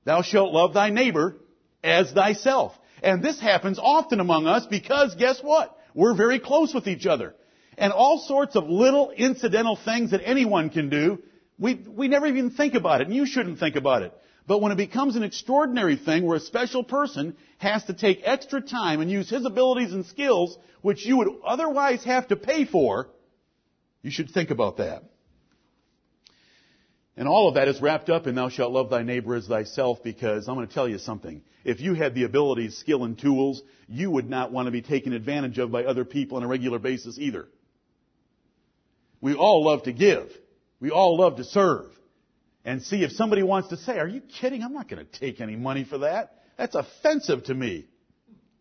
Thou 0.03 0.23
shalt 0.23 0.51
love 0.51 0.73
thy 0.73 0.89
neighbor 0.89 1.37
as 1.83 2.11
thyself. 2.11 2.73
And 3.03 3.23
this 3.23 3.39
happens 3.39 3.77
often 3.79 4.19
among 4.19 4.47
us 4.47 4.65
because 4.65 5.13
guess 5.15 5.39
what? 5.41 5.77
We're 5.93 6.15
very 6.15 6.39
close 6.39 6.73
with 6.73 6.87
each 6.87 7.05
other. 7.05 7.35
And 7.77 7.93
all 7.93 8.19
sorts 8.19 8.55
of 8.55 8.67
little 8.67 9.11
incidental 9.11 9.75
things 9.75 10.11
that 10.11 10.21
anyone 10.23 10.69
can 10.69 10.89
do, 10.89 11.21
we, 11.59 11.75
we 11.75 12.07
never 12.07 12.25
even 12.25 12.51
think 12.51 12.73
about 12.73 13.01
it, 13.01 13.07
and 13.07 13.15
you 13.15 13.25
shouldn't 13.25 13.59
think 13.59 13.75
about 13.75 14.01
it. 14.01 14.13
But 14.47 14.61
when 14.61 14.71
it 14.71 14.77
becomes 14.77 15.15
an 15.15 15.23
extraordinary 15.23 15.95
thing 15.95 16.25
where 16.25 16.37
a 16.37 16.41
special 16.41 16.83
person 16.83 17.35
has 17.57 17.83
to 17.85 17.93
take 17.93 18.21
extra 18.23 18.61
time 18.61 19.01
and 19.01 19.09
use 19.09 19.29
his 19.29 19.45
abilities 19.45 19.91
and 19.91 20.05
skills, 20.05 20.57
which 20.81 21.05
you 21.05 21.17
would 21.17 21.29
otherwise 21.43 22.03
have 22.03 22.27
to 22.27 22.35
pay 22.35 22.65
for, 22.65 23.09
you 24.03 24.11
should 24.11 24.29
think 24.29 24.51
about 24.51 24.77
that. 24.77 25.03
And 27.17 27.27
all 27.27 27.47
of 27.47 27.55
that 27.55 27.67
is 27.69 27.81
wrapped 27.81 28.09
up 28.09 28.27
in 28.27 28.35
thou 28.35 28.49
shalt 28.49 28.73
love 28.73 28.89
thy 28.89 29.01
neighbor 29.01 29.35
as 29.35 29.47
thyself 29.47 30.03
because 30.03 30.47
I'm 30.47 30.55
going 30.55 30.67
to 30.67 30.73
tell 30.73 30.87
you 30.87 30.99
something. 30.99 31.41
If 31.63 31.79
you 31.79 31.93
had 31.93 32.13
the 32.13 32.23
abilities, 32.23 32.77
skill, 32.77 33.05
and 33.05 33.17
tools, 33.17 33.63
you 33.87 34.11
would 34.11 34.29
not 34.29 34.51
want 34.51 34.67
to 34.67 34.71
be 34.71 34.81
taken 34.81 35.13
advantage 35.13 35.57
of 35.57 35.71
by 35.71 35.85
other 35.85 36.05
people 36.05 36.37
on 36.37 36.43
a 36.43 36.47
regular 36.47 36.77
basis 36.77 37.17
either. 37.17 37.47
We 39.21 39.33
all 39.33 39.63
love 39.63 39.83
to 39.83 39.93
give. 39.93 40.29
We 40.79 40.91
all 40.91 41.17
love 41.17 41.37
to 41.37 41.45
serve. 41.45 41.94
And 42.65 42.81
see 42.81 43.03
if 43.03 43.11
somebody 43.11 43.43
wants 43.43 43.69
to 43.69 43.77
say, 43.77 43.99
are 43.99 44.07
you 44.07 44.21
kidding? 44.21 44.63
I'm 44.63 44.73
not 44.73 44.89
going 44.89 45.05
to 45.05 45.19
take 45.19 45.39
any 45.39 45.55
money 45.55 45.83
for 45.83 45.99
that. 45.99 46.41
That's 46.57 46.75
offensive 46.75 47.43
to 47.45 47.53
me. 47.53 47.85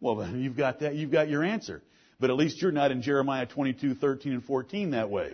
Well, 0.01 0.17
then 0.17 0.43
you've 0.43 0.57
got 0.57 0.81
that. 0.81 0.95
You've 0.95 1.11
got 1.11 1.31
your 1.31 1.43
answer. 1.43 1.83
But 2.21 2.29
at 2.29 2.37
least 2.37 2.61
you're 2.61 2.71
not 2.71 2.91
in 2.91 3.01
Jeremiah 3.01 3.47
22, 3.47 3.95
13, 3.95 4.33
and 4.33 4.45
14 4.45 4.91
that 4.91 5.09
way. 5.09 5.33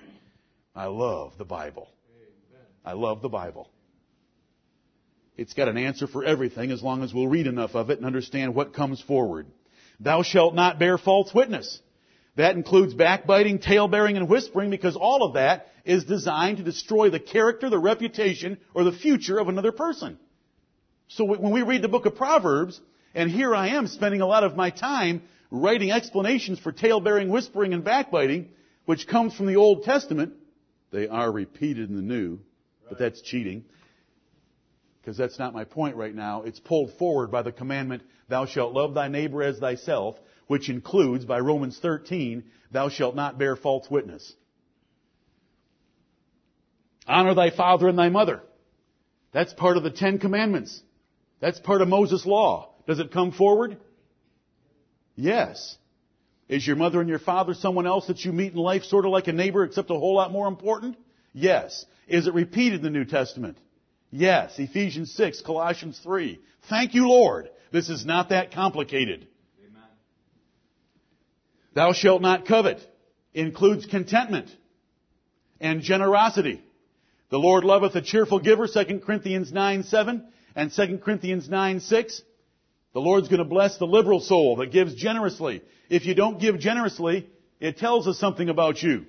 I 0.74 0.86
love 0.86 1.32
the 1.36 1.44
Bible. 1.44 1.88
I 2.84 2.92
love 2.92 3.22
the 3.22 3.28
Bible. 3.28 3.68
It's 5.36 5.52
got 5.52 5.68
an 5.68 5.76
answer 5.76 6.06
for 6.06 6.24
everything 6.24 6.70
as 6.70 6.82
long 6.82 7.02
as 7.02 7.12
we'll 7.12 7.26
read 7.26 7.46
enough 7.46 7.74
of 7.74 7.90
it 7.90 7.98
and 7.98 8.06
understand 8.06 8.54
what 8.54 8.72
comes 8.72 9.00
forward. 9.00 9.46
Thou 9.98 10.22
shalt 10.22 10.54
not 10.54 10.78
bear 10.78 10.96
false 10.96 11.34
witness. 11.34 11.80
That 12.36 12.54
includes 12.54 12.94
backbiting, 12.94 13.58
talebearing, 13.58 14.16
and 14.16 14.28
whispering 14.28 14.70
because 14.70 14.96
all 14.96 15.24
of 15.24 15.34
that 15.34 15.69
is 15.84 16.04
designed 16.04 16.58
to 16.58 16.62
destroy 16.62 17.10
the 17.10 17.20
character, 17.20 17.70
the 17.70 17.78
reputation, 17.78 18.58
or 18.74 18.84
the 18.84 18.92
future 18.92 19.38
of 19.38 19.48
another 19.48 19.72
person. 19.72 20.18
So 21.08 21.24
when 21.24 21.52
we 21.52 21.62
read 21.62 21.82
the 21.82 21.88
book 21.88 22.06
of 22.06 22.14
Proverbs, 22.14 22.80
and 23.14 23.30
here 23.30 23.54
I 23.54 23.68
am 23.70 23.86
spending 23.86 24.20
a 24.20 24.26
lot 24.26 24.44
of 24.44 24.56
my 24.56 24.70
time 24.70 25.22
writing 25.50 25.90
explanations 25.90 26.58
for 26.58 26.70
talebearing, 26.70 27.28
whispering, 27.28 27.74
and 27.74 27.82
backbiting, 27.82 28.48
which 28.84 29.06
comes 29.06 29.34
from 29.34 29.46
the 29.46 29.56
Old 29.56 29.82
Testament, 29.82 30.34
they 30.92 31.08
are 31.08 31.30
repeated 31.30 31.88
in 31.88 31.96
the 31.96 32.02
New 32.02 32.40
but 32.90 32.98
that's 32.98 33.22
cheating. 33.22 33.64
Because 35.00 35.16
that's 35.16 35.38
not 35.38 35.54
my 35.54 35.64
point 35.64 35.96
right 35.96 36.14
now. 36.14 36.42
It's 36.42 36.60
pulled 36.60 36.92
forward 36.98 37.30
by 37.30 37.40
the 37.40 37.52
commandment, 37.52 38.02
thou 38.28 38.44
shalt 38.44 38.74
love 38.74 38.92
thy 38.92 39.08
neighbor 39.08 39.42
as 39.42 39.58
thyself, 39.58 40.16
which 40.46 40.68
includes, 40.68 41.24
by 41.24 41.38
Romans 41.38 41.78
13, 41.78 42.44
thou 42.70 42.90
shalt 42.90 43.14
not 43.14 43.38
bear 43.38 43.56
false 43.56 43.88
witness. 43.90 44.34
Honor 47.06 47.34
thy 47.34 47.50
father 47.50 47.88
and 47.88 47.98
thy 47.98 48.08
mother. 48.08 48.42
That's 49.32 49.52
part 49.52 49.76
of 49.76 49.82
the 49.82 49.90
Ten 49.90 50.18
Commandments. 50.18 50.80
That's 51.40 51.58
part 51.58 51.82
of 51.82 51.88
Moses' 51.88 52.26
law. 52.26 52.70
Does 52.86 52.98
it 52.98 53.12
come 53.12 53.32
forward? 53.32 53.78
Yes. 55.16 55.76
Is 56.48 56.66
your 56.66 56.76
mother 56.76 57.00
and 57.00 57.08
your 57.08 57.18
father 57.18 57.54
someone 57.54 57.86
else 57.86 58.08
that 58.08 58.24
you 58.24 58.32
meet 58.32 58.52
in 58.52 58.58
life 58.58 58.84
sort 58.84 59.04
of 59.04 59.12
like 59.12 59.28
a 59.28 59.32
neighbor 59.32 59.62
except 59.64 59.90
a 59.90 59.94
whole 59.94 60.14
lot 60.14 60.32
more 60.32 60.48
important? 60.48 60.96
Yes. 61.32 61.84
Is 62.08 62.26
it 62.26 62.34
repeated 62.34 62.78
in 62.78 62.82
the 62.82 62.90
New 62.90 63.04
Testament? 63.04 63.56
Yes. 64.10 64.58
Ephesians 64.58 65.12
6, 65.14 65.42
Colossians 65.42 66.00
3. 66.02 66.40
Thank 66.68 66.94
you, 66.94 67.08
Lord. 67.08 67.50
This 67.72 67.88
is 67.88 68.04
not 68.04 68.30
that 68.30 68.52
complicated. 68.52 69.28
Amen. 69.60 69.82
Thou 71.74 71.92
shalt 71.92 72.20
not 72.20 72.46
covet 72.46 72.80
includes 73.32 73.86
contentment 73.86 74.50
and 75.60 75.82
generosity. 75.82 76.62
The 77.30 77.38
Lord 77.38 77.64
loveth 77.64 77.94
a 77.94 78.02
cheerful 78.02 78.40
giver, 78.40 78.66
2 78.66 79.00
Corinthians 79.00 79.52
9, 79.52 79.84
7 79.84 80.24
and 80.56 80.72
2 80.72 80.98
Corinthians 80.98 81.48
9, 81.48 81.80
6. 81.80 82.22
The 82.92 83.00
Lord's 83.00 83.28
going 83.28 83.38
to 83.38 83.44
bless 83.44 83.78
the 83.78 83.86
liberal 83.86 84.20
soul 84.20 84.56
that 84.56 84.72
gives 84.72 84.94
generously. 84.94 85.62
If 85.88 86.06
you 86.06 86.14
don't 86.14 86.40
give 86.40 86.58
generously, 86.58 87.28
it 87.60 87.78
tells 87.78 88.08
us 88.08 88.18
something 88.18 88.48
about 88.48 88.82
you. 88.82 89.06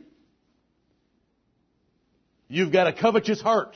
You've 2.47 2.71
got 2.71 2.87
a 2.87 2.93
covetous 2.93 3.41
heart. 3.41 3.75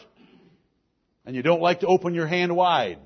And 1.25 1.35
you 1.35 1.41
don't 1.41 1.61
like 1.61 1.79
to 1.79 1.87
open 1.87 2.13
your 2.13 2.27
hand 2.27 2.55
wide. 2.55 2.99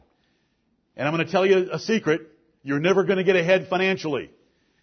And 0.98 1.08
I'm 1.08 1.14
going 1.14 1.26
to 1.26 1.32
tell 1.32 1.46
you 1.46 1.70
a 1.72 1.80
secret. 1.80 2.28
You're 2.64 2.80
never 2.80 3.06
going 3.06 3.18
to 3.18 3.24
get 3.24 3.38
ahead 3.38 3.68
financially. 3.70 4.30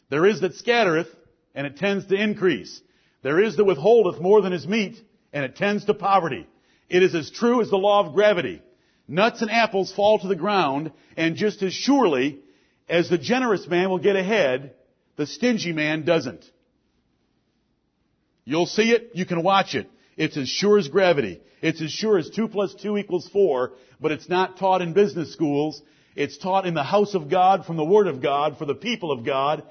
There 0.08 0.24
is 0.24 0.40
that 0.40 0.54
scattereth, 0.54 1.08
and 1.54 1.66
it 1.66 1.76
tends 1.76 2.06
to 2.06 2.14
increase. 2.14 2.80
There 3.22 3.42
is 3.42 3.56
that 3.56 3.64
withholdeth 3.64 4.22
more 4.22 4.40
than 4.40 4.54
is 4.54 4.66
meet, 4.66 4.96
and 5.36 5.44
it 5.44 5.54
tends 5.54 5.84
to 5.84 5.92
poverty. 5.92 6.46
It 6.88 7.02
is 7.02 7.14
as 7.14 7.30
true 7.30 7.60
as 7.60 7.68
the 7.68 7.76
law 7.76 8.00
of 8.00 8.14
gravity. 8.14 8.62
Nuts 9.06 9.42
and 9.42 9.50
apples 9.50 9.92
fall 9.92 10.18
to 10.18 10.28
the 10.28 10.34
ground, 10.34 10.92
and 11.14 11.36
just 11.36 11.62
as 11.62 11.74
surely 11.74 12.38
as 12.88 13.10
the 13.10 13.18
generous 13.18 13.66
man 13.66 13.90
will 13.90 13.98
get 13.98 14.16
ahead, 14.16 14.72
the 15.16 15.26
stingy 15.26 15.74
man 15.74 16.06
doesn't. 16.06 16.42
You'll 18.46 18.64
see 18.64 18.92
it, 18.92 19.10
you 19.12 19.26
can 19.26 19.42
watch 19.42 19.74
it. 19.74 19.90
It's 20.16 20.38
as 20.38 20.48
sure 20.48 20.78
as 20.78 20.88
gravity. 20.88 21.42
It's 21.60 21.82
as 21.82 21.90
sure 21.90 22.16
as 22.16 22.30
2 22.30 22.48
plus 22.48 22.74
2 22.74 22.96
equals 22.96 23.28
4, 23.28 23.72
but 24.00 24.12
it's 24.12 24.30
not 24.30 24.56
taught 24.56 24.80
in 24.80 24.94
business 24.94 25.34
schools. 25.34 25.82
It's 26.14 26.38
taught 26.38 26.64
in 26.64 26.72
the 26.72 26.82
house 26.82 27.12
of 27.12 27.28
God 27.28 27.66
from 27.66 27.76
the 27.76 27.84
Word 27.84 28.06
of 28.06 28.22
God 28.22 28.56
for 28.56 28.64
the 28.64 28.74
people 28.74 29.12
of 29.12 29.22
God, 29.22 29.64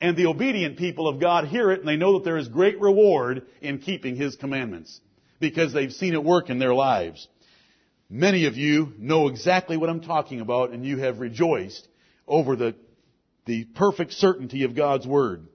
and 0.00 0.16
the 0.16 0.26
obedient 0.26 0.78
people 0.78 1.06
of 1.06 1.20
God 1.20 1.46
hear 1.46 1.70
it 1.70 1.78
and 1.78 1.86
they 1.86 1.94
know 1.94 2.14
that 2.14 2.24
there 2.24 2.38
is 2.38 2.48
great 2.48 2.80
reward 2.80 3.46
in 3.60 3.78
keeping 3.78 4.16
His 4.16 4.34
commandments 4.34 5.00
because 5.42 5.74
they've 5.74 5.92
seen 5.92 6.14
it 6.14 6.24
work 6.24 6.48
in 6.48 6.58
their 6.58 6.72
lives. 6.72 7.28
Many 8.08 8.46
of 8.46 8.56
you 8.56 8.94
know 8.96 9.28
exactly 9.28 9.76
what 9.76 9.90
I'm 9.90 10.00
talking 10.00 10.40
about 10.40 10.70
and 10.70 10.86
you 10.86 10.98
have 10.98 11.18
rejoiced 11.18 11.86
over 12.26 12.56
the, 12.56 12.74
the 13.44 13.64
perfect 13.64 14.12
certainty 14.12 14.62
of 14.62 14.74
God's 14.74 15.06
Word. 15.06 15.48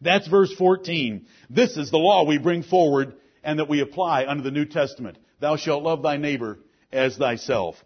That's 0.00 0.28
verse 0.28 0.52
14. 0.54 1.26
This 1.48 1.76
is 1.76 1.90
the 1.90 1.96
law 1.96 2.24
we 2.24 2.38
bring 2.38 2.62
forward 2.62 3.14
and 3.42 3.58
that 3.58 3.68
we 3.68 3.80
apply 3.80 4.26
under 4.26 4.42
the 4.42 4.50
New 4.50 4.66
Testament. 4.66 5.16
Thou 5.40 5.56
shalt 5.56 5.82
love 5.82 6.02
thy 6.02 6.18
neighbor 6.18 6.58
as 6.92 7.16
thyself. 7.16 7.76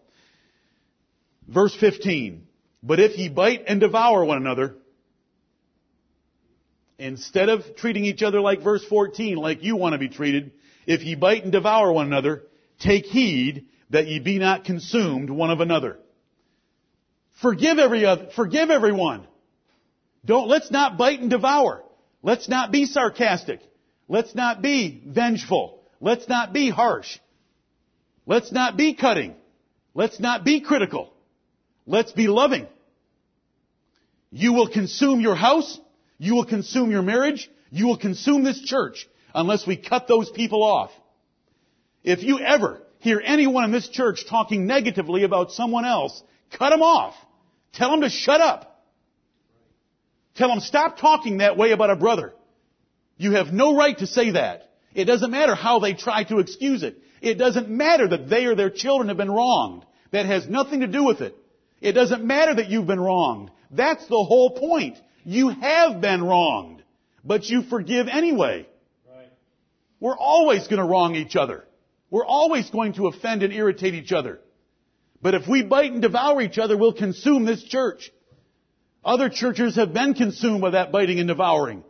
Verse 1.46 1.74
15. 1.76 2.46
But 2.82 2.98
if 2.98 3.16
ye 3.16 3.28
bite 3.28 3.64
and 3.68 3.80
devour 3.80 4.24
one 4.24 4.38
another, 4.38 4.74
instead 6.98 7.48
of 7.48 7.76
treating 7.76 8.04
each 8.04 8.22
other 8.22 8.40
like 8.40 8.62
verse 8.62 8.84
14, 8.84 9.36
like 9.36 9.62
you 9.62 9.76
want 9.76 9.92
to 9.92 9.98
be 9.98 10.08
treated, 10.08 10.52
if 10.88 11.02
ye 11.02 11.14
bite 11.14 11.42
and 11.42 11.52
devour 11.52 11.92
one 11.92 12.06
another, 12.06 12.44
take 12.80 13.04
heed 13.04 13.66
that 13.90 14.06
ye 14.06 14.20
be 14.20 14.38
not 14.38 14.64
consumed 14.64 15.28
one 15.28 15.50
of 15.50 15.60
another. 15.60 15.98
Forgive 17.42 17.78
every 17.78 18.06
other, 18.06 18.30
forgive 18.34 18.70
everyone. 18.70 19.26
Don't, 20.24 20.48
let's 20.48 20.70
not 20.70 20.96
bite 20.96 21.20
and 21.20 21.28
devour. 21.28 21.84
Let's 22.22 22.48
not 22.48 22.72
be 22.72 22.86
sarcastic. 22.86 23.60
Let's 24.08 24.34
not 24.34 24.62
be 24.62 25.02
vengeful. 25.06 25.82
Let's 26.00 26.26
not 26.26 26.54
be 26.54 26.70
harsh. 26.70 27.18
Let's 28.24 28.50
not 28.50 28.78
be 28.78 28.94
cutting. 28.94 29.34
Let's 29.94 30.18
not 30.18 30.42
be 30.42 30.62
critical. 30.62 31.12
Let's 31.86 32.12
be 32.12 32.28
loving. 32.28 32.66
You 34.30 34.54
will 34.54 34.68
consume 34.68 35.20
your 35.20 35.34
house. 35.34 35.78
You 36.16 36.34
will 36.34 36.46
consume 36.46 36.90
your 36.90 37.02
marriage. 37.02 37.50
You 37.70 37.86
will 37.86 37.98
consume 37.98 38.42
this 38.42 38.60
church 38.62 39.06
unless 39.38 39.64
we 39.64 39.76
cut 39.76 40.08
those 40.08 40.28
people 40.30 40.64
off. 40.64 40.90
If 42.02 42.24
you 42.24 42.40
ever 42.40 42.82
hear 42.98 43.22
anyone 43.24 43.62
in 43.62 43.70
this 43.70 43.88
church 43.88 44.26
talking 44.28 44.66
negatively 44.66 45.22
about 45.22 45.52
someone 45.52 45.84
else, 45.84 46.20
cut 46.58 46.70
them 46.70 46.82
off. 46.82 47.14
Tell 47.72 47.92
them 47.92 48.00
to 48.00 48.10
shut 48.10 48.40
up. 48.40 48.84
Tell 50.34 50.48
them 50.48 50.58
stop 50.58 50.98
talking 50.98 51.38
that 51.38 51.56
way 51.56 51.70
about 51.70 51.90
a 51.90 51.96
brother. 51.96 52.34
You 53.16 53.32
have 53.32 53.52
no 53.52 53.76
right 53.76 53.96
to 53.98 54.08
say 54.08 54.32
that. 54.32 54.70
It 54.92 55.04
doesn't 55.04 55.30
matter 55.30 55.54
how 55.54 55.78
they 55.78 55.94
try 55.94 56.24
to 56.24 56.40
excuse 56.40 56.82
it. 56.82 56.98
It 57.22 57.34
doesn't 57.34 57.68
matter 57.68 58.08
that 58.08 58.28
they 58.28 58.46
or 58.46 58.56
their 58.56 58.70
children 58.70 59.06
have 59.06 59.16
been 59.16 59.30
wronged. 59.30 59.84
That 60.10 60.26
has 60.26 60.48
nothing 60.48 60.80
to 60.80 60.88
do 60.88 61.04
with 61.04 61.20
it. 61.20 61.36
It 61.80 61.92
doesn't 61.92 62.24
matter 62.24 62.56
that 62.56 62.70
you've 62.70 62.88
been 62.88 63.00
wronged. 63.00 63.52
That's 63.70 64.04
the 64.08 64.24
whole 64.24 64.50
point. 64.50 64.98
You 65.24 65.50
have 65.50 66.00
been 66.00 66.24
wronged, 66.24 66.82
but 67.22 67.44
you 67.44 67.62
forgive 67.62 68.08
anyway. 68.08 68.66
We're 70.00 70.16
always 70.16 70.66
going 70.68 70.80
to 70.80 70.84
wrong 70.84 71.14
each 71.16 71.36
other. 71.36 71.64
We're 72.10 72.26
always 72.26 72.70
going 72.70 72.94
to 72.94 73.08
offend 73.08 73.42
and 73.42 73.52
irritate 73.52 73.94
each 73.94 74.12
other. 74.12 74.40
But 75.20 75.34
if 75.34 75.48
we 75.48 75.62
bite 75.62 75.92
and 75.92 76.00
devour 76.00 76.40
each 76.40 76.58
other, 76.58 76.76
we'll 76.76 76.92
consume 76.92 77.44
this 77.44 77.62
church. 77.62 78.12
Other 79.04 79.28
churches 79.28 79.76
have 79.76 79.92
been 79.92 80.14
consumed 80.14 80.60
by 80.60 80.70
that 80.70 80.92
biting 80.92 81.18
and 81.18 81.28
devouring. 81.28 81.82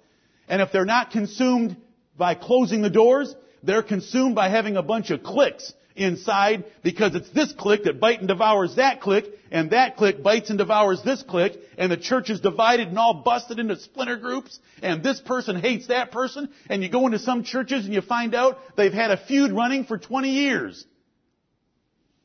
And 0.48 0.62
if 0.62 0.72
they're 0.72 0.84
not 0.84 1.10
consumed 1.10 1.76
by 2.16 2.34
closing 2.34 2.80
the 2.80 2.90
doors, 2.90 3.34
they're 3.62 3.82
consumed 3.82 4.34
by 4.34 4.48
having 4.48 4.76
a 4.76 4.82
bunch 4.82 5.10
of 5.10 5.22
cliques 5.22 5.72
inside 5.94 6.64
because 6.82 7.14
it's 7.14 7.30
this 7.30 7.52
clique 7.52 7.84
that 7.84 8.00
bite 8.00 8.20
and 8.20 8.28
devours 8.28 8.76
that 8.76 9.00
clique, 9.00 9.26
and 9.50 9.70
that 9.70 9.96
clique 9.96 10.22
bites 10.22 10.50
and 10.50 10.58
devours 10.58 11.02
this 11.02 11.22
clique, 11.22 11.58
and 11.76 11.90
the 11.90 11.96
church 11.96 12.30
is 12.30 12.40
divided 12.40 12.88
and 12.88 12.98
all 12.98 13.22
busted 13.22 13.58
into 13.58 13.76
splinter 13.78 14.16
groups, 14.16 14.58
and 14.82 15.02
this 15.02 15.20
person 15.20 15.60
hates 15.60 15.86
that 15.88 16.10
person, 16.10 16.48
and 16.68 16.82
you 16.82 16.88
go 16.88 17.06
into 17.06 17.18
some 17.18 17.44
churches 17.44 17.84
and 17.84 17.94
you 17.94 18.00
find 18.00 18.34
out 18.34 18.58
they've 18.76 18.92
had 18.92 19.10
a 19.10 19.16
feud 19.16 19.52
running 19.52 19.84
for 19.84 19.98
20 19.98 20.30
years 20.30 20.84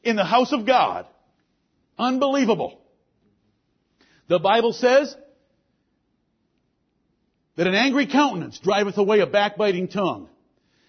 in 0.03 0.15
the 0.15 0.25
house 0.25 0.51
of 0.51 0.65
God. 0.65 1.05
Unbelievable. 1.97 2.79
The 4.27 4.39
Bible 4.39 4.73
says 4.73 5.15
that 7.55 7.67
an 7.67 7.75
angry 7.75 8.07
countenance 8.07 8.59
driveth 8.59 8.97
away 8.97 9.19
a 9.19 9.27
backbiting 9.27 9.87
tongue. 9.87 10.29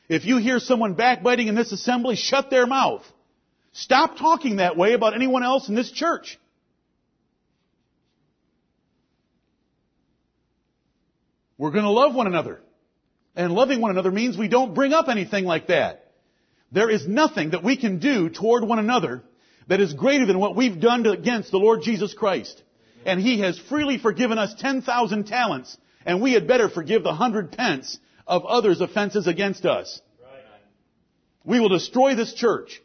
If 0.08 0.24
you 0.24 0.38
hear 0.38 0.58
someone 0.58 0.94
backbiting 0.94 1.48
in 1.48 1.54
this 1.54 1.72
assembly, 1.72 2.16
shut 2.16 2.50
their 2.50 2.66
mouth. 2.66 3.02
Stop 3.74 4.16
talking 4.16 4.56
that 4.56 4.76
way 4.76 4.92
about 4.92 5.14
anyone 5.14 5.42
else 5.42 5.68
in 5.68 5.74
this 5.74 5.90
church. 5.90 6.38
We're 11.58 11.72
going 11.72 11.84
to 11.84 11.90
love 11.90 12.14
one 12.14 12.28
another. 12.28 12.60
And 13.34 13.52
loving 13.52 13.80
one 13.80 13.90
another 13.90 14.12
means 14.12 14.38
we 14.38 14.46
don't 14.46 14.74
bring 14.74 14.92
up 14.92 15.08
anything 15.08 15.44
like 15.44 15.66
that. 15.66 16.12
There 16.70 16.88
is 16.88 17.08
nothing 17.08 17.50
that 17.50 17.64
we 17.64 17.76
can 17.76 17.98
do 17.98 18.28
toward 18.28 18.62
one 18.62 18.78
another 18.78 19.24
that 19.66 19.80
is 19.80 19.92
greater 19.92 20.24
than 20.24 20.38
what 20.38 20.54
we've 20.54 20.78
done 20.78 21.04
against 21.06 21.50
the 21.50 21.58
Lord 21.58 21.82
Jesus 21.82 22.14
Christ. 22.14 22.62
And 23.04 23.20
He 23.20 23.40
has 23.40 23.58
freely 23.58 23.98
forgiven 23.98 24.38
us 24.38 24.54
10,000 24.54 25.24
talents, 25.24 25.76
and 26.06 26.22
we 26.22 26.32
had 26.32 26.46
better 26.46 26.68
forgive 26.68 27.02
the 27.02 27.12
hundred 27.12 27.50
pence 27.50 27.98
of 28.24 28.44
others' 28.44 28.80
offenses 28.80 29.26
against 29.26 29.66
us. 29.66 30.00
We 31.44 31.58
will 31.58 31.68
destroy 31.70 32.14
this 32.14 32.34
church. 32.34 32.80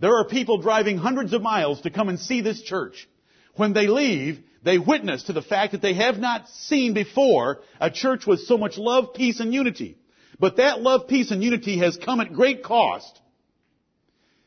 There 0.00 0.16
are 0.16 0.24
people 0.24 0.58
driving 0.58 0.96
hundreds 0.96 1.32
of 1.32 1.42
miles 1.42 1.80
to 1.82 1.90
come 1.90 2.08
and 2.08 2.20
see 2.20 2.40
this 2.40 2.62
church. 2.62 3.08
When 3.56 3.72
they 3.72 3.88
leave, 3.88 4.40
they 4.62 4.78
witness 4.78 5.24
to 5.24 5.32
the 5.32 5.42
fact 5.42 5.72
that 5.72 5.82
they 5.82 5.94
have 5.94 6.18
not 6.18 6.48
seen 6.48 6.94
before 6.94 7.60
a 7.80 7.90
church 7.90 8.26
with 8.26 8.40
so 8.40 8.56
much 8.56 8.78
love, 8.78 9.14
peace, 9.14 9.40
and 9.40 9.52
unity. 9.52 9.98
But 10.38 10.58
that 10.58 10.80
love, 10.80 11.08
peace, 11.08 11.32
and 11.32 11.42
unity 11.42 11.78
has 11.78 11.96
come 11.96 12.20
at 12.20 12.32
great 12.32 12.62
cost. 12.62 13.20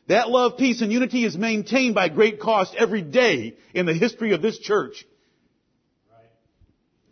That 0.08 0.30
love, 0.30 0.58
peace, 0.58 0.82
and 0.82 0.92
unity 0.92 1.26
is 1.26 1.38
maintained 1.38 1.96
by 1.96 2.10
great 2.10 2.40
cost 2.40 2.76
every 2.78 3.02
day 3.02 3.58
in 3.74 3.86
the 3.86 3.94
history 3.94 4.34
of 4.34 4.42
this 4.42 4.58
church. 4.58 5.06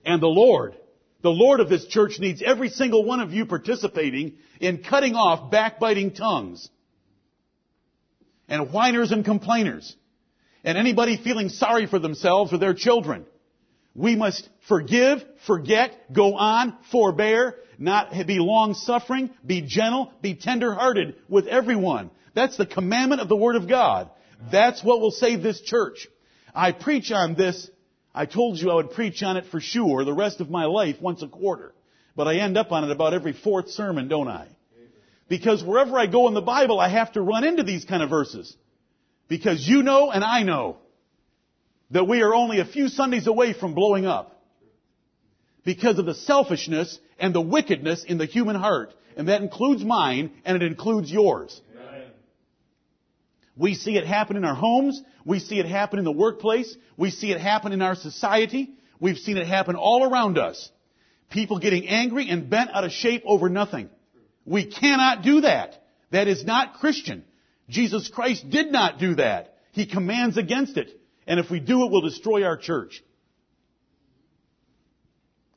And 0.05 0.21
the 0.21 0.27
Lord 0.27 0.75
the 1.21 1.29
Lord 1.29 1.59
of 1.59 1.67
this 1.69 1.85
church 1.85 2.17
needs 2.19 2.41
every 2.41 2.69
single 2.69 3.03
one 3.03 3.19
of 3.19 3.33
you 3.33 3.45
participating 3.45 4.37
in 4.61 4.83
cutting 4.83 5.15
off 5.15 5.51
backbiting 5.51 6.13
tongues 6.13 6.69
and 8.49 8.71
whiners 8.71 9.11
and 9.11 9.23
complainers 9.23 9.95
and 10.63 10.77
anybody 10.77 11.17
feeling 11.17 11.49
sorry 11.49 11.85
for 11.85 11.99
themselves 11.99 12.51
or 12.51 12.57
their 12.57 12.73
children. 12.73 13.25
We 13.95 14.15
must 14.15 14.47
forgive, 14.67 15.23
forget, 15.47 16.13
go 16.13 16.35
on, 16.35 16.77
forbear, 16.91 17.55
not 17.77 18.11
be 18.27 18.39
long 18.39 18.73
suffering, 18.73 19.29
be 19.45 19.61
gentle, 19.61 20.13
be 20.21 20.35
tender 20.35 20.73
hearted 20.73 21.15
with 21.27 21.47
everyone. 21.47 22.11
That's 22.33 22.57
the 22.57 22.65
commandment 22.65 23.21
of 23.21 23.29
the 23.29 23.35
Word 23.35 23.55
of 23.55 23.67
God. 23.67 24.09
That's 24.51 24.83
what 24.83 24.99
will 24.99 25.11
save 25.11 25.41
this 25.41 25.61
church. 25.61 26.07
I 26.53 26.71
preach 26.71 27.11
on 27.11 27.35
this 27.35 27.69
I 28.13 28.25
told 28.25 28.57
you 28.57 28.71
I 28.71 28.75
would 28.75 28.91
preach 28.91 29.21
on 29.23 29.37
it 29.37 29.45
for 29.45 29.59
sure 29.59 30.03
the 30.03 30.13
rest 30.13 30.41
of 30.41 30.49
my 30.49 30.65
life 30.65 30.99
once 30.99 31.21
a 31.21 31.27
quarter. 31.27 31.73
But 32.15 32.27
I 32.27 32.35
end 32.35 32.57
up 32.57 32.71
on 32.71 32.83
it 32.83 32.91
about 32.91 33.13
every 33.13 33.33
fourth 33.33 33.69
sermon, 33.69 34.07
don't 34.07 34.27
I? 34.27 34.47
Because 35.29 35.63
wherever 35.63 35.97
I 35.97 36.07
go 36.07 36.27
in 36.27 36.33
the 36.33 36.41
Bible, 36.41 36.79
I 36.79 36.89
have 36.89 37.13
to 37.13 37.21
run 37.21 37.43
into 37.43 37.63
these 37.63 37.85
kind 37.85 38.03
of 38.03 38.09
verses. 38.09 38.55
Because 39.27 39.65
you 39.65 39.83
know 39.83 40.11
and 40.11 40.23
I 40.23 40.41
know 40.43 40.77
that 41.91 42.07
we 42.07 42.21
are 42.21 42.33
only 42.33 42.59
a 42.59 42.65
few 42.65 42.89
Sundays 42.89 43.27
away 43.27 43.53
from 43.53 43.75
blowing 43.75 44.07
up. 44.07 44.35
Because 45.63 45.99
of 45.99 46.05
the 46.07 46.15
selfishness 46.15 46.97
and 47.19 47.33
the 47.33 47.41
wickedness 47.41 48.03
in 48.03 48.17
the 48.17 48.25
human 48.25 48.55
heart. 48.55 48.93
And 49.15 49.27
that 49.27 49.41
includes 49.41 49.83
mine 49.83 50.31
and 50.45 50.61
it 50.61 50.65
includes 50.65 51.11
yours. 51.11 51.61
We 53.55 53.75
see 53.75 53.97
it 53.97 54.07
happen 54.07 54.37
in 54.37 54.45
our 54.45 54.55
homes. 54.55 55.01
We 55.25 55.39
see 55.39 55.59
it 55.59 55.65
happen 55.65 55.99
in 55.99 56.05
the 56.05 56.11
workplace. 56.11 56.75
We 56.97 57.11
see 57.11 57.31
it 57.31 57.41
happen 57.41 57.73
in 57.73 57.81
our 57.81 57.95
society. 57.95 58.69
We've 59.01 59.17
seen 59.17 59.37
it 59.37 59.45
happen 59.45 59.75
all 59.75 60.09
around 60.09 60.37
us. 60.37 60.71
People 61.29 61.59
getting 61.59 61.87
angry 61.87 62.29
and 62.29 62.49
bent 62.49 62.71
out 62.71 62.85
of 62.85 62.91
shape 62.91 63.23
over 63.25 63.49
nothing. 63.49 63.89
We 64.49 64.65
cannot 64.65 65.21
do 65.21 65.41
that. 65.41 65.79
That 66.09 66.27
is 66.27 66.43
not 66.43 66.79
Christian. 66.79 67.23
Jesus 67.69 68.09
Christ 68.09 68.49
did 68.49 68.71
not 68.71 68.97
do 68.97 69.13
that. 69.15 69.53
He 69.73 69.85
commands 69.85 70.37
against 70.37 70.75
it. 70.75 70.89
And 71.27 71.39
if 71.39 71.51
we 71.51 71.59
do 71.59 71.85
it, 71.85 71.91
we'll 71.91 72.01
destroy 72.01 72.43
our 72.43 72.57
church. 72.57 73.03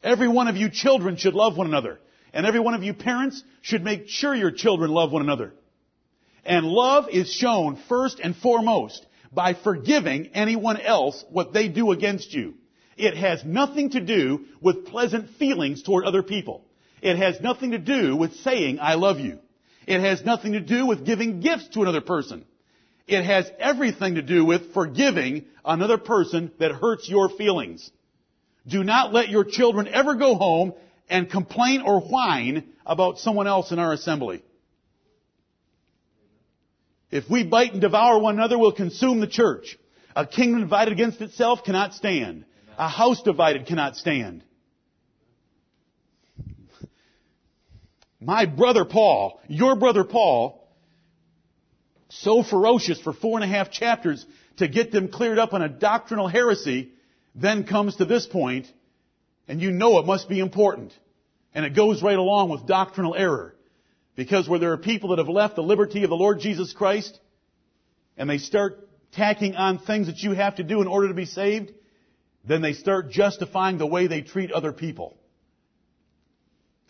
Every 0.03 0.29
one 0.29 0.47
of 0.47 0.57
you 0.59 0.69
children 0.69 1.17
should 1.17 1.33
love 1.33 1.57
one 1.57 1.69
another. 1.69 2.01
And 2.35 2.45
every 2.45 2.61
one 2.61 2.75
of 2.75 2.83
you 2.83 2.93
parents 2.93 3.43
should 3.63 3.83
make 3.83 4.09
sure 4.09 4.35
your 4.35 4.51
children 4.51 4.91
love 4.91 5.11
one 5.11 5.23
another. 5.23 5.55
And 6.45 6.67
love 6.67 7.09
is 7.11 7.33
shown 7.33 7.77
first 7.89 8.21
and 8.21 8.37
foremost 8.37 9.07
by 9.33 9.55
forgiving 9.55 10.33
anyone 10.35 10.79
else 10.79 11.25
what 11.31 11.55
they 11.55 11.69
do 11.69 11.93
against 11.93 12.35
you. 12.35 12.55
It 12.99 13.17
has 13.17 13.43
nothing 13.43 13.91
to 13.91 14.01
do 14.01 14.45
with 14.61 14.85
pleasant 14.85 15.31
feelings 15.39 15.83
toward 15.83 16.05
other 16.05 16.23
people. 16.23 16.67
It 17.03 17.17
has 17.17 17.41
nothing 17.41 17.73
to 17.73 17.79
do 17.79 18.17
with 18.17 18.37
saying, 18.37 18.79
I 18.81 18.95
love 18.95 19.19
you. 19.19 19.41
It 19.87 20.01
has 20.01 20.25
nothing 20.25 20.53
to 20.53 20.61
do 20.61 20.87
with 20.87 21.05
giving 21.05 21.41
gifts 21.41 21.69
to 21.71 21.83
another 21.83 22.01
person. 22.01 22.45
It 23.09 23.25
has 23.25 23.51
everything 23.59 24.15
to 24.15 24.23
do 24.23 24.45
with 24.45 24.73
forgiving 24.73 25.47
another 25.65 25.99
person 25.99 26.53
that 26.61 26.71
hurts 26.71 27.09
your 27.09 27.29
feelings. 27.29 27.91
Do 28.67 28.85
not 28.85 29.13
let 29.13 29.29
your 29.29 29.45
children 29.45 29.89
ever 29.89 30.15
go 30.15 30.37
home 30.37 30.75
and 31.11 31.29
complain 31.29 31.83
or 31.83 32.01
whine 32.01 32.69
about 32.87 33.19
someone 33.19 33.49
else 33.49 33.73
in 33.73 33.81
our 33.81 33.93
assembly. 33.93 34.45
If 37.11 37.29
we 37.29 37.43
bite 37.43 37.73
and 37.73 37.81
devour 37.81 38.21
one 38.21 38.37
another, 38.37 38.57
we'll 38.57 38.73
consume 38.73 39.19
the 39.19 39.27
church. 39.27 39.77
A 40.15 40.25
kingdom 40.25 40.61
divided 40.61 40.93
against 40.93 41.21
itself 41.21 41.65
cannot 41.65 41.95
stand. 41.95 42.45
A 42.79 42.89
house 42.89 43.23
divided 43.23 43.67
cannot 43.67 43.97
stand. 43.97 44.45
My 48.25 48.47
brother 48.47 48.85
Paul, 48.85 49.41
your 49.49 49.75
brother 49.75 50.05
Paul, 50.05 50.69
so 52.09 52.45
ferocious 52.45 53.01
for 53.01 53.13
four 53.13 53.37
and 53.37 53.45
a 53.45 53.53
half 53.53 53.73
chapters 53.73 54.25
to 54.59 54.69
get 54.69 54.93
them 54.93 55.09
cleared 55.09 55.41
up 55.41 55.53
on 55.55 55.63
a 55.63 55.69
doctrinal 55.69 56.29
heresy, 56.29 56.93
then 57.35 57.65
comes 57.65 57.97
to 57.97 58.05
this 58.05 58.27
point, 58.27 58.69
and 59.49 59.61
you 59.61 59.73
know 59.73 59.99
it 59.99 60.07
must 60.07 60.29
be 60.29 60.39
important. 60.39 60.93
And 61.53 61.65
it 61.65 61.75
goes 61.75 62.03
right 62.03 62.19
along 62.19 62.51
with 62.51 62.67
doctrinal 62.67 63.17
error. 63.17 63.57
Because 64.15 64.49
where 64.49 64.61
there 64.61 64.73
are 64.73 64.79
people 64.79 65.11
that 65.11 65.19
have 65.19 65.29
left 65.29 65.57
the 65.57 65.63
liberty 65.63 66.05
of 66.05 66.11
the 66.11 66.17
Lord 66.17 66.39
Jesus 66.39 66.73
Christ, 66.73 67.19
and 68.17 68.31
they 68.31 68.39
start 68.39 68.89
tacking 69.13 69.57
on 69.57 69.79
things 69.79 70.07
that 70.07 70.19
you 70.19 70.33
have 70.33 70.57
to 70.57 70.63
do 70.63 70.81
in 70.81 70.87
order 70.87 71.09
to 71.09 71.15
be 71.15 71.25
saved, 71.25 71.73
then 72.45 72.63
they 72.63 72.75
start 72.75 73.11
justifying 73.11 73.79
the 73.79 73.87
way 73.87 74.07
they 74.07 74.21
treat 74.21 74.53
other 74.53 74.73
people. 74.73 75.17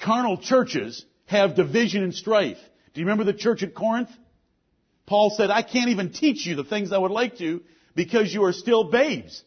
Carnal 0.00 0.36
churches 0.36 1.06
have 1.32 1.56
division 1.56 2.04
and 2.04 2.14
strife. 2.14 2.58
Do 2.94 3.00
you 3.00 3.06
remember 3.06 3.24
the 3.24 3.36
church 3.36 3.62
at 3.62 3.74
Corinth? 3.74 4.10
Paul 5.06 5.30
said, 5.36 5.50
I 5.50 5.62
can't 5.62 5.90
even 5.90 6.12
teach 6.12 6.46
you 6.46 6.54
the 6.54 6.64
things 6.64 6.92
I 6.92 6.98
would 6.98 7.10
like 7.10 7.38
to 7.38 7.62
because 7.94 8.32
you 8.32 8.44
are 8.44 8.52
still 8.52 8.84
babes. 8.84 9.42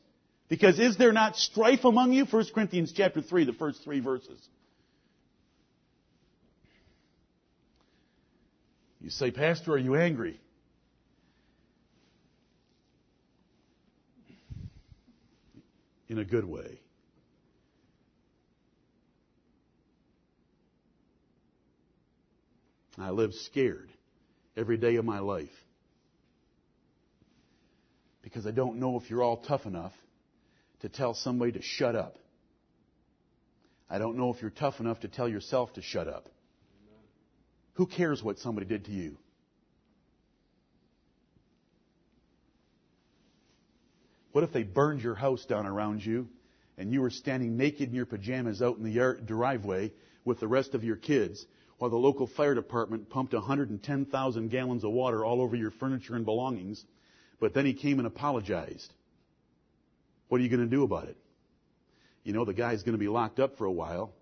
Because 0.49 0.79
is 0.79 0.97
there 0.97 1.13
not 1.13 1.37
strife 1.37 1.85
among 1.85 2.11
you? 2.11 2.25
1 2.25 2.45
Corinthians 2.53 2.93
chapter 2.95 3.21
3, 3.21 3.45
the 3.45 3.53
first 3.53 3.83
three 3.83 3.99
verses. 3.99 4.39
You 9.01 9.09
say, 9.09 9.31
Pastor, 9.31 9.73
are 9.73 9.77
you 9.77 9.95
angry? 9.95 10.39
In 16.07 16.19
a 16.19 16.25
good 16.25 16.45
way. 16.45 16.79
I 22.97 23.09
live 23.09 23.33
scared 23.33 23.89
every 24.55 24.77
day 24.77 24.95
of 24.95 25.05
my 25.05 25.19
life. 25.19 25.49
Because 28.21 28.47
I 28.47 28.51
don't 28.51 28.77
know 28.79 28.97
if 28.97 29.09
you're 29.09 29.21
all 29.21 29.37
tough 29.37 29.65
enough 29.65 29.93
to 30.81 30.89
tell 30.89 31.13
somebody 31.13 31.51
to 31.53 31.61
shut 31.61 31.95
up. 31.95 32.17
I 33.89 33.99
don't 33.99 34.17
know 34.17 34.33
if 34.33 34.41
you're 34.41 34.49
tough 34.49 34.79
enough 34.79 35.01
to 35.01 35.07
tell 35.07 35.27
yourself 35.27 35.73
to 35.73 35.81
shut 35.81 36.07
up. 36.07 36.29
Who 37.73 37.85
cares 37.85 38.23
what 38.23 38.39
somebody 38.39 38.65
did 38.65 38.85
to 38.85 38.91
you? 38.91 39.17
What 44.31 44.43
if 44.43 44.51
they 44.51 44.63
burned 44.63 45.01
your 45.01 45.15
house 45.15 45.45
down 45.45 45.65
around 45.65 46.05
you 46.05 46.27
and 46.77 46.91
you 46.91 47.01
were 47.01 47.09
standing 47.09 47.57
naked 47.57 47.89
in 47.89 47.95
your 47.95 48.05
pajamas 48.05 48.61
out 48.61 48.77
in 48.77 48.83
the 48.83 49.17
driveway 49.25 49.93
with 50.25 50.39
the 50.39 50.47
rest 50.47 50.73
of 50.73 50.83
your 50.83 50.97
kids 50.97 51.45
while 51.77 51.89
the 51.89 51.97
local 51.97 52.27
fire 52.27 52.55
department 52.55 53.09
pumped 53.09 53.33
110,000 53.33 54.49
gallons 54.49 54.83
of 54.83 54.91
water 54.91 55.25
all 55.25 55.41
over 55.41 55.55
your 55.55 55.71
furniture 55.71 56.15
and 56.15 56.25
belongings, 56.25 56.83
but 57.39 57.53
then 57.53 57.65
he 57.65 57.73
came 57.73 57.99
and 57.99 58.07
apologized? 58.07 58.93
What 60.29 60.39
are 60.39 60.43
you 60.43 60.49
going 60.49 60.61
to 60.61 60.67
do 60.67 60.83
about 60.83 61.07
it? 61.07 61.17
You 62.23 62.33
know, 62.33 62.45
the 62.45 62.53
guy's 62.53 62.83
going 62.83 62.93
to 62.93 62.99
be 62.99 63.07
locked 63.07 63.39
up 63.39 63.57
for 63.57 63.65
a 63.65 63.71
while. 63.71 64.13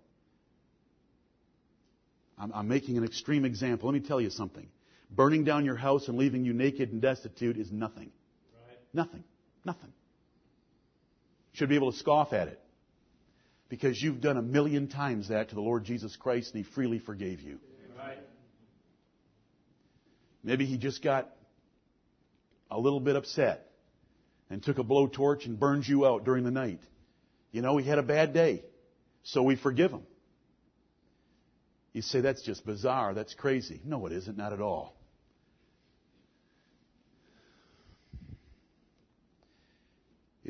I'm, 2.38 2.52
I'm 2.52 2.68
making 2.68 2.98
an 2.98 3.04
extreme 3.04 3.44
example. 3.44 3.88
Let 3.88 3.94
me 3.94 4.06
tell 4.06 4.20
you 4.20 4.30
something. 4.30 4.68
Burning 5.10 5.44
down 5.44 5.64
your 5.64 5.76
house 5.76 6.08
and 6.08 6.18
leaving 6.18 6.44
you 6.44 6.52
naked 6.52 6.92
and 6.92 7.00
destitute 7.00 7.56
is 7.56 7.70
nothing. 7.70 8.10
Right. 8.68 8.78
Nothing. 8.92 9.24
Nothing. 9.64 9.92
Should 11.52 11.68
be 11.68 11.76
able 11.76 11.92
to 11.92 11.98
scoff 11.98 12.32
at 12.32 12.48
it. 12.48 12.60
Because 13.68 14.00
you've 14.00 14.20
done 14.20 14.36
a 14.36 14.42
million 14.42 14.88
times 14.88 15.28
that 15.28 15.48
to 15.48 15.54
the 15.54 15.60
Lord 15.60 15.84
Jesus 15.84 16.16
Christ 16.16 16.54
and 16.54 16.64
He 16.64 16.70
freely 16.72 16.98
forgave 16.98 17.40
you. 17.40 17.58
Right. 17.98 18.18
Maybe 20.42 20.66
He 20.66 20.76
just 20.76 21.02
got 21.02 21.30
a 22.70 22.78
little 22.78 23.00
bit 23.00 23.16
upset 23.16 23.70
and 24.50 24.62
took 24.62 24.78
a 24.78 24.84
blowtorch 24.84 25.46
and 25.46 25.58
burned 25.58 25.86
you 25.86 26.06
out 26.06 26.24
during 26.24 26.44
the 26.44 26.50
night. 26.50 26.80
You 27.52 27.62
know, 27.62 27.76
he 27.76 27.88
had 27.88 27.98
a 27.98 28.02
bad 28.02 28.34
day. 28.34 28.64
So 29.22 29.42
we 29.42 29.56
forgive 29.56 29.90
him. 29.90 30.02
You 31.92 32.02
say, 32.02 32.20
that's 32.20 32.42
just 32.42 32.66
bizarre. 32.66 33.14
That's 33.14 33.32
crazy. 33.34 33.80
No, 33.84 34.04
it 34.06 34.12
isn't. 34.12 34.36
Not 34.36 34.52
at 34.52 34.60
all. 34.60 34.96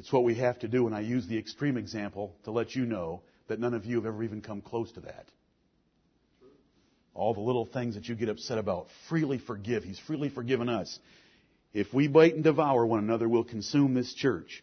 It's 0.05 0.13
what 0.13 0.25
we 0.25 0.35
have 0.35 0.59
to 0.59 0.69
do, 0.69 0.87
and 0.87 0.95
I 0.95 1.01
use 1.01 1.27
the 1.27 1.39
extreme 1.39 1.79
example 1.79 2.37
to 2.45 2.51
let 2.51 2.77
you 2.77 2.85
know 2.85 3.23
that 3.49 3.59
none 3.59 3.73
of 3.73 3.87
you 3.87 3.97
have 3.97 4.05
ever 4.05 4.23
even 4.23 4.43
come 4.43 4.61
close 4.61 4.93
to 4.93 5.01
that. 5.01 5.25
All 7.15 7.33
the 7.33 7.41
little 7.41 7.65
things 7.65 7.95
that 7.95 8.07
you 8.07 8.15
get 8.15 8.29
upset 8.29 8.59
about, 8.59 8.89
freely 9.09 9.39
forgive. 9.39 9.83
He's 9.83 9.99
freely 9.99 10.29
forgiven 10.29 10.69
us. 10.69 10.99
If 11.73 11.95
we 11.95 12.07
bite 12.07 12.35
and 12.35 12.45
devour 12.45 12.85
one 12.85 12.99
another, 12.99 13.27
we'll 13.27 13.45
consume 13.45 13.95
this 13.95 14.13
church. 14.13 14.63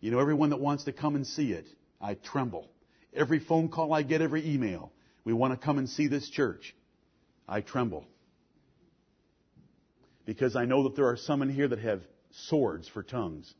You 0.00 0.10
know, 0.10 0.20
everyone 0.20 0.50
that 0.50 0.60
wants 0.60 0.84
to 0.84 0.92
come 0.92 1.16
and 1.16 1.26
see 1.26 1.52
it, 1.52 1.64
I 1.98 2.12
tremble. 2.12 2.68
Every 3.14 3.38
phone 3.38 3.70
call 3.70 3.94
I 3.94 4.02
get, 4.02 4.20
every 4.20 4.46
email, 4.52 4.92
we 5.24 5.32
want 5.32 5.58
to 5.58 5.64
come 5.64 5.78
and 5.78 5.88
see 5.88 6.08
this 6.08 6.28
church. 6.28 6.76
I 7.48 7.62
tremble. 7.62 8.04
Because 10.26 10.56
I 10.56 10.66
know 10.66 10.82
that 10.82 10.94
there 10.94 11.08
are 11.08 11.16
some 11.16 11.40
in 11.40 11.48
here 11.48 11.68
that 11.68 11.78
have 11.78 12.02
swords 12.32 12.86
for 12.86 13.02
tongues. 13.02 13.50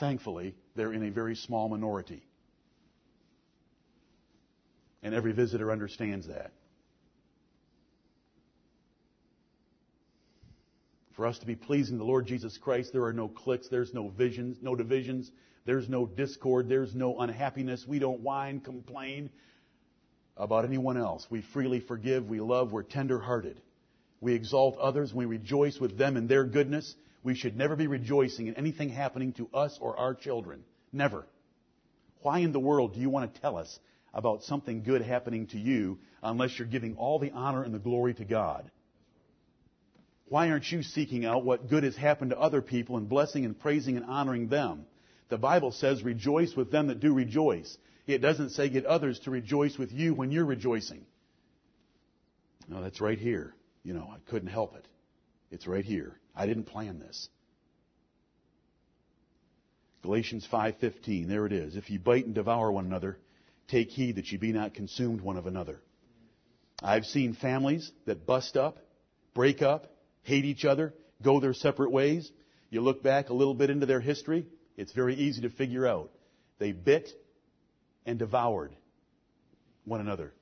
Thankfully, 0.00 0.54
they're 0.76 0.92
in 0.92 1.04
a 1.04 1.10
very 1.10 1.34
small 1.34 1.68
minority. 1.68 2.22
And 5.02 5.14
every 5.14 5.32
visitor 5.32 5.70
understands 5.70 6.28
that. 6.28 6.52
For 11.18 11.26
us 11.26 11.38
to 11.40 11.46
be 11.46 11.56
pleasing 11.56 11.96
to 11.96 11.98
the 11.98 12.04
Lord 12.04 12.26
Jesus 12.26 12.56
Christ, 12.58 12.92
there 12.92 13.04
are 13.04 13.12
no 13.12 13.26
cliques, 13.26 13.68
there's 13.68 13.92
no 13.92 14.08
visions, 14.08 14.58
no 14.62 14.76
divisions, 14.76 15.30
there's 15.66 15.88
no 15.88 16.06
discord, 16.06 16.68
there's 16.68 16.94
no 16.94 17.18
unhappiness. 17.18 17.84
We 17.86 17.98
don't 17.98 18.20
whine, 18.20 18.60
complain 18.60 19.30
about 20.36 20.64
anyone 20.64 20.96
else. 20.96 21.26
We 21.28 21.42
freely 21.52 21.80
forgive, 21.80 22.28
we 22.28 22.40
love, 22.40 22.70
we're 22.70 22.84
tender 22.84 23.18
hearted. 23.18 23.60
We 24.20 24.34
exalt 24.34 24.78
others, 24.78 25.12
we 25.12 25.24
rejoice 25.24 25.80
with 25.80 25.98
them 25.98 26.16
in 26.16 26.28
their 26.28 26.44
goodness. 26.44 26.94
We 27.22 27.34
should 27.34 27.56
never 27.56 27.76
be 27.76 27.86
rejoicing 27.86 28.46
in 28.46 28.54
anything 28.54 28.88
happening 28.88 29.32
to 29.34 29.48
us 29.52 29.76
or 29.80 29.96
our 29.98 30.14
children. 30.14 30.64
Never. 30.92 31.26
Why 32.22 32.40
in 32.40 32.52
the 32.52 32.60
world 32.60 32.94
do 32.94 33.00
you 33.00 33.10
want 33.10 33.32
to 33.32 33.40
tell 33.40 33.56
us 33.56 33.78
about 34.14 34.42
something 34.44 34.82
good 34.82 35.02
happening 35.02 35.46
to 35.48 35.58
you 35.58 35.98
unless 36.22 36.58
you're 36.58 36.68
giving 36.68 36.96
all 36.96 37.18
the 37.18 37.32
honor 37.32 37.62
and 37.62 37.74
the 37.74 37.78
glory 37.78 38.14
to 38.14 38.24
God? 38.24 38.70
Why 40.28 40.50
aren't 40.50 40.70
you 40.70 40.82
seeking 40.82 41.24
out 41.24 41.44
what 41.44 41.68
good 41.68 41.84
has 41.84 41.96
happened 41.96 42.30
to 42.30 42.38
other 42.38 42.60
people 42.60 42.96
and 42.96 43.08
blessing 43.08 43.44
and 43.44 43.58
praising 43.58 43.96
and 43.96 44.04
honoring 44.04 44.48
them? 44.48 44.86
The 45.28 45.38
Bible 45.38 45.72
says, 45.72 46.02
rejoice 46.02 46.54
with 46.54 46.70
them 46.70 46.88
that 46.88 47.00
do 47.00 47.14
rejoice. 47.14 47.76
It 48.06 48.18
doesn't 48.18 48.50
say 48.50 48.68
get 48.68 48.86
others 48.86 49.18
to 49.20 49.30
rejoice 49.30 49.76
with 49.76 49.92
you 49.92 50.14
when 50.14 50.30
you're 50.30 50.44
rejoicing. 50.44 51.04
No, 52.68 52.82
that's 52.82 53.00
right 53.00 53.18
here. 53.18 53.54
You 53.82 53.94
know, 53.94 54.10
I 54.12 54.18
couldn't 54.30 54.48
help 54.48 54.74
it. 54.76 54.86
It's 55.50 55.66
right 55.66 55.84
here. 55.84 56.18
I 56.38 56.46
didn't 56.46 56.64
plan 56.64 57.00
this. 57.00 57.28
Galatians 60.02 60.46
5:15 60.50 61.26
there 61.26 61.44
it 61.44 61.52
is. 61.52 61.76
If 61.76 61.90
ye 61.90 61.98
bite 61.98 62.26
and 62.26 62.34
devour 62.34 62.70
one 62.70 62.86
another 62.86 63.18
take 63.66 63.90
heed 63.90 64.16
that 64.16 64.30
ye 64.30 64.38
be 64.38 64.52
not 64.52 64.72
consumed 64.72 65.20
one 65.20 65.36
of 65.36 65.46
another. 65.46 65.82
I've 66.80 67.04
seen 67.04 67.34
families 67.34 67.90
that 68.06 68.24
bust 68.24 68.56
up 68.56 68.78
break 69.34 69.60
up 69.62 69.92
hate 70.22 70.44
each 70.44 70.64
other 70.64 70.94
go 71.20 71.40
their 71.40 71.54
separate 71.54 71.90
ways. 71.90 72.30
You 72.70 72.82
look 72.82 73.02
back 73.02 73.30
a 73.30 73.34
little 73.34 73.54
bit 73.54 73.68
into 73.68 73.86
their 73.86 74.00
history 74.00 74.46
it's 74.78 74.92
very 74.92 75.16
easy 75.16 75.42
to 75.42 75.50
figure 75.50 75.86
out. 75.86 76.12
They 76.60 76.70
bit 76.70 77.10
and 78.06 78.16
devoured 78.16 78.70
one 79.84 80.00
another. 80.00 80.32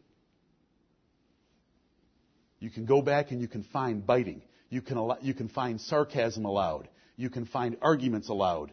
You 2.61 2.69
can 2.69 2.85
go 2.85 3.01
back 3.01 3.31
and 3.31 3.41
you 3.41 3.49
can 3.49 3.63
find 3.63 4.07
biting 4.07 4.43
you 4.69 4.81
can, 4.83 5.11
you 5.23 5.35
can 5.35 5.49
find 5.49 5.81
sarcasm 5.81 6.45
allowed. 6.45 6.89
You 7.17 7.31
can 7.31 7.47
find 7.47 7.77
arguments 7.81 8.29
allowed. 8.29 8.73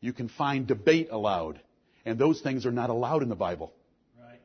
You 0.00 0.12
can 0.12 0.28
find 0.28 0.66
debate 0.66 1.08
allowed. 1.10 1.60
And 2.04 2.18
those 2.18 2.40
things 2.40 2.64
are 2.66 2.72
not 2.72 2.90
allowed 2.90 3.22
in 3.22 3.28
the 3.28 3.36
Bible. 3.36 3.72
Right. 4.18 4.40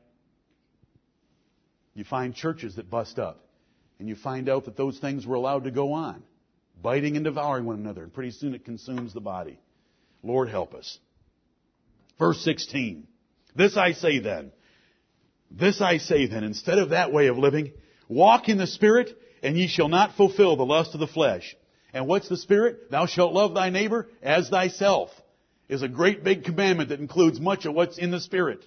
You 1.94 2.04
find 2.04 2.34
churches 2.34 2.76
that 2.76 2.90
bust 2.90 3.18
up. 3.18 3.42
And 3.98 4.08
you 4.08 4.14
find 4.14 4.48
out 4.48 4.66
that 4.66 4.76
those 4.76 4.98
things 4.98 5.26
were 5.26 5.36
allowed 5.36 5.64
to 5.64 5.70
go 5.70 5.94
on, 5.94 6.22
biting 6.82 7.16
and 7.16 7.24
devouring 7.24 7.64
one 7.64 7.76
another. 7.76 8.02
And 8.02 8.12
pretty 8.12 8.32
soon 8.32 8.54
it 8.54 8.64
consumes 8.64 9.14
the 9.14 9.22
body. 9.22 9.58
Lord 10.22 10.50
help 10.50 10.74
us. 10.74 10.98
Verse 12.18 12.38
16. 12.42 13.06
This 13.54 13.76
I 13.76 13.92
say 13.92 14.18
then. 14.18 14.52
This 15.50 15.80
I 15.80 15.98
say 15.98 16.26
then, 16.26 16.44
instead 16.44 16.78
of 16.78 16.90
that 16.90 17.12
way 17.12 17.28
of 17.28 17.38
living, 17.38 17.72
walk 18.08 18.48
in 18.48 18.58
the 18.58 18.66
Spirit, 18.66 19.16
and 19.42 19.56
ye 19.56 19.68
shall 19.68 19.88
not 19.88 20.16
fulfill 20.16 20.56
the 20.56 20.64
lust 20.64 20.94
of 20.94 21.00
the 21.00 21.06
flesh. 21.06 21.56
And 21.92 22.06
what's 22.06 22.28
the 22.28 22.36
Spirit? 22.36 22.90
Thou 22.90 23.06
shalt 23.06 23.32
love 23.32 23.54
thy 23.54 23.70
neighbor 23.70 24.08
as 24.22 24.48
thyself. 24.48 25.10
Is 25.68 25.82
a 25.82 25.88
great 25.88 26.22
big 26.22 26.44
commandment 26.44 26.90
that 26.90 27.00
includes 27.00 27.40
much 27.40 27.64
of 27.64 27.74
what's 27.74 27.98
in 27.98 28.10
the 28.10 28.20
Spirit. 28.20 28.64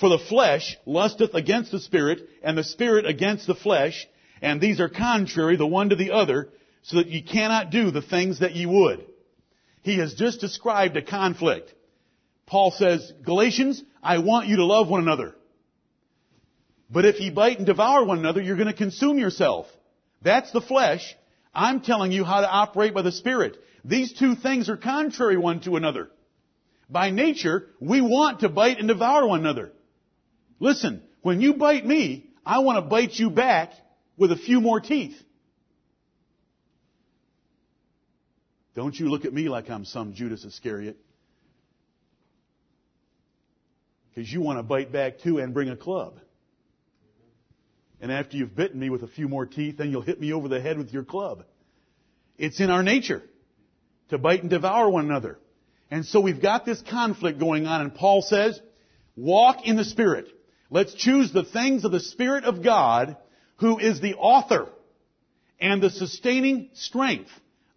For 0.00 0.08
the 0.08 0.18
flesh 0.18 0.76
lusteth 0.84 1.34
against 1.34 1.70
the 1.70 1.80
Spirit, 1.80 2.28
and 2.42 2.58
the 2.58 2.64
Spirit 2.64 3.06
against 3.06 3.46
the 3.46 3.54
flesh, 3.54 4.06
and 4.42 4.60
these 4.60 4.80
are 4.80 4.88
contrary 4.88 5.56
the 5.56 5.66
one 5.66 5.90
to 5.90 5.96
the 5.96 6.10
other, 6.12 6.50
so 6.82 6.98
that 6.98 7.08
ye 7.08 7.22
cannot 7.22 7.70
do 7.70 7.90
the 7.90 8.02
things 8.02 8.40
that 8.40 8.54
ye 8.54 8.66
would. 8.66 9.06
He 9.82 9.98
has 9.98 10.14
just 10.14 10.40
described 10.40 10.96
a 10.96 11.02
conflict. 11.02 11.72
Paul 12.46 12.70
says, 12.70 13.12
Galatians, 13.24 13.82
I 14.02 14.18
want 14.18 14.48
you 14.48 14.56
to 14.56 14.64
love 14.64 14.88
one 14.88 15.00
another. 15.00 15.34
But 16.90 17.04
if 17.04 17.20
ye 17.20 17.30
bite 17.30 17.58
and 17.58 17.66
devour 17.66 18.04
one 18.04 18.18
another, 18.18 18.40
you're 18.40 18.56
going 18.56 18.68
to 18.68 18.74
consume 18.74 19.18
yourself. 19.18 19.66
That's 20.22 20.50
the 20.52 20.60
flesh. 20.60 21.16
I'm 21.54 21.80
telling 21.80 22.12
you 22.12 22.24
how 22.24 22.40
to 22.40 22.50
operate 22.50 22.94
by 22.94 23.02
the 23.02 23.12
Spirit. 23.12 23.56
These 23.84 24.12
two 24.14 24.34
things 24.34 24.68
are 24.68 24.76
contrary 24.76 25.36
one 25.36 25.60
to 25.60 25.76
another. 25.76 26.10
By 26.88 27.10
nature, 27.10 27.68
we 27.80 28.00
want 28.00 28.40
to 28.40 28.48
bite 28.48 28.78
and 28.78 28.88
devour 28.88 29.26
one 29.26 29.40
another. 29.40 29.72
Listen, 30.60 31.02
when 31.22 31.40
you 31.40 31.54
bite 31.54 31.84
me, 31.84 32.30
I 32.44 32.60
want 32.60 32.76
to 32.76 32.82
bite 32.82 33.14
you 33.14 33.30
back 33.30 33.72
with 34.16 34.32
a 34.32 34.36
few 34.36 34.60
more 34.60 34.80
teeth. 34.80 35.16
Don't 38.74 38.98
you 38.98 39.08
look 39.08 39.24
at 39.24 39.32
me 39.32 39.48
like 39.48 39.70
I'm 39.70 39.84
some 39.84 40.14
Judas 40.14 40.44
Iscariot. 40.44 40.98
Because 44.14 44.30
you 44.30 44.40
want 44.40 44.58
to 44.58 44.62
bite 44.62 44.92
back 44.92 45.20
too 45.20 45.38
and 45.38 45.52
bring 45.52 45.70
a 45.70 45.76
club. 45.76 46.20
And 48.00 48.12
after 48.12 48.36
you've 48.36 48.54
bitten 48.54 48.78
me 48.78 48.90
with 48.90 49.02
a 49.02 49.08
few 49.08 49.28
more 49.28 49.46
teeth, 49.46 49.78
then 49.78 49.90
you'll 49.90 50.02
hit 50.02 50.20
me 50.20 50.32
over 50.32 50.48
the 50.48 50.60
head 50.60 50.78
with 50.78 50.92
your 50.92 51.04
club. 51.04 51.44
It's 52.36 52.60
in 52.60 52.70
our 52.70 52.82
nature 52.82 53.22
to 54.10 54.18
bite 54.18 54.42
and 54.42 54.50
devour 54.50 54.88
one 54.90 55.06
another. 55.06 55.38
And 55.90 56.04
so 56.04 56.20
we've 56.20 56.42
got 56.42 56.66
this 56.66 56.82
conflict 56.82 57.38
going 57.38 57.66
on, 57.66 57.80
and 57.80 57.94
Paul 57.94 58.22
says, 58.22 58.60
walk 59.16 59.66
in 59.66 59.76
the 59.76 59.84
Spirit. 59.84 60.26
Let's 60.68 60.94
choose 60.94 61.32
the 61.32 61.44
things 61.44 61.84
of 61.84 61.92
the 61.92 62.00
Spirit 62.00 62.44
of 62.44 62.62
God, 62.62 63.16
who 63.56 63.78
is 63.78 64.00
the 64.00 64.14
author 64.14 64.68
and 65.60 65.82
the 65.82 65.90
sustaining 65.90 66.70
strength 66.74 67.30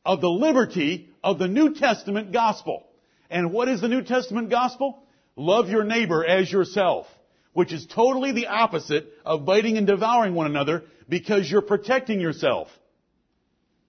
of 0.05 0.21
the 0.21 0.29
liberty 0.29 1.09
of 1.23 1.39
the 1.39 1.47
New 1.47 1.75
Testament 1.75 2.33
gospel. 2.33 2.85
And 3.29 3.53
what 3.53 3.69
is 3.69 3.79
the 3.79 3.87
New 3.87 4.03
Testament 4.03 4.49
gospel? 4.49 5.03
Love 5.35 5.69
your 5.69 5.83
neighbor 5.83 6.25
as 6.25 6.51
yourself 6.51 7.07
which 7.53 7.73
is 7.73 7.85
totally 7.85 8.31
the 8.31 8.47
opposite 8.47 9.07
of 9.25 9.45
biting 9.45 9.77
and 9.77 9.87
devouring 9.87 10.33
one 10.33 10.47
another 10.47 10.83
because 11.07 11.49
you're 11.49 11.61
protecting 11.61 12.19
yourself 12.19 12.67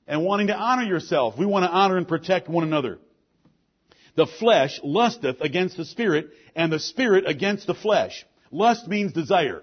and 0.07 0.25
wanting 0.25 0.49
to 0.49 0.57
honor 0.57 0.83
yourself. 0.83 1.39
We 1.39 1.47
want 1.47 1.65
to 1.65 1.71
honor 1.71 1.97
and 1.97 2.09
protect 2.09 2.49
one 2.49 2.65
another. 2.65 2.99
The 4.17 4.27
flesh 4.27 4.81
lusteth 4.83 5.41
against 5.41 5.77
the 5.77 5.85
spirit 5.85 6.31
and 6.57 6.73
the 6.73 6.81
spirit 6.81 7.29
against 7.29 7.67
the 7.67 7.75
flesh. 7.75 8.27
Lust 8.51 8.89
means 8.89 9.13
desire. 9.13 9.63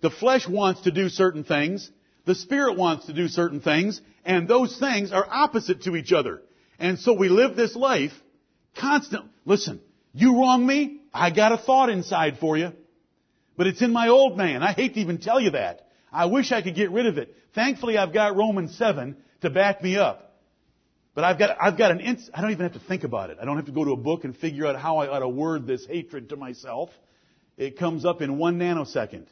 The 0.00 0.10
flesh 0.10 0.46
wants 0.46 0.82
to 0.82 0.90
do 0.90 1.08
certain 1.08 1.44
things. 1.44 1.90
The 2.24 2.34
spirit 2.34 2.76
wants 2.76 3.06
to 3.06 3.12
do 3.12 3.28
certain 3.28 3.60
things 3.60 4.00
and 4.24 4.46
those 4.46 4.78
things 4.78 5.12
are 5.12 5.26
opposite 5.28 5.82
to 5.82 5.96
each 5.96 6.12
other. 6.12 6.42
And 6.78 6.98
so 6.98 7.12
we 7.12 7.28
live 7.28 7.56
this 7.56 7.74
life 7.74 8.12
constant. 8.76 9.26
Listen, 9.44 9.80
you 10.12 10.38
wrong 10.38 10.64
me, 10.64 11.00
I 11.12 11.30
got 11.30 11.52
a 11.52 11.58
thought 11.58 11.90
inside 11.90 12.38
for 12.38 12.56
you. 12.56 12.72
But 13.62 13.68
it's 13.68 13.80
in 13.80 13.92
my 13.92 14.08
old 14.08 14.36
man. 14.36 14.60
I 14.60 14.72
hate 14.72 14.94
to 14.94 15.00
even 15.00 15.18
tell 15.18 15.38
you 15.38 15.50
that. 15.50 15.86
I 16.12 16.26
wish 16.26 16.50
I 16.50 16.62
could 16.62 16.74
get 16.74 16.90
rid 16.90 17.06
of 17.06 17.16
it. 17.16 17.32
Thankfully, 17.54 17.96
I've 17.96 18.12
got 18.12 18.34
Romans 18.34 18.76
7 18.76 19.16
to 19.42 19.50
back 19.50 19.80
me 19.84 19.96
up. 19.96 20.36
But 21.14 21.22
I've 21.22 21.38
got, 21.38 21.56
I've 21.60 21.78
got 21.78 21.92
an 21.92 22.00
ins- 22.00 22.28
I 22.34 22.40
don't 22.40 22.50
even 22.50 22.64
have 22.64 22.72
to 22.72 22.84
think 22.88 23.04
about 23.04 23.30
it. 23.30 23.38
I 23.40 23.44
don't 23.44 23.54
have 23.54 23.66
to 23.66 23.70
go 23.70 23.84
to 23.84 23.92
a 23.92 23.96
book 23.96 24.24
and 24.24 24.36
figure 24.36 24.66
out 24.66 24.74
how 24.74 24.96
I 24.96 25.06
ought 25.06 25.20
to 25.20 25.28
word 25.28 25.68
this 25.68 25.86
hatred 25.86 26.30
to 26.30 26.36
myself. 26.36 26.90
It 27.56 27.78
comes 27.78 28.04
up 28.04 28.20
in 28.20 28.36
one 28.36 28.58
nanosecond. 28.58 29.26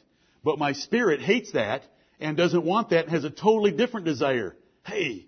But 0.45 0.57
my 0.57 0.71
spirit 0.71 1.19
hates 1.19 1.51
that 1.51 1.83
and 2.21 2.37
doesn't 2.37 2.63
want 2.63 2.91
that 2.91 3.07
and 3.07 3.13
has 3.13 3.25
a 3.25 3.29
totally 3.29 3.71
different 3.71 4.05
desire. 4.05 4.55
Hey, 4.85 5.27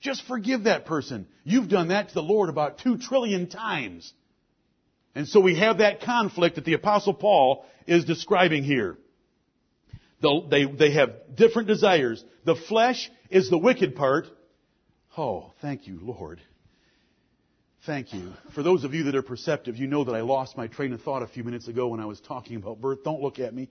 just 0.00 0.26
forgive 0.26 0.64
that 0.64 0.84
person. 0.84 1.28
You've 1.44 1.68
done 1.68 1.90
that 1.90 2.08
to 2.08 2.14
the 2.14 2.24
Lord 2.24 2.48
about 2.48 2.78
two 2.78 2.98
trillion 2.98 3.48
times. 3.48 4.12
And 5.14 5.28
so 5.28 5.38
we 5.38 5.60
have 5.60 5.78
that 5.78 6.00
conflict 6.00 6.56
that 6.56 6.64
the 6.64 6.72
apostle 6.72 7.14
Paul 7.14 7.66
is 7.86 8.04
describing 8.04 8.64
here. 8.64 8.96
They, 10.22 10.64
they 10.66 10.92
have 10.92 11.34
different 11.34 11.68
desires. 11.68 12.24
The 12.44 12.54
flesh 12.54 13.10
is 13.28 13.50
the 13.50 13.58
wicked 13.58 13.96
part. 13.96 14.26
Oh, 15.16 15.52
thank 15.60 15.86
you, 15.86 15.98
Lord. 16.00 16.40
Thank 17.84 18.14
you. 18.14 18.32
For 18.54 18.62
those 18.62 18.84
of 18.84 18.94
you 18.94 19.04
that 19.04 19.16
are 19.16 19.22
perceptive, 19.22 19.76
you 19.76 19.88
know 19.88 20.04
that 20.04 20.14
I 20.14 20.20
lost 20.20 20.56
my 20.56 20.68
train 20.68 20.92
of 20.92 21.02
thought 21.02 21.22
a 21.22 21.26
few 21.26 21.42
minutes 21.42 21.66
ago 21.66 21.88
when 21.88 21.98
I 21.98 22.06
was 22.06 22.20
talking 22.20 22.56
about 22.56 22.80
birth. 22.80 23.02
Don't 23.02 23.20
look 23.20 23.40
at 23.40 23.52
me. 23.52 23.68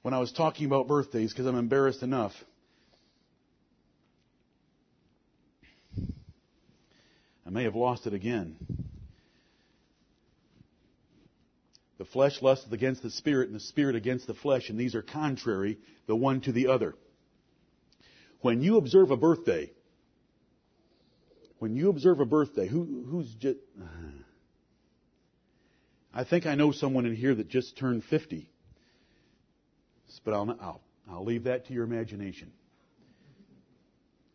When 0.00 0.14
I 0.14 0.18
was 0.18 0.32
talking 0.32 0.64
about 0.64 0.88
birthdays, 0.88 1.30
because 1.30 1.44
I'm 1.44 1.58
embarrassed 1.58 2.02
enough. 2.02 2.32
I 7.46 7.50
may 7.50 7.64
have 7.64 7.74
lost 7.74 8.06
it 8.06 8.14
again. 8.14 8.56
The 12.00 12.06
flesh 12.06 12.40
lusteth 12.40 12.72
against 12.72 13.02
the 13.02 13.10
spirit, 13.10 13.48
and 13.48 13.54
the 13.54 13.60
spirit 13.60 13.94
against 13.94 14.26
the 14.26 14.32
flesh, 14.32 14.70
and 14.70 14.80
these 14.80 14.94
are 14.94 15.02
contrary 15.02 15.76
the 16.06 16.16
one 16.16 16.40
to 16.40 16.50
the 16.50 16.68
other. 16.68 16.94
When 18.40 18.62
you 18.62 18.78
observe 18.78 19.10
a 19.10 19.18
birthday, 19.18 19.70
when 21.58 21.76
you 21.76 21.90
observe 21.90 22.20
a 22.20 22.24
birthday, 22.24 22.66
who, 22.66 23.04
who's 23.06 23.34
just, 23.34 23.58
I 26.14 26.24
think 26.24 26.46
I 26.46 26.54
know 26.54 26.72
someone 26.72 27.04
in 27.04 27.14
here 27.14 27.34
that 27.34 27.50
just 27.50 27.76
turned 27.76 28.02
50. 28.04 28.50
But 30.24 30.32
I'll, 30.32 30.56
I'll, 30.58 30.80
I'll 31.06 31.24
leave 31.26 31.44
that 31.44 31.66
to 31.66 31.74
your 31.74 31.84
imagination. 31.84 32.50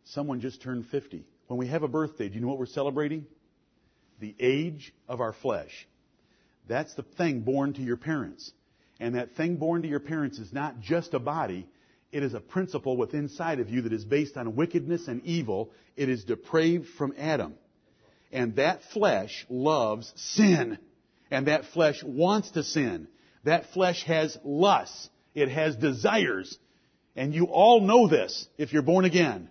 Someone 0.04 0.40
just 0.40 0.62
turned 0.62 0.86
50. 0.86 1.26
When 1.48 1.58
we 1.58 1.66
have 1.66 1.82
a 1.82 1.88
birthday, 1.88 2.28
do 2.28 2.36
you 2.36 2.42
know 2.42 2.46
what 2.46 2.60
we're 2.60 2.66
celebrating? 2.66 3.26
The 4.20 4.36
age 4.38 4.94
of 5.08 5.20
our 5.20 5.32
flesh. 5.32 5.88
That's 6.68 6.94
the 6.94 7.02
thing 7.02 7.40
born 7.40 7.74
to 7.74 7.82
your 7.82 7.96
parents. 7.96 8.52
And 8.98 9.14
that 9.14 9.36
thing 9.36 9.56
born 9.56 9.82
to 9.82 9.88
your 9.88 10.00
parents 10.00 10.38
is 10.38 10.52
not 10.52 10.80
just 10.80 11.14
a 11.14 11.18
body. 11.18 11.66
It 12.12 12.22
is 12.22 12.34
a 12.34 12.40
principle 12.40 12.96
within 12.96 13.24
inside 13.24 13.60
of 13.60 13.68
you 13.68 13.82
that 13.82 13.92
is 13.92 14.04
based 14.04 14.36
on 14.36 14.56
wickedness 14.56 15.08
and 15.08 15.22
evil. 15.24 15.70
It 15.96 16.08
is 16.08 16.24
depraved 16.24 16.88
from 16.96 17.14
Adam. 17.18 17.54
And 18.32 18.56
that 18.56 18.80
flesh 18.92 19.46
loves 19.48 20.12
sin. 20.16 20.78
And 21.30 21.46
that 21.48 21.66
flesh 21.66 22.02
wants 22.04 22.50
to 22.52 22.62
sin. 22.62 23.08
That 23.44 23.66
flesh 23.72 24.04
has 24.04 24.36
lusts. 24.44 25.10
It 25.34 25.50
has 25.50 25.76
desires. 25.76 26.58
And 27.14 27.34
you 27.34 27.46
all 27.46 27.80
know 27.80 28.08
this 28.08 28.48
if 28.56 28.72
you're 28.72 28.82
born 28.82 29.04
again. 29.04 29.50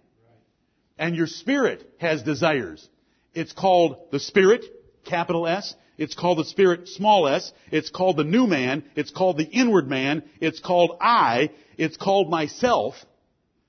And 0.97 1.15
your 1.15 1.27
spirit 1.27 1.87
has 1.99 2.23
desires. 2.23 2.87
It's 3.33 3.53
called 3.53 4.11
the 4.11 4.19
spirit, 4.19 4.63
capital 5.03 5.45
S. 5.45 5.75
It's 5.97 6.15
called 6.15 6.39
the 6.39 6.45
spirit, 6.45 6.87
small 6.89 7.27
s. 7.27 7.51
It's 7.71 7.89
called 7.89 8.17
the 8.17 8.23
new 8.23 8.47
man. 8.47 8.83
It's 8.95 9.11
called 9.11 9.37
the 9.37 9.45
inward 9.45 9.87
man. 9.87 10.23
It's 10.41 10.59
called 10.59 10.97
I. 10.99 11.51
It's 11.77 11.97
called 11.97 12.29
myself. 12.29 12.95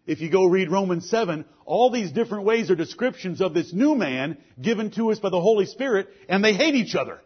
If 0.07 0.21
you 0.21 0.31
go 0.31 0.47
read 0.47 0.71
Romans 0.71 1.09
7, 1.11 1.45
all 1.65 1.91
these 1.91 2.13
different 2.13 2.45
ways 2.45 2.71
are 2.71 2.77
descriptions 2.77 3.41
of 3.41 3.55
this 3.55 3.73
new 3.73 3.95
man 3.95 4.39
given 4.61 4.91
to 4.93 5.11
us 5.11 5.19
by 5.19 5.31
the 5.31 5.41
Holy 5.41 5.67
Spirit, 5.67 6.09
and 6.29 6.45
they 6.45 6.55
hate 6.55 6.75
each 6.75 6.95
other. 6.95 7.21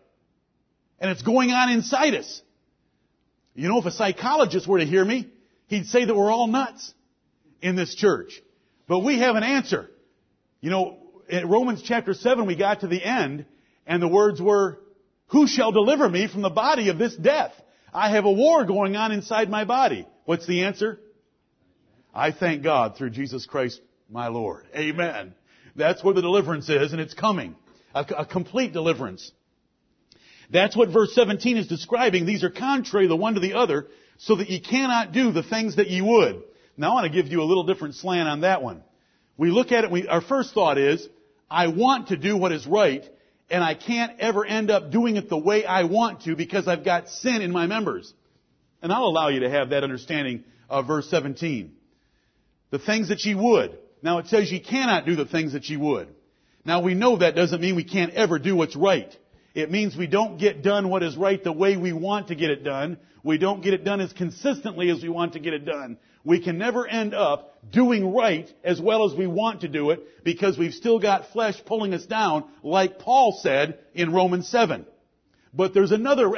And 0.98 1.10
it's 1.10 1.22
going 1.22 1.50
on 1.50 1.70
inside 1.70 2.14
us. 2.14 2.42
You 3.54 3.68
know, 3.68 3.78
if 3.78 3.86
a 3.86 3.90
psychologist 3.90 4.66
were 4.66 4.78
to 4.78 4.86
hear 4.86 5.04
me, 5.04 5.28
he'd 5.66 5.86
say 5.86 6.04
that 6.04 6.14
we're 6.14 6.30
all 6.30 6.46
nuts 6.46 6.94
in 7.60 7.76
this 7.76 7.94
church. 7.94 8.40
But 8.88 9.00
we 9.00 9.18
have 9.18 9.36
an 9.36 9.42
answer. 9.42 9.90
You 10.60 10.70
know, 10.70 10.98
in 11.28 11.48
Romans 11.48 11.82
chapter 11.82 12.14
7, 12.14 12.46
we 12.46 12.56
got 12.56 12.80
to 12.80 12.86
the 12.86 13.02
end, 13.02 13.44
and 13.86 14.02
the 14.02 14.08
words 14.08 14.40
were, 14.40 14.80
who 15.30 15.46
shall 15.46 15.72
deliver 15.72 16.08
me 16.08 16.28
from 16.28 16.42
the 16.42 16.50
body 16.50 16.88
of 16.88 16.98
this 16.98 17.16
death? 17.16 17.52
I 17.92 18.10
have 18.10 18.24
a 18.24 18.32
war 18.32 18.64
going 18.64 18.96
on 18.96 19.12
inside 19.12 19.50
my 19.50 19.64
body. 19.64 20.06
What's 20.24 20.46
the 20.46 20.64
answer? 20.64 21.00
I 22.14 22.32
thank 22.32 22.62
God 22.62 22.96
through 22.96 23.10
Jesus 23.10 23.46
Christ 23.46 23.80
my 24.10 24.28
Lord. 24.28 24.66
Amen. 24.74 25.34
That's 25.76 26.02
where 26.02 26.14
the 26.14 26.22
deliverance 26.22 26.68
is, 26.68 26.92
and 26.92 27.00
it's 27.00 27.14
coming. 27.14 27.56
A, 27.94 28.04
a, 28.18 28.26
complete 28.26 28.72
deliverance. 28.72 29.30
That's 30.50 30.76
what 30.76 30.90
verse 30.90 31.14
17 31.14 31.56
is 31.56 31.68
describing. 31.68 32.26
These 32.26 32.44
are 32.44 32.50
contrary 32.50 33.06
the 33.06 33.16
one 33.16 33.34
to 33.34 33.40
the 33.40 33.54
other, 33.54 33.86
so 34.18 34.36
that 34.36 34.50
ye 34.50 34.60
cannot 34.60 35.12
do 35.12 35.32
the 35.32 35.42
things 35.42 35.76
that 35.76 35.88
ye 35.88 36.00
would. 36.00 36.42
Now 36.76 36.90
I 36.90 36.94
want 36.94 37.12
to 37.12 37.22
give 37.22 37.30
you 37.30 37.42
a 37.42 37.44
little 37.44 37.64
different 37.64 37.94
slant 37.94 38.28
on 38.28 38.40
that 38.40 38.62
one. 38.62 38.82
We 39.36 39.50
look 39.50 39.72
at 39.72 39.84
it, 39.84 39.90
we, 39.90 40.06
our 40.08 40.20
first 40.20 40.54
thought 40.54 40.76
is, 40.76 41.08
I 41.50 41.68
want 41.68 42.08
to 42.08 42.16
do 42.16 42.36
what 42.36 42.52
is 42.52 42.66
right, 42.66 43.08
and 43.50 43.64
I 43.64 43.74
can't 43.74 44.18
ever 44.20 44.44
end 44.44 44.70
up 44.70 44.90
doing 44.90 45.16
it 45.16 45.28
the 45.28 45.36
way 45.36 45.64
I 45.64 45.84
want 45.84 46.22
to 46.22 46.36
because 46.36 46.68
I've 46.68 46.84
got 46.84 47.08
sin 47.08 47.42
in 47.42 47.50
my 47.50 47.66
members. 47.66 48.12
And 48.82 48.92
I'll 48.92 49.04
allow 49.04 49.28
you 49.28 49.40
to 49.40 49.50
have 49.50 49.70
that 49.70 49.84
understanding 49.84 50.44
of 50.68 50.86
verse 50.86 51.10
17. 51.10 51.72
The 52.70 52.78
things 52.78 53.08
that 53.08 53.24
ye 53.24 53.34
would. 53.34 53.76
Now 54.02 54.18
it 54.18 54.28
says 54.28 54.50
ye 54.50 54.60
cannot 54.60 55.04
do 55.04 55.16
the 55.16 55.26
things 55.26 55.52
that 55.52 55.68
ye 55.68 55.76
would. 55.76 56.08
Now 56.64 56.82
we 56.82 56.94
know 56.94 57.18
that 57.18 57.34
doesn't 57.34 57.60
mean 57.60 57.76
we 57.76 57.84
can't 57.84 58.14
ever 58.14 58.38
do 58.38 58.54
what's 58.54 58.76
right. 58.76 59.14
It 59.54 59.70
means 59.70 59.96
we 59.96 60.06
don't 60.06 60.38
get 60.38 60.62
done 60.62 60.88
what 60.88 61.02
is 61.02 61.16
right 61.16 61.42
the 61.42 61.52
way 61.52 61.76
we 61.76 61.92
want 61.92 62.28
to 62.28 62.36
get 62.36 62.50
it 62.50 62.62
done. 62.62 62.98
We 63.24 63.36
don't 63.36 63.62
get 63.62 63.74
it 63.74 63.84
done 63.84 64.00
as 64.00 64.12
consistently 64.12 64.90
as 64.90 65.02
we 65.02 65.08
want 65.08 65.32
to 65.32 65.40
get 65.40 65.52
it 65.52 65.64
done. 65.64 65.98
We 66.24 66.40
can 66.40 66.56
never 66.56 66.86
end 66.86 67.14
up 67.14 67.49
doing 67.70 68.14
right 68.14 68.52
as 68.64 68.80
well 68.80 69.04
as 69.04 69.16
we 69.16 69.26
want 69.26 69.60
to 69.60 69.68
do 69.68 69.90
it 69.90 70.24
because 70.24 70.58
we've 70.58 70.74
still 70.74 70.98
got 70.98 71.30
flesh 71.32 71.56
pulling 71.66 71.94
us 71.94 72.06
down 72.06 72.44
like 72.62 72.98
Paul 72.98 73.38
said 73.42 73.78
in 73.94 74.12
Romans 74.12 74.48
7. 74.48 74.86
But 75.52 75.74
there's 75.74 75.92
another 75.92 76.32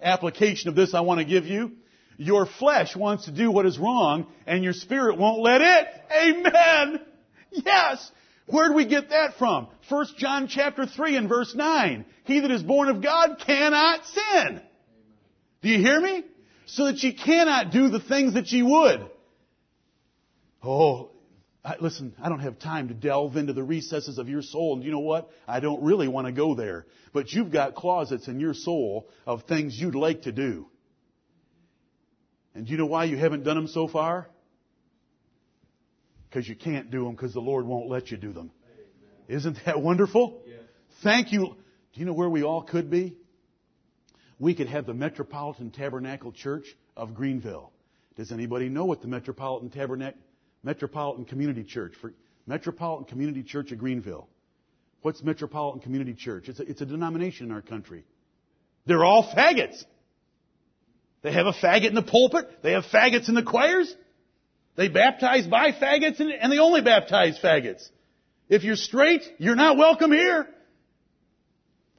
application 0.00 0.68
of 0.68 0.74
this 0.74 0.94
I 0.94 1.00
want 1.00 1.18
to 1.18 1.24
give 1.24 1.46
you. 1.46 1.72
Your 2.16 2.46
flesh 2.46 2.94
wants 2.94 3.24
to 3.24 3.30
do 3.30 3.50
what 3.50 3.66
is 3.66 3.78
wrong 3.78 4.26
and 4.46 4.62
your 4.62 4.74
spirit 4.74 5.18
won't 5.18 5.40
let 5.40 5.60
it. 5.60 5.86
Amen. 6.12 7.00
Yes. 7.50 8.10
Where 8.46 8.68
do 8.68 8.74
we 8.74 8.84
get 8.84 9.10
that 9.10 9.34
from? 9.38 9.68
1 9.88 10.06
John 10.18 10.46
chapter 10.48 10.86
3 10.86 11.16
and 11.16 11.28
verse 11.28 11.54
9. 11.54 12.04
He 12.24 12.40
that 12.40 12.50
is 12.50 12.62
born 12.62 12.88
of 12.88 13.02
God 13.02 13.42
cannot 13.44 14.04
sin. 14.06 14.60
Do 15.62 15.68
you 15.68 15.78
hear 15.78 16.00
me? 16.00 16.24
So 16.66 16.86
that 16.86 17.02
ye 17.02 17.12
cannot 17.12 17.72
do 17.72 17.88
the 17.88 18.00
things 18.00 18.34
that 18.34 18.52
ye 18.52 18.62
would. 18.62 19.09
Oh, 20.62 21.10
I, 21.64 21.76
listen, 21.80 22.14
I 22.22 22.28
don't 22.28 22.40
have 22.40 22.58
time 22.58 22.88
to 22.88 22.94
delve 22.94 23.36
into 23.36 23.52
the 23.52 23.62
recesses 23.62 24.18
of 24.18 24.28
your 24.28 24.42
soul. 24.42 24.74
And 24.74 24.84
you 24.84 24.90
know 24.90 25.00
what? 25.00 25.30
I 25.46 25.60
don't 25.60 25.82
really 25.82 26.08
want 26.08 26.26
to 26.26 26.32
go 26.32 26.54
there. 26.54 26.86
But 27.12 27.32
you've 27.32 27.50
got 27.50 27.74
closets 27.74 28.28
in 28.28 28.40
your 28.40 28.54
soul 28.54 29.08
of 29.26 29.44
things 29.44 29.78
you'd 29.78 29.94
like 29.94 30.22
to 30.22 30.32
do. 30.32 30.66
And 32.54 32.66
do 32.66 32.72
you 32.72 32.78
know 32.78 32.86
why 32.86 33.04
you 33.04 33.16
haven't 33.16 33.44
done 33.44 33.56
them 33.56 33.68
so 33.68 33.88
far? 33.88 34.28
Because 36.28 36.48
you 36.48 36.56
can't 36.56 36.90
do 36.90 37.04
them 37.04 37.12
because 37.12 37.32
the 37.32 37.40
Lord 37.40 37.66
won't 37.66 37.88
let 37.88 38.10
you 38.10 38.16
do 38.16 38.32
them. 38.32 38.50
Isn't 39.28 39.58
that 39.64 39.80
wonderful? 39.80 40.42
Yes. 40.46 40.58
Thank 41.02 41.32
you. 41.32 41.56
Do 41.92 42.00
you 42.00 42.06
know 42.06 42.12
where 42.12 42.28
we 42.28 42.42
all 42.42 42.62
could 42.62 42.90
be? 42.90 43.16
We 44.38 44.54
could 44.54 44.68
have 44.68 44.86
the 44.86 44.94
Metropolitan 44.94 45.70
Tabernacle 45.70 46.32
Church 46.32 46.64
of 46.96 47.14
Greenville. 47.14 47.72
Does 48.16 48.32
anybody 48.32 48.68
know 48.68 48.86
what 48.86 49.02
the 49.02 49.08
Metropolitan 49.08 49.70
Tabernacle 49.70 50.18
Metropolitan 50.62 51.24
Community 51.24 51.64
Church 51.64 51.94
for 52.00 52.12
Metropolitan 52.46 53.06
Community 53.06 53.42
Church 53.42 53.72
of 53.72 53.78
Greenville. 53.78 54.28
What's 55.02 55.22
Metropolitan 55.22 55.80
Community 55.80 56.14
Church? 56.14 56.48
It's 56.48 56.60
a, 56.60 56.62
it's 56.62 56.80
a 56.80 56.86
denomination 56.86 57.46
in 57.46 57.52
our 57.52 57.62
country. 57.62 58.04
They're 58.86 59.04
all 59.04 59.24
faggots. 59.24 59.84
They 61.22 61.32
have 61.32 61.46
a 61.46 61.52
faggot 61.52 61.88
in 61.88 61.94
the 61.94 62.02
pulpit. 62.02 62.62
They 62.62 62.72
have 62.72 62.84
faggots 62.84 63.28
in 63.28 63.34
the 63.34 63.42
choirs. 63.42 63.94
They 64.76 64.88
baptize 64.88 65.46
by 65.46 65.72
faggots 65.72 66.20
and, 66.20 66.30
and 66.30 66.52
they 66.52 66.58
only 66.58 66.82
baptize 66.82 67.38
faggots. 67.42 67.88
If 68.48 68.64
you're 68.64 68.76
straight, 68.76 69.22
you're 69.38 69.56
not 69.56 69.76
welcome 69.76 70.12
here. 70.12 70.46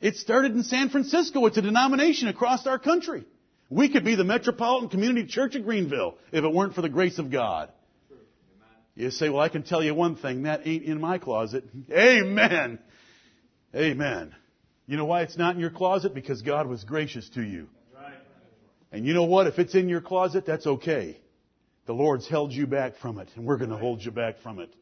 It 0.02 0.16
started 0.18 0.54
in 0.54 0.64
San 0.64 0.90
Francisco. 0.90 1.46
It's 1.46 1.58
a 1.58 1.62
denomination 1.62 2.28
across 2.28 2.66
our 2.66 2.80
country. 2.80 3.24
We 3.70 3.88
could 3.90 4.04
be 4.04 4.16
the 4.16 4.24
Metropolitan 4.24 4.90
Community 4.90 5.28
Church 5.28 5.56
of 5.56 5.64
Greenville 5.64 6.18
if 6.32 6.44
it 6.44 6.52
weren't 6.52 6.76
for 6.76 6.82
the 6.82 6.90
grace 6.90 7.20
of 7.20 7.32
God. 7.32 7.72
You 8.96 9.10
say, 9.10 9.30
well, 9.30 9.42
I 9.42 9.50
can 9.50 9.64
tell 9.64 9.84
you 9.84 9.96
one 9.96 10.16
thing, 10.16 10.44
that 10.44 10.68
ain't 10.68 10.84
in 10.84 11.00
my 11.00 11.18
closet. 11.18 11.64
Amen. 11.92 12.80
Amen. 13.76 14.36
You 14.86 14.98
know 14.98 15.06
why 15.06 15.22
it's 15.22 15.38
not 15.38 15.56
in 15.56 15.62
your 15.62 15.70
closet? 15.70 16.14
Because 16.14 16.42
God 16.42 16.68
was 16.68 16.84
gracious 16.84 17.30
to 17.30 17.42
you. 17.42 17.70
And 18.92 19.06
you 19.06 19.14
know 19.14 19.24
what? 19.24 19.48
If 19.48 19.58
it's 19.58 19.74
in 19.74 19.88
your 19.88 20.02
closet, 20.02 20.46
that's 20.46 20.68
okay. 20.68 21.18
The 21.86 21.94
Lord's 21.94 22.28
held 22.28 22.52
you 22.52 22.68
back 22.68 22.98
from 22.98 23.18
it, 23.20 23.30
and 23.36 23.46
we're 23.46 23.58
going 23.58 23.70
to 23.70 23.78
hold 23.78 24.04
you 24.04 24.12
back 24.12 24.40
from 24.44 24.60
it. 24.60 24.74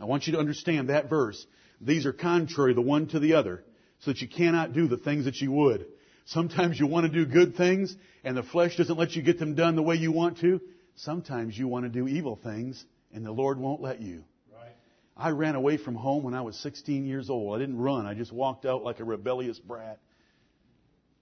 I 0.00 0.06
want 0.06 0.26
you 0.26 0.32
to 0.32 0.38
understand 0.38 0.88
that 0.88 1.10
verse. 1.10 1.46
These 1.80 2.06
are 2.06 2.12
contrary 2.12 2.72
the 2.72 2.80
one 2.80 3.08
to 3.08 3.18
the 3.18 3.34
other, 3.34 3.64
so 4.00 4.12
that 4.12 4.20
you 4.20 4.28
cannot 4.28 4.72
do 4.72 4.88
the 4.88 4.96
things 4.96 5.26
that 5.26 5.40
you 5.40 5.52
would. 5.52 5.86
Sometimes 6.24 6.78
you 6.80 6.86
want 6.86 7.06
to 7.06 7.12
do 7.12 7.30
good 7.30 7.56
things, 7.56 7.94
and 8.24 8.36
the 8.36 8.42
flesh 8.42 8.76
doesn't 8.76 8.98
let 8.98 9.12
you 9.12 9.22
get 9.22 9.38
them 9.38 9.54
done 9.54 9.76
the 9.76 9.82
way 9.82 9.96
you 9.96 10.10
want 10.10 10.38
to. 10.38 10.60
Sometimes 10.98 11.56
you 11.56 11.68
want 11.68 11.84
to 11.84 11.88
do 11.88 12.08
evil 12.08 12.34
things, 12.42 12.84
and 13.12 13.24
the 13.24 13.30
Lord 13.30 13.58
won't 13.58 13.80
let 13.80 14.00
you. 14.00 14.24
Right. 14.52 14.74
I 15.16 15.30
ran 15.30 15.54
away 15.54 15.76
from 15.76 15.94
home 15.94 16.24
when 16.24 16.34
I 16.34 16.40
was 16.40 16.56
16 16.56 17.06
years 17.06 17.30
old. 17.30 17.54
I 17.54 17.60
didn't 17.60 17.78
run. 17.78 18.04
I 18.04 18.14
just 18.14 18.32
walked 18.32 18.66
out 18.66 18.82
like 18.82 18.98
a 18.98 19.04
rebellious 19.04 19.60
brat. 19.60 20.00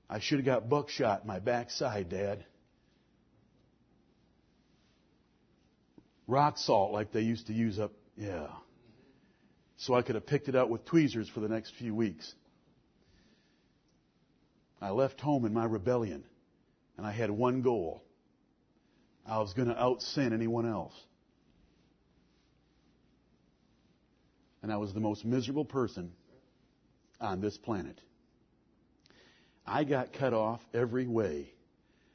I 0.08 0.20
should 0.20 0.38
have 0.38 0.46
got 0.46 0.70
buckshot 0.70 1.22
in 1.22 1.26
my 1.26 1.40
backside, 1.40 2.08
Dad. 2.08 2.46
Rock 6.26 6.56
salt 6.56 6.92
like 6.92 7.12
they 7.12 7.20
used 7.20 7.48
to 7.48 7.52
use 7.52 7.78
up, 7.78 7.92
yeah. 8.16 8.46
So 9.76 9.94
I 9.94 10.00
could 10.00 10.14
have 10.14 10.26
picked 10.26 10.48
it 10.48 10.56
out 10.56 10.70
with 10.70 10.86
tweezers 10.86 11.28
for 11.28 11.40
the 11.40 11.48
next 11.48 11.74
few 11.78 11.94
weeks. 11.94 12.34
I 14.80 14.90
left 14.90 15.20
home 15.20 15.44
in 15.44 15.52
my 15.52 15.66
rebellion, 15.66 16.24
and 16.96 17.06
I 17.06 17.12
had 17.12 17.30
one 17.30 17.60
goal 17.60 18.05
I 19.28 19.38
was 19.38 19.52
going 19.54 19.68
to 19.68 19.80
out 19.80 20.02
sin 20.02 20.32
anyone 20.32 20.66
else. 20.66 20.94
And 24.62 24.72
I 24.72 24.76
was 24.76 24.92
the 24.92 25.00
most 25.00 25.24
miserable 25.24 25.64
person 25.64 26.12
on 27.20 27.40
this 27.40 27.56
planet. 27.56 28.00
I 29.66 29.84
got 29.84 30.12
cut 30.12 30.32
off 30.32 30.60
every 30.72 31.06
way. 31.06 31.52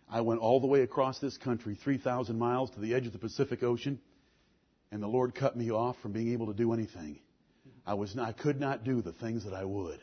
I 0.10 0.22
went 0.22 0.42
all 0.42 0.60
the 0.60 0.68
way 0.68 0.82
across 0.82 1.20
this 1.20 1.38
country, 1.38 1.76
3,000 1.76 2.38
miles 2.38 2.70
to 2.72 2.80
the 2.80 2.94
edge 2.94 3.08
of 3.08 3.14
the 3.14 3.20
Pacific 3.20 3.64
Ocean, 3.64 4.00
and 4.92 5.02
the 5.02 5.08
Lord 5.08 5.36
cut 5.36 5.56
me 5.56 5.72
off 5.72 5.98
from 6.02 6.12
being 6.12 6.34
able 6.34 6.48
to 6.48 6.54
do 6.54 6.74
anything. 6.74 7.20
I 7.86 7.94
was 7.94 8.16
not, 8.16 8.28
I 8.28 8.32
could 8.34 8.60
not 8.60 8.84
do 8.84 9.02
the 9.02 9.14
things 9.14 9.46
that 9.46 9.54
I 9.54 9.64
would. 9.64 10.00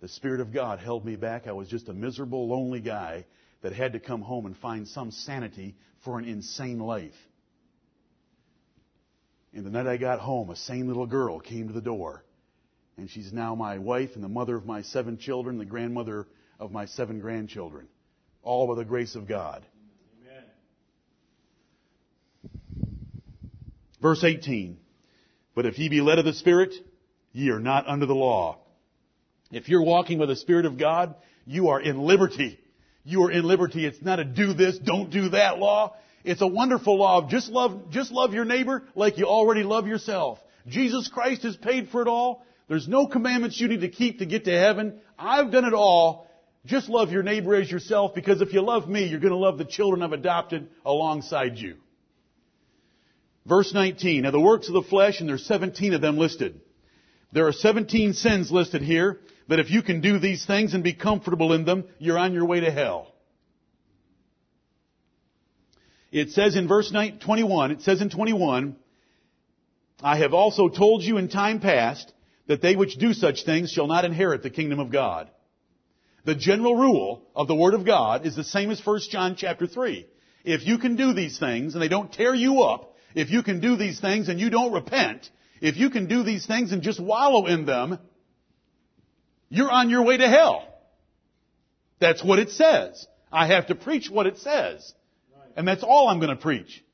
The 0.00 0.08
Spirit 0.08 0.40
of 0.40 0.52
God 0.52 0.78
held 0.78 1.04
me 1.04 1.16
back. 1.16 1.46
I 1.46 1.52
was 1.52 1.68
just 1.68 1.88
a 1.88 1.94
miserable, 1.94 2.48
lonely 2.48 2.80
guy 2.80 3.24
that 3.64 3.72
had 3.72 3.94
to 3.94 3.98
come 3.98 4.20
home 4.20 4.44
and 4.44 4.54
find 4.58 4.86
some 4.86 5.10
sanity 5.10 5.74
for 6.04 6.18
an 6.18 6.26
insane 6.26 6.78
life. 6.78 7.14
And 9.54 9.64
the 9.64 9.70
night 9.70 9.86
I 9.86 9.96
got 9.96 10.20
home, 10.20 10.50
a 10.50 10.56
sane 10.56 10.86
little 10.86 11.06
girl 11.06 11.40
came 11.40 11.68
to 11.68 11.72
the 11.72 11.80
door. 11.80 12.22
And 12.98 13.08
she's 13.08 13.32
now 13.32 13.54
my 13.54 13.78
wife 13.78 14.10
and 14.16 14.22
the 14.22 14.28
mother 14.28 14.54
of 14.54 14.66
my 14.66 14.82
seven 14.82 15.16
children, 15.16 15.56
the 15.56 15.64
grandmother 15.64 16.26
of 16.60 16.72
my 16.72 16.84
seven 16.84 17.20
grandchildren. 17.20 17.88
All 18.42 18.68
by 18.68 18.74
the 18.74 18.84
grace 18.84 19.14
of 19.14 19.26
God. 19.26 19.64
Amen. 20.20 20.44
Verse 24.02 24.22
18. 24.22 24.76
But 25.54 25.64
if 25.64 25.78
ye 25.78 25.88
be 25.88 26.02
led 26.02 26.18
of 26.18 26.26
the 26.26 26.34
Spirit, 26.34 26.74
ye 27.32 27.48
are 27.48 27.60
not 27.60 27.88
under 27.88 28.04
the 28.04 28.14
law. 28.14 28.58
If 29.50 29.70
you're 29.70 29.84
walking 29.84 30.18
by 30.18 30.26
the 30.26 30.36
Spirit 30.36 30.66
of 30.66 30.76
God, 30.76 31.14
you 31.46 31.68
are 31.68 31.80
in 31.80 32.00
liberty 32.00 32.58
you 33.04 33.22
are 33.24 33.30
in 33.30 33.44
liberty. 33.44 33.86
It's 33.86 34.02
not 34.02 34.18
a 34.18 34.24
do 34.24 34.54
this, 34.54 34.78
don't 34.78 35.10
do 35.10 35.30
that 35.30 35.58
law. 35.58 35.94
It's 36.24 36.40
a 36.40 36.46
wonderful 36.46 36.98
law 36.98 37.18
of 37.18 37.28
just 37.28 37.50
love, 37.50 37.90
just 37.90 38.10
love 38.10 38.32
your 38.32 38.46
neighbor 38.46 38.82
like 38.94 39.18
you 39.18 39.26
already 39.26 39.62
love 39.62 39.86
yourself. 39.86 40.38
Jesus 40.66 41.08
Christ 41.08 41.42
has 41.42 41.56
paid 41.56 41.90
for 41.90 42.00
it 42.00 42.08
all. 42.08 42.44
There's 42.66 42.88
no 42.88 43.06
commandments 43.06 43.60
you 43.60 43.68
need 43.68 43.82
to 43.82 43.90
keep 43.90 44.20
to 44.20 44.26
get 44.26 44.46
to 44.46 44.58
heaven. 44.58 45.00
I've 45.18 45.52
done 45.52 45.66
it 45.66 45.74
all. 45.74 46.26
Just 46.64 46.88
love 46.88 47.12
your 47.12 47.22
neighbor 47.22 47.54
as 47.54 47.70
yourself 47.70 48.14
because 48.14 48.40
if 48.40 48.54
you 48.54 48.62
love 48.62 48.88
me, 48.88 49.04
you're 49.04 49.20
going 49.20 49.34
to 49.34 49.38
love 49.38 49.58
the 49.58 49.66
children 49.66 50.02
I've 50.02 50.12
adopted 50.12 50.68
alongside 50.86 51.58
you. 51.58 51.76
Verse 53.44 53.74
19. 53.74 54.22
Now 54.22 54.30
the 54.30 54.40
works 54.40 54.68
of 54.68 54.72
the 54.72 54.82
flesh, 54.82 55.20
and 55.20 55.28
there's 55.28 55.44
17 55.44 55.92
of 55.92 56.00
them 56.00 56.16
listed. 56.16 56.62
There 57.32 57.46
are 57.46 57.52
17 57.52 58.14
sins 58.14 58.50
listed 58.50 58.80
here 58.80 59.20
that 59.48 59.60
if 59.60 59.70
you 59.70 59.82
can 59.82 60.00
do 60.00 60.18
these 60.18 60.44
things 60.46 60.74
and 60.74 60.82
be 60.82 60.94
comfortable 60.94 61.52
in 61.52 61.64
them, 61.64 61.84
you're 61.98 62.18
on 62.18 62.32
your 62.32 62.46
way 62.46 62.60
to 62.60 62.70
hell. 62.70 63.12
It 66.10 66.30
says 66.30 66.56
in 66.56 66.68
verse 66.68 66.92
21, 66.92 67.70
it 67.72 67.82
says 67.82 68.00
in 68.00 68.08
21, 68.08 68.76
I 70.00 70.18
have 70.18 70.32
also 70.32 70.68
told 70.68 71.02
you 71.02 71.16
in 71.16 71.28
time 71.28 71.60
past 71.60 72.12
that 72.46 72.62
they 72.62 72.76
which 72.76 72.96
do 72.96 73.12
such 73.12 73.44
things 73.44 73.70
shall 73.70 73.86
not 73.86 74.04
inherit 74.04 74.42
the 74.42 74.50
kingdom 74.50 74.78
of 74.78 74.92
God. 74.92 75.30
The 76.24 76.34
general 76.34 76.76
rule 76.76 77.22
of 77.34 77.48
the 77.48 77.54
Word 77.54 77.74
of 77.74 77.84
God 77.84 78.26
is 78.26 78.36
the 78.36 78.44
same 78.44 78.70
as 78.70 78.84
1 78.84 79.00
John 79.10 79.34
chapter 79.36 79.66
3. 79.66 80.06
If 80.44 80.66
you 80.66 80.78
can 80.78 80.96
do 80.96 81.14
these 81.14 81.38
things 81.38 81.74
and 81.74 81.82
they 81.82 81.88
don't 81.88 82.12
tear 82.12 82.34
you 82.34 82.62
up, 82.62 82.94
if 83.14 83.30
you 83.30 83.42
can 83.42 83.60
do 83.60 83.76
these 83.76 84.00
things 84.00 84.28
and 84.28 84.40
you 84.40 84.50
don't 84.50 84.72
repent, 84.72 85.28
if 85.60 85.76
you 85.76 85.90
can 85.90 86.06
do 86.06 86.22
these 86.22 86.46
things 86.46 86.72
and 86.72 86.82
just 86.82 87.00
wallow 87.00 87.46
in 87.46 87.66
them, 87.66 87.98
you're 89.48 89.70
on 89.70 89.90
your 89.90 90.04
way 90.04 90.16
to 90.16 90.28
hell. 90.28 90.68
That's 92.00 92.22
what 92.24 92.38
it 92.38 92.50
says. 92.50 93.06
I 93.32 93.46
have 93.46 93.68
to 93.68 93.74
preach 93.74 94.10
what 94.10 94.26
it 94.26 94.38
says. 94.38 94.94
And 95.56 95.66
that's 95.66 95.82
all 95.82 96.08
I'm 96.08 96.18
going 96.18 96.36
to 96.36 96.42
preach. 96.42 96.84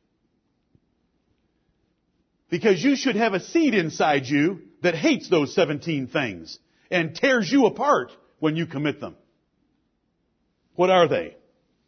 Because 2.51 2.82
you 2.82 2.96
should 2.96 3.16
have 3.16 3.32
a 3.32 3.40
seed 3.40 3.74
inside 3.74 4.26
you 4.26 4.62
that 4.82 4.94
hates 4.94 5.28
those 5.28 5.55
17 5.55 6.09
things 6.09 6.59
and 6.90 7.14
tears 7.14 7.51
you 7.51 7.66
apart 7.66 8.11
when 8.38 8.57
you 8.57 8.66
commit 8.66 9.01
them. 9.01 9.16
What 10.74 10.90
are 10.90 11.09
they? 11.09 11.36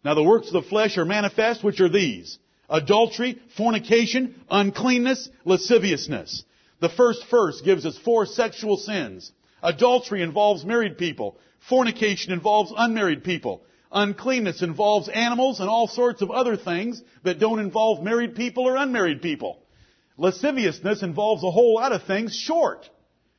Now 0.04 0.14
the 0.14 0.22
works 0.22 0.48
of 0.48 0.52
the 0.52 0.68
flesh 0.68 0.98
are 0.98 1.04
manifest, 1.04 1.64
which 1.64 1.80
are 1.80 1.88
these. 1.88 2.38
Adultery, 2.68 3.40
fornication, 3.56 4.34
uncleanness, 4.50 5.28
lasciviousness. 5.44 6.44
The 6.80 6.88
first 6.88 7.24
verse 7.30 7.60
gives 7.60 7.84
us 7.86 7.98
four 7.98 8.26
sexual 8.26 8.76
sins. 8.76 9.32
Adultery 9.62 10.22
involves 10.22 10.64
married 10.64 10.98
people. 10.98 11.38
Fornication 11.68 12.32
involves 12.32 12.72
unmarried 12.76 13.22
people. 13.24 13.62
Uncleanness 13.92 14.62
involves 14.62 15.08
animals 15.08 15.60
and 15.60 15.68
all 15.68 15.86
sorts 15.86 16.22
of 16.22 16.30
other 16.30 16.56
things 16.56 17.02
that 17.24 17.38
don't 17.38 17.60
involve 17.60 18.02
married 18.02 18.34
people 18.34 18.64
or 18.64 18.76
unmarried 18.76 19.22
people. 19.22 19.58
Lasciviousness 20.16 21.02
involves 21.02 21.44
a 21.44 21.50
whole 21.50 21.74
lot 21.74 21.92
of 21.92 22.04
things 22.04 22.34
short 22.34 22.88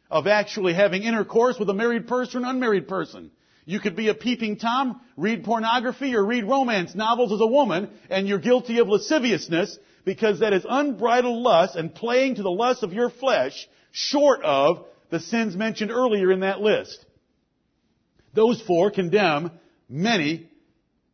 of 0.10 0.28
actually 0.28 0.74
having 0.74 1.04
intercourse 1.04 1.58
with 1.58 1.70
a 1.70 1.74
married 1.74 2.08
person 2.08 2.38
or 2.38 2.46
an 2.46 2.56
unmarried 2.56 2.88
person. 2.88 3.32
You 3.66 3.80
could 3.80 3.96
be 3.96 4.10
a 4.10 4.14
peeping 4.14 4.58
Tom, 4.58 5.02
read 5.18 5.44
pornography 5.44 6.16
or 6.16 6.26
read 6.26 6.44
romance 6.44 6.94
novels 6.94 7.32
as 7.32 7.42
a 7.42 7.48
woman, 7.48 7.90
and 8.10 8.28
you're 8.28 8.40
guilty 8.40 8.80
of 8.80 8.90
lasciviousness 8.90 9.80
because 10.06 10.40
that 10.40 10.54
is 10.54 10.66
unbridled 10.70 11.42
lust 11.42 11.76
and 11.76 11.96
playing 11.96 12.36
to 12.36 12.44
the 12.44 12.52
lust 12.52 12.84
of 12.84 12.94
your 12.94 13.10
flesh 13.10 13.68
short 13.92 14.44
of 14.44 14.86
the 15.14 15.20
sins 15.20 15.56
mentioned 15.56 15.92
earlier 15.92 16.32
in 16.32 16.40
that 16.40 16.60
list. 16.60 17.06
Those 18.34 18.60
four 18.60 18.90
condemn 18.90 19.52
many 19.88 20.50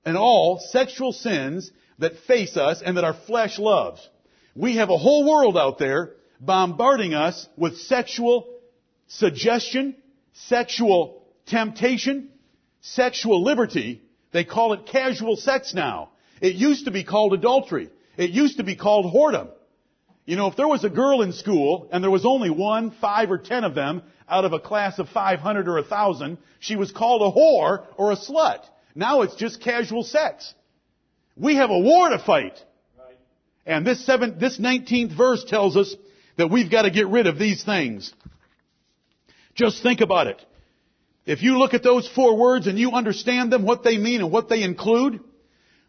and 0.06 0.16
all 0.16 0.58
sexual 0.58 1.12
sins 1.12 1.70
that 1.98 2.18
face 2.20 2.56
us 2.56 2.82
and 2.82 2.96
that 2.96 3.04
our 3.04 3.14
flesh 3.28 3.60
loves. 3.60 4.08
We 4.56 4.78
have 4.78 4.90
a 4.90 4.98
whole 4.98 5.30
world 5.30 5.58
out 5.58 5.80
there 5.80 6.14
bombarding 6.40 7.14
us 7.14 7.46
with 7.58 7.78
sexual 7.78 8.48
suggestion, 9.08 9.98
sexual 10.32 11.22
temptation, 11.46 12.30
sexual 12.80 13.44
liberty. 13.44 14.02
They 14.32 14.46
call 14.46 14.72
it 14.72 14.86
casual 14.86 15.36
sex 15.36 15.74
now. 15.74 16.12
It 16.40 16.56
used 16.56 16.86
to 16.86 16.92
be 16.92 17.04
called 17.04 17.34
adultery. 17.34 17.90
It 18.16 18.30
used 18.30 18.60
to 18.60 18.64
be 18.64 18.78
called 18.78 19.14
whoredom. 19.14 19.50
You 20.30 20.36
know, 20.36 20.46
if 20.46 20.56
there 20.56 20.68
was 20.68 20.84
a 20.84 20.92
girl 20.92 21.24
in 21.24 21.34
school 21.34 21.90
and 21.92 22.04
there 22.04 22.12
was 22.12 22.24
only 22.24 22.52
one, 22.52 22.92
five, 23.02 23.32
or 23.32 23.40
ten 23.40 23.64
of 23.64 23.74
them 23.74 24.04
out 24.30 24.46
of 24.46 24.54
a 24.54 24.60
class 24.60 25.00
of 25.00 25.10
500 25.10 25.68
or 25.68 25.74
1,000, 25.74 26.38
she 26.60 26.76
was 26.76 26.92
called 26.92 27.24
a 27.24 27.36
whore 27.36 27.88
or 27.98 28.12
a 28.12 28.16
slut. 28.16 28.60
Now 28.94 29.24
it's 29.24 29.34
just 29.34 29.60
casual 29.60 30.04
sex. 30.04 30.54
We 31.36 31.56
have 31.56 31.72
a 31.72 31.80
war 31.80 32.10
to 32.10 32.20
fight. 32.20 32.64
And 33.66 33.88
this 33.88 34.06
seven, 34.06 34.38
this 34.38 34.60
19th 34.60 35.18
verse 35.18 35.44
tells 35.46 35.76
us 35.76 35.96
that 36.38 36.52
we've 36.52 36.70
got 36.70 36.84
to 36.84 36.92
get 36.92 37.08
rid 37.08 37.26
of 37.26 37.40
these 37.40 37.64
things. 37.64 38.14
Just 39.56 39.82
think 39.82 40.00
about 40.00 40.28
it. 40.28 40.46
If 41.26 41.42
you 41.42 41.58
look 41.58 41.74
at 41.74 41.82
those 41.82 42.08
four 42.08 42.38
words 42.38 42.68
and 42.68 42.78
you 42.78 42.92
understand 42.92 43.52
them, 43.52 43.64
what 43.64 43.84
they 43.84 43.98
mean 43.98 44.22
and 44.22 44.32
what 44.32 44.48
they 44.48 44.62
include, 44.62 45.22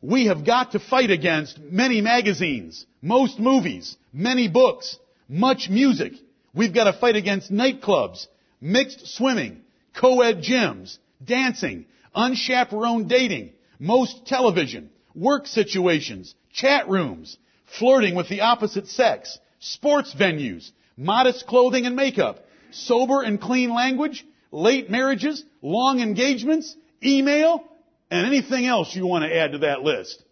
we 0.03 0.27
have 0.27 0.47
got 0.47 0.73
to 0.73 0.81
fight 0.81 1.11
against 1.11 1.59
many 1.59 2.01
magazines, 2.01 2.87
most 3.03 3.39
movies, 3.39 3.97
many 4.13 4.49
books, 4.49 4.99
much 5.29 5.69
music. 5.69 6.13
We've 6.55 6.75
got 6.75 6.85
to 6.85 6.99
fight 6.99 7.17
against 7.17 7.53
nightclubs, 7.53 8.27
mixed 8.61 9.07
swimming, 9.15 9.63
co-ed 9.95 10.43
gyms, 10.43 10.99
dancing, 11.23 11.87
unchaperoned 12.15 13.09
dating, 13.09 13.53
most 13.79 14.27
television, 14.27 14.91
work 15.15 15.47
situations, 15.47 16.35
chat 16.53 16.89
rooms, 16.89 17.37
flirting 17.79 18.15
with 18.15 18.29
the 18.29 18.41
opposite 18.41 18.89
sex, 18.89 19.39
sports 19.59 20.15
venues, 20.15 20.71
modest 20.97 21.47
clothing 21.47 21.87
and 21.87 21.95
makeup, 21.95 22.45
sober 22.71 23.23
and 23.23 23.41
clean 23.41 23.73
language, 23.73 24.27
late 24.51 24.91
marriages, 24.91 25.45
long 25.63 26.01
engagements, 26.01 26.75
email, 27.05 27.65
and 28.11 28.27
anything 28.27 28.67
else 28.67 28.95
you 28.95 29.07
want 29.07 29.25
to 29.25 29.37
add 29.37 29.53
to 29.53 29.59
that 29.59 29.83
list. 29.83 30.23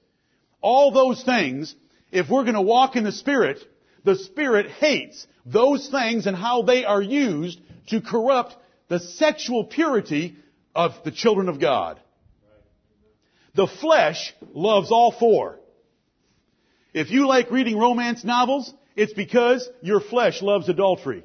All 0.60 0.90
those 0.90 1.22
things, 1.22 1.74
if 2.10 2.28
we're 2.28 2.42
going 2.42 2.54
to 2.54 2.60
walk 2.60 2.96
in 2.96 3.04
the 3.04 3.12
Spirit, 3.12 3.58
the 4.04 4.16
Spirit 4.16 4.70
hates 4.70 5.26
those 5.46 5.88
things 5.88 6.26
and 6.26 6.36
how 6.36 6.62
they 6.62 6.84
are 6.84 7.02
used 7.02 7.60
to 7.88 8.00
corrupt 8.00 8.56
the 8.88 8.98
sexual 8.98 9.64
purity 9.64 10.36
of 10.74 10.92
the 11.04 11.12
children 11.12 11.48
of 11.48 11.60
God. 11.60 12.00
The 13.54 13.66
flesh 13.66 14.34
loves 14.52 14.90
all 14.90 15.12
four. 15.12 15.58
If 16.92 17.10
you 17.10 17.26
like 17.28 17.50
reading 17.50 17.78
romance 17.78 18.24
novels, 18.24 18.72
it's 18.96 19.12
because 19.12 19.68
your 19.82 20.00
flesh 20.00 20.42
loves 20.42 20.68
adultery. 20.68 21.24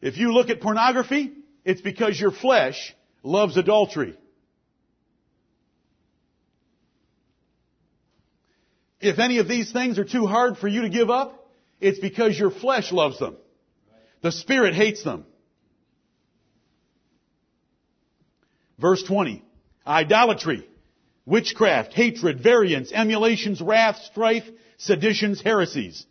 If 0.00 0.18
you 0.18 0.32
look 0.32 0.50
at 0.50 0.60
pornography, 0.60 1.32
it's 1.64 1.80
because 1.80 2.20
your 2.20 2.30
flesh 2.30 2.94
loves 3.22 3.56
adultery. 3.56 4.16
If 9.00 9.18
any 9.18 9.38
of 9.38 9.48
these 9.48 9.70
things 9.72 9.98
are 9.98 10.04
too 10.04 10.26
hard 10.26 10.56
for 10.56 10.68
you 10.68 10.82
to 10.82 10.88
give 10.88 11.10
up, 11.10 11.50
it's 11.80 11.98
because 11.98 12.38
your 12.38 12.50
flesh 12.50 12.92
loves 12.92 13.18
them. 13.18 13.36
The 14.22 14.32
Spirit 14.32 14.74
hates 14.74 15.02
them. 15.02 15.26
Verse 18.78 19.02
20. 19.02 19.44
Idolatry, 19.86 20.66
witchcraft, 21.26 21.92
hatred, 21.92 22.42
variance, 22.42 22.90
emulations, 22.92 23.60
wrath, 23.60 23.98
strife, 24.10 24.44
seditions, 24.78 25.42
heresies. 25.42 26.06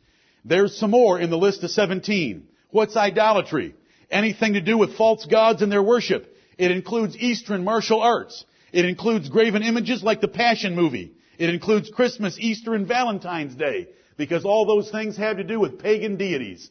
There's 0.45 0.77
some 0.77 0.91
more 0.91 1.19
in 1.19 1.31
the 1.31 1.37
list 1.37 1.63
of 1.63 1.71
17. 1.71 2.47
What's 2.69 2.95
idolatry? 2.95 3.73
Anything 4.09 4.53
to 4.53 4.61
do 4.61 4.77
with 4.77 4.95
false 4.95 5.25
gods 5.25 5.61
and 5.61 5.71
their 5.71 5.83
worship. 5.83 6.35
It 6.57 6.71
includes 6.71 7.17
Eastern 7.17 7.63
martial 7.63 8.01
arts. 8.01 8.45
It 8.71 8.85
includes 8.85 9.29
graven 9.29 9.63
images 9.63 10.03
like 10.03 10.21
the 10.21 10.27
Passion 10.27 10.75
movie. 10.75 11.13
It 11.37 11.49
includes 11.49 11.89
Christmas, 11.89 12.37
Easter, 12.39 12.73
and 12.75 12.87
Valentine's 12.87 13.55
Day, 13.55 13.87
because 14.17 14.45
all 14.45 14.65
those 14.65 14.91
things 14.91 15.17
have 15.17 15.37
to 15.37 15.43
do 15.43 15.59
with 15.59 15.79
pagan 15.79 16.15
deities. 16.17 16.69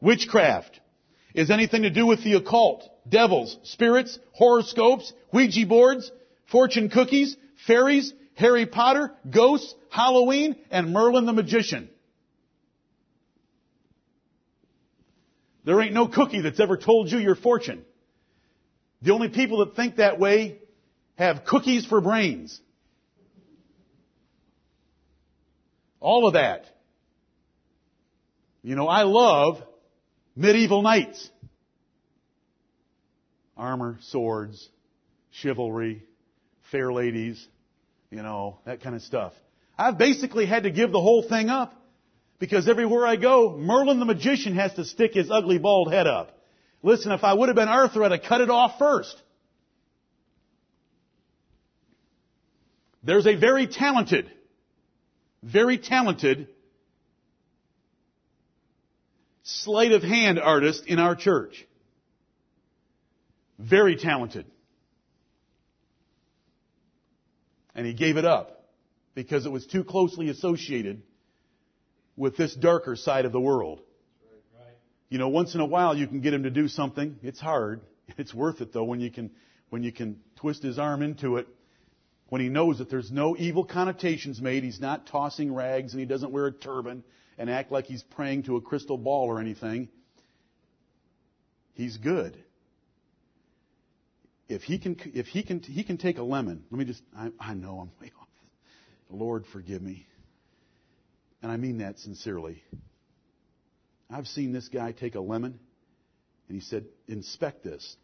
Witchcraft 0.00 0.80
is 1.34 1.50
anything 1.50 1.82
to 1.82 1.90
do 1.90 2.06
with 2.06 2.24
the 2.24 2.34
occult, 2.34 2.88
devils, 3.08 3.56
spirits, 3.62 4.18
horoscopes, 4.32 5.12
Ouija 5.32 5.66
boards, 5.66 6.10
fortune 6.50 6.90
cookies, 6.90 7.36
fairies, 7.66 8.12
Harry 8.34 8.66
Potter, 8.66 9.12
ghosts, 9.30 9.74
Halloween, 9.90 10.56
and 10.70 10.92
Merlin 10.92 11.26
the 11.26 11.32
magician. 11.32 11.88
There 15.64 15.80
ain't 15.80 15.94
no 15.94 16.08
cookie 16.08 16.40
that's 16.40 16.60
ever 16.60 16.76
told 16.76 17.10
you 17.10 17.18
your 17.18 17.36
fortune. 17.36 17.84
The 19.02 19.12
only 19.12 19.28
people 19.28 19.64
that 19.64 19.76
think 19.76 19.96
that 19.96 20.18
way 20.18 20.58
have 21.16 21.44
cookies 21.44 21.86
for 21.86 22.00
brains. 22.00 22.60
All 26.00 26.26
of 26.26 26.34
that. 26.34 26.64
You 28.62 28.76
know, 28.76 28.88
I 28.88 29.02
love 29.02 29.62
medieval 30.34 30.82
knights. 30.82 31.28
Armor, 33.56 33.98
swords, 34.02 34.68
chivalry, 35.30 36.02
fair 36.70 36.92
ladies, 36.92 37.46
you 38.10 38.22
know, 38.22 38.58
that 38.64 38.82
kind 38.82 38.96
of 38.96 39.02
stuff. 39.02 39.32
I've 39.78 39.98
basically 39.98 40.46
had 40.46 40.64
to 40.64 40.70
give 40.70 40.90
the 40.90 41.00
whole 41.00 41.22
thing 41.28 41.48
up 41.48 41.74
because 42.42 42.68
everywhere 42.68 43.06
I 43.06 43.14
go, 43.14 43.56
Merlin 43.56 44.00
the 44.00 44.04
magician 44.04 44.56
has 44.56 44.74
to 44.74 44.84
stick 44.84 45.14
his 45.14 45.30
ugly 45.30 45.58
bald 45.58 45.92
head 45.92 46.08
up. 46.08 46.36
Listen, 46.82 47.12
if 47.12 47.22
I 47.22 47.34
would 47.34 47.48
have 47.48 47.54
been 47.54 47.68
Arthur, 47.68 48.02
I'd 48.02 48.10
have 48.10 48.22
cut 48.24 48.40
it 48.40 48.50
off 48.50 48.80
first. 48.80 49.16
There's 53.04 53.28
a 53.28 53.36
very 53.36 53.68
talented, 53.68 54.28
very 55.44 55.78
talented 55.78 56.48
sleight 59.44 59.92
of 59.92 60.02
hand 60.02 60.40
artist 60.40 60.88
in 60.88 60.98
our 60.98 61.14
church. 61.14 61.64
Very 63.56 63.94
talented. 63.94 64.46
And 67.76 67.86
he 67.86 67.92
gave 67.92 68.16
it 68.16 68.24
up 68.24 68.64
because 69.14 69.46
it 69.46 69.52
was 69.52 69.64
too 69.64 69.84
closely 69.84 70.28
associated 70.28 71.02
with 72.22 72.36
this 72.36 72.54
darker 72.54 72.94
side 72.94 73.24
of 73.24 73.32
the 73.32 73.40
world. 73.40 73.80
You 75.08 75.18
know, 75.18 75.28
once 75.28 75.56
in 75.56 75.60
a 75.60 75.66
while 75.66 75.96
you 75.96 76.06
can 76.06 76.20
get 76.20 76.32
him 76.32 76.44
to 76.44 76.50
do 76.50 76.68
something. 76.68 77.16
It's 77.22 77.40
hard. 77.40 77.80
It's 78.18 78.32
worth 78.34 78.60
it 78.60 78.72
though 78.72 78.84
when 78.84 79.00
you 79.00 79.10
can, 79.10 79.30
when 79.70 79.82
you 79.82 79.90
can 79.90 80.20
twist 80.36 80.62
his 80.62 80.78
arm 80.78 81.02
into 81.02 81.38
it. 81.38 81.48
When 82.28 82.40
he 82.40 82.48
knows 82.48 82.78
that 82.78 82.90
there's 82.90 83.10
no 83.10 83.36
evil 83.36 83.64
connotations 83.64 84.40
made, 84.40 84.62
he's 84.62 84.80
not 84.80 85.06
tossing 85.06 85.52
rags 85.52 85.92
and 85.92 86.00
he 86.00 86.06
doesn't 86.06 86.30
wear 86.30 86.46
a 86.46 86.52
turban 86.52 87.02
and 87.38 87.50
act 87.50 87.72
like 87.72 87.86
he's 87.86 88.02
praying 88.02 88.44
to 88.44 88.56
a 88.56 88.60
crystal 88.60 88.98
ball 88.98 89.26
or 89.26 89.40
anything. 89.40 89.88
He's 91.74 91.96
good. 91.96 92.36
if 94.48 94.62
he 94.62 94.78
can, 94.78 94.96
if 95.14 95.26
he 95.26 95.42
can, 95.42 95.60
he 95.60 95.82
can 95.82 95.96
take 95.96 96.18
a 96.18 96.22
lemon. 96.22 96.64
Let 96.70 96.78
me 96.78 96.84
just, 96.84 97.02
I, 97.16 97.30
I 97.40 97.54
know 97.54 97.80
I'm 97.80 97.90
way 98.00 98.12
off. 98.20 98.28
Lord, 99.10 99.44
forgive 99.52 99.82
me. 99.82 100.06
And 101.42 101.50
I 101.50 101.56
mean 101.56 101.78
that 101.78 101.98
sincerely. 101.98 102.62
I've 104.08 104.28
seen 104.28 104.52
this 104.52 104.68
guy 104.68 104.92
take 104.92 105.16
a 105.16 105.20
lemon 105.20 105.58
and 106.48 106.54
he 106.54 106.60
said, 106.60 106.84
inspect 107.08 107.64
this. 107.64 107.96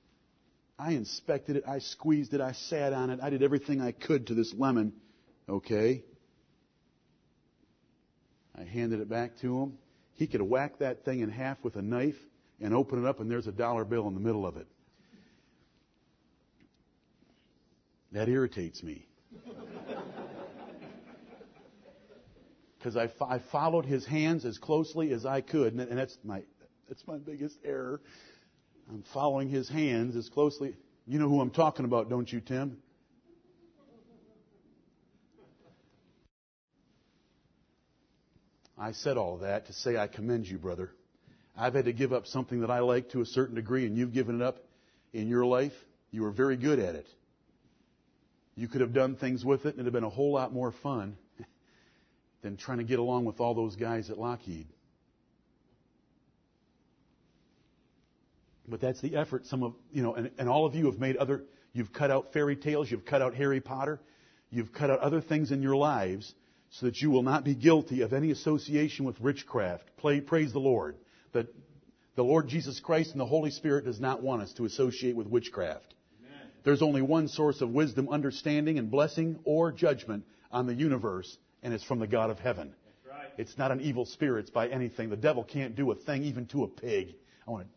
I 0.78 0.92
inspected 0.92 1.56
it. 1.56 1.64
I 1.66 1.80
squeezed 1.80 2.34
it. 2.34 2.40
I 2.40 2.52
sat 2.52 2.92
on 2.92 3.10
it. 3.10 3.20
I 3.22 3.30
did 3.30 3.42
everything 3.42 3.80
I 3.80 3.92
could 3.92 4.28
to 4.28 4.34
this 4.34 4.54
lemon. 4.56 4.92
Okay. 5.48 6.04
I 8.56 8.64
handed 8.64 9.00
it 9.00 9.08
back 9.08 9.38
to 9.40 9.62
him. 9.62 9.78
He 10.14 10.26
could 10.26 10.42
whack 10.42 10.78
that 10.78 11.04
thing 11.04 11.20
in 11.20 11.30
half 11.30 11.58
with 11.62 11.76
a 11.76 11.82
knife 11.82 12.16
and 12.60 12.74
open 12.74 13.04
it 13.04 13.08
up 13.08 13.20
and 13.20 13.30
there's 13.30 13.46
a 13.46 13.52
dollar 13.52 13.84
bill 13.84 14.08
in 14.08 14.14
the 14.14 14.20
middle 14.20 14.46
of 14.46 14.56
it. 14.56 14.66
That 18.12 18.28
irritates 18.28 18.82
me. 18.82 19.06
Because 22.78 22.96
I, 22.96 23.10
I 23.20 23.40
followed 23.50 23.84
his 23.84 24.06
hands 24.06 24.44
as 24.44 24.58
closely 24.58 25.12
as 25.12 25.26
I 25.26 25.40
could, 25.40 25.72
and, 25.72 25.80
and 25.80 25.98
that's 25.98 26.16
my 26.24 26.42
that's 26.88 27.06
my 27.06 27.18
biggest 27.18 27.58
error. 27.64 28.00
I'm 28.88 29.04
following 29.12 29.48
his 29.48 29.68
hands 29.68 30.16
as 30.16 30.28
closely. 30.28 30.74
You 31.06 31.18
know 31.18 31.28
who 31.28 31.40
I'm 31.40 31.50
talking 31.50 31.84
about, 31.84 32.08
don't 32.08 32.30
you, 32.32 32.40
Tim? 32.40 32.78
I 38.78 38.92
said 38.92 39.16
all 39.16 39.38
that 39.38 39.66
to 39.66 39.72
say 39.72 39.96
I 39.96 40.06
commend 40.06 40.46
you, 40.46 40.56
brother. 40.56 40.92
I've 41.56 41.74
had 41.74 41.86
to 41.86 41.92
give 41.92 42.12
up 42.12 42.26
something 42.26 42.60
that 42.60 42.70
I 42.70 42.78
like 42.78 43.10
to 43.10 43.20
a 43.20 43.26
certain 43.26 43.56
degree, 43.56 43.84
and 43.86 43.96
you've 43.96 44.12
given 44.12 44.36
it 44.36 44.42
up 44.42 44.58
in 45.12 45.26
your 45.26 45.44
life. 45.44 45.72
You 46.12 46.22
were 46.22 46.30
very 46.30 46.56
good 46.56 46.78
at 46.78 46.94
it. 46.94 47.08
You 48.54 48.68
could 48.68 48.80
have 48.80 48.92
done 48.92 49.16
things 49.16 49.44
with 49.44 49.66
it, 49.66 49.70
and 49.70 49.80
it'd 49.80 49.86
have 49.86 49.92
been 49.92 50.04
a 50.04 50.08
whole 50.08 50.32
lot 50.32 50.52
more 50.52 50.70
fun 50.70 51.16
than 52.42 52.56
trying 52.56 52.78
to 52.78 52.84
get 52.84 52.98
along 52.98 53.24
with 53.24 53.40
all 53.40 53.54
those 53.54 53.76
guys 53.76 54.10
at 54.10 54.18
Lockheed. 54.18 54.66
But 58.68 58.80
that's 58.80 59.00
the 59.00 59.16
effort 59.16 59.46
some 59.46 59.62
of, 59.62 59.74
you 59.92 60.02
know, 60.02 60.14
and, 60.14 60.30
and 60.38 60.48
all 60.48 60.66
of 60.66 60.74
you 60.74 60.86
have 60.86 60.98
made 60.98 61.16
other, 61.16 61.44
you've 61.72 61.92
cut 61.92 62.10
out 62.10 62.32
fairy 62.32 62.56
tales, 62.56 62.90
you've 62.90 63.06
cut 63.06 63.22
out 63.22 63.34
Harry 63.34 63.60
Potter, 63.60 63.98
you've 64.50 64.72
cut 64.72 64.90
out 64.90 65.00
other 65.00 65.20
things 65.20 65.50
in 65.50 65.62
your 65.62 65.76
lives 65.76 66.34
so 66.70 66.86
that 66.86 67.00
you 67.00 67.10
will 67.10 67.22
not 67.22 67.44
be 67.44 67.54
guilty 67.54 68.02
of 68.02 68.12
any 68.12 68.30
association 68.30 69.06
with 69.06 69.20
witchcraft. 69.20 69.84
Play, 69.96 70.20
praise 70.20 70.52
the 70.52 70.58
Lord. 70.58 70.96
That 71.32 71.46
the 72.14 72.24
Lord 72.24 72.48
Jesus 72.48 72.78
Christ 72.80 73.12
and 73.12 73.20
the 73.20 73.26
Holy 73.26 73.50
Spirit 73.50 73.86
does 73.86 74.00
not 74.00 74.22
want 74.22 74.42
us 74.42 74.52
to 74.54 74.66
associate 74.66 75.16
with 75.16 75.26
witchcraft. 75.26 75.94
Amen. 76.20 76.48
There's 76.64 76.82
only 76.82 77.00
one 77.00 77.28
source 77.28 77.62
of 77.62 77.70
wisdom, 77.70 78.08
understanding, 78.10 78.78
and 78.78 78.90
blessing 78.90 79.38
or 79.44 79.72
judgment 79.72 80.24
on 80.52 80.66
the 80.66 80.74
universe, 80.74 81.38
and 81.62 81.74
it's 81.74 81.84
from 81.84 81.98
the 81.98 82.06
God 82.06 82.30
of 82.30 82.38
heaven. 82.38 82.74
Right. 83.08 83.28
It's 83.36 83.56
not 83.58 83.70
an 83.70 83.80
evil 83.80 84.04
spirit 84.04 84.42
It's 84.42 84.50
by 84.50 84.68
anything. 84.68 85.10
The 85.10 85.16
devil 85.16 85.44
can't 85.44 85.74
do 85.74 85.90
a 85.90 85.94
thing 85.94 86.24
even 86.24 86.46
to 86.46 86.64
a 86.64 86.68
pig. 86.68 87.14
I 87.46 87.50
want 87.50 87.66
to 87.66 87.70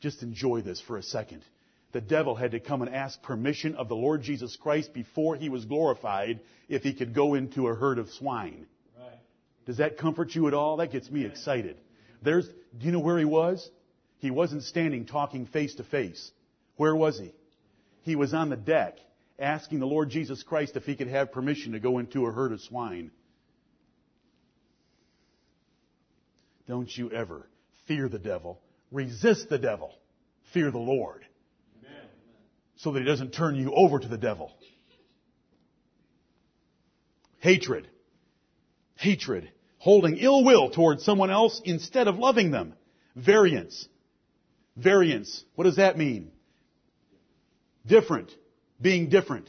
just 0.00 0.22
enjoy 0.22 0.62
this 0.62 0.80
for 0.80 0.96
a 0.96 1.02
second. 1.02 1.44
The 1.92 2.00
devil 2.00 2.34
had 2.34 2.50
to 2.50 2.60
come 2.60 2.82
and 2.82 2.94
ask 2.94 3.20
permission 3.22 3.74
of 3.74 3.88
the 3.88 3.96
Lord 3.96 4.22
Jesus 4.22 4.56
Christ 4.56 4.92
before 4.92 5.36
he 5.36 5.48
was 5.48 5.64
glorified 5.64 6.40
if 6.68 6.82
he 6.82 6.92
could 6.92 7.14
go 7.14 7.34
into 7.34 7.68
a 7.68 7.74
herd 7.74 7.98
of 7.98 8.10
swine. 8.10 8.66
Right. 8.98 9.18
Does 9.66 9.78
that 9.78 9.96
comfort 9.96 10.34
you 10.34 10.48
at 10.48 10.54
all? 10.54 10.76
That 10.76 10.92
gets 10.92 11.10
me 11.10 11.24
excited. 11.24 11.78
There's, 12.22 12.46
do 12.46 12.86
you 12.86 12.92
know 12.92 13.00
where 13.00 13.18
he 13.18 13.24
was? 13.24 13.68
He 14.18 14.30
wasn't 14.30 14.64
standing 14.64 15.06
talking 15.06 15.46
face 15.46 15.76
to 15.76 15.84
face. 15.84 16.30
Where 16.76 16.94
was 16.94 17.18
he? 17.18 17.32
He 18.02 18.16
was 18.16 18.34
on 18.34 18.50
the 18.50 18.56
deck 18.56 18.98
asking 19.38 19.78
the 19.78 19.86
Lord 19.86 20.10
Jesus 20.10 20.42
Christ 20.42 20.76
if 20.76 20.84
he 20.84 20.96
could 20.96 21.08
have 21.08 21.32
permission 21.32 21.72
to 21.72 21.80
go 21.80 21.98
into 21.98 22.26
a 22.26 22.32
herd 22.32 22.52
of 22.52 22.60
swine. 22.60 23.10
Don't 26.68 26.94
you 26.94 27.10
ever 27.10 27.48
fear 27.86 28.08
the 28.08 28.18
devil. 28.18 28.60
Resist 28.92 29.48
the 29.48 29.58
devil. 29.58 29.94
Fear 30.52 30.70
the 30.70 30.78
Lord. 30.78 31.24
Amen. 31.82 32.06
So 32.76 32.92
that 32.92 33.00
he 33.00 33.06
doesn't 33.06 33.32
turn 33.32 33.56
you 33.56 33.72
over 33.74 33.98
to 33.98 34.06
the 34.06 34.18
devil. 34.18 34.52
Hatred. 37.38 37.88
Hatred. 38.96 39.50
Holding 39.78 40.18
ill 40.18 40.44
will 40.44 40.70
towards 40.70 41.04
someone 41.04 41.30
else 41.30 41.60
instead 41.64 42.06
of 42.06 42.18
loving 42.18 42.50
them. 42.50 42.74
Variance. 43.16 43.88
Variance. 44.76 45.44
What 45.54 45.64
does 45.64 45.76
that 45.76 45.96
mean? 45.96 46.30
Different. 47.86 48.30
Being 48.80 49.08
different. 49.08 49.48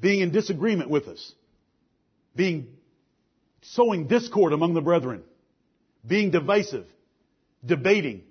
Being 0.00 0.20
in 0.20 0.32
disagreement 0.32 0.90
with 0.90 1.06
us. 1.06 1.32
Being 2.34 2.68
sowing 3.60 4.08
discord 4.08 4.52
among 4.52 4.74
the 4.74 4.80
brethren. 4.80 5.22
Being 6.06 6.30
divisive. 6.30 6.86
Debating. 7.64 8.22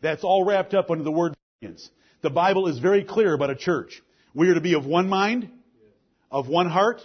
That's 0.00 0.24
all 0.24 0.44
wrapped 0.44 0.74
up 0.74 0.90
under 0.90 1.04
the 1.04 1.10
word 1.10 1.34
variance. 1.60 1.88
The 2.22 2.30
Bible 2.30 2.68
is 2.68 2.78
very 2.78 3.04
clear 3.04 3.34
about 3.34 3.50
a 3.50 3.56
church. 3.56 4.02
We 4.34 4.48
are 4.48 4.54
to 4.54 4.60
be 4.60 4.74
of 4.74 4.86
one 4.86 5.08
mind, 5.08 5.50
of 6.30 6.48
one 6.48 6.68
heart, 6.68 7.00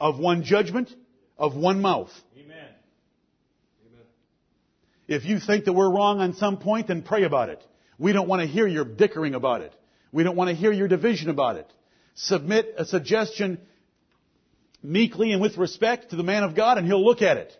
of 0.00 0.18
one 0.18 0.44
judgment, 0.44 0.94
of 1.38 1.56
one 1.56 1.80
mouth. 1.80 2.10
Amen. 2.38 2.66
If 5.06 5.24
you 5.24 5.40
think 5.40 5.64
that 5.64 5.72
we're 5.72 5.90
wrong 5.90 6.20
on 6.20 6.34
some 6.34 6.58
point, 6.58 6.88
then 6.88 7.02
pray 7.02 7.24
about 7.24 7.48
it. 7.48 7.64
We 7.98 8.12
don't 8.12 8.28
want 8.28 8.42
to 8.42 8.46
hear 8.46 8.66
your 8.66 8.84
dickering 8.84 9.34
about 9.34 9.62
it. 9.62 9.74
We 10.12 10.22
don't 10.22 10.36
want 10.36 10.48
to 10.50 10.54
hear 10.54 10.72
your 10.72 10.88
division 10.88 11.30
about 11.30 11.56
it. 11.56 11.72
Submit 12.14 12.74
a 12.76 12.84
suggestion 12.84 13.58
meekly 14.82 15.32
and 15.32 15.40
with 15.40 15.56
respect 15.56 16.10
to 16.10 16.16
the 16.16 16.22
man 16.22 16.44
of 16.44 16.54
God 16.54 16.78
and 16.78 16.86
he'll 16.86 17.04
look 17.04 17.22
at 17.22 17.36
it. 17.36 17.56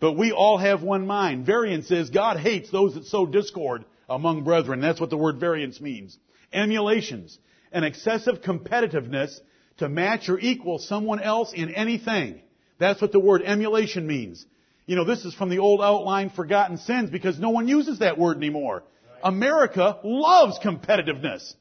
But 0.00 0.12
we 0.12 0.32
all 0.32 0.58
have 0.58 0.82
one 0.82 1.06
mind. 1.06 1.44
Variance 1.44 1.90
is 1.90 2.10
God 2.10 2.38
hates 2.38 2.70
those 2.70 2.94
that 2.94 3.06
sow 3.06 3.26
discord 3.26 3.84
among 4.08 4.44
brethren. 4.44 4.80
That's 4.80 5.00
what 5.00 5.10
the 5.10 5.16
word 5.16 5.38
variance 5.38 5.80
means. 5.80 6.16
Emulations. 6.52 7.38
An 7.72 7.84
excessive 7.84 8.40
competitiveness 8.42 9.38
to 9.78 9.88
match 9.88 10.28
or 10.28 10.38
equal 10.38 10.78
someone 10.78 11.20
else 11.20 11.52
in 11.52 11.74
anything. 11.74 12.40
That's 12.78 13.02
what 13.02 13.12
the 13.12 13.20
word 13.20 13.42
emulation 13.44 14.06
means. 14.06 14.44
You 14.86 14.96
know, 14.96 15.04
this 15.04 15.24
is 15.24 15.34
from 15.34 15.50
the 15.50 15.58
old 15.58 15.82
outline 15.82 16.30
forgotten 16.30 16.78
sins 16.78 17.10
because 17.10 17.38
no 17.38 17.50
one 17.50 17.68
uses 17.68 17.98
that 17.98 18.18
word 18.18 18.36
anymore. 18.36 18.84
America 19.22 19.98
loves 20.04 20.58
competitiveness. 20.64 21.54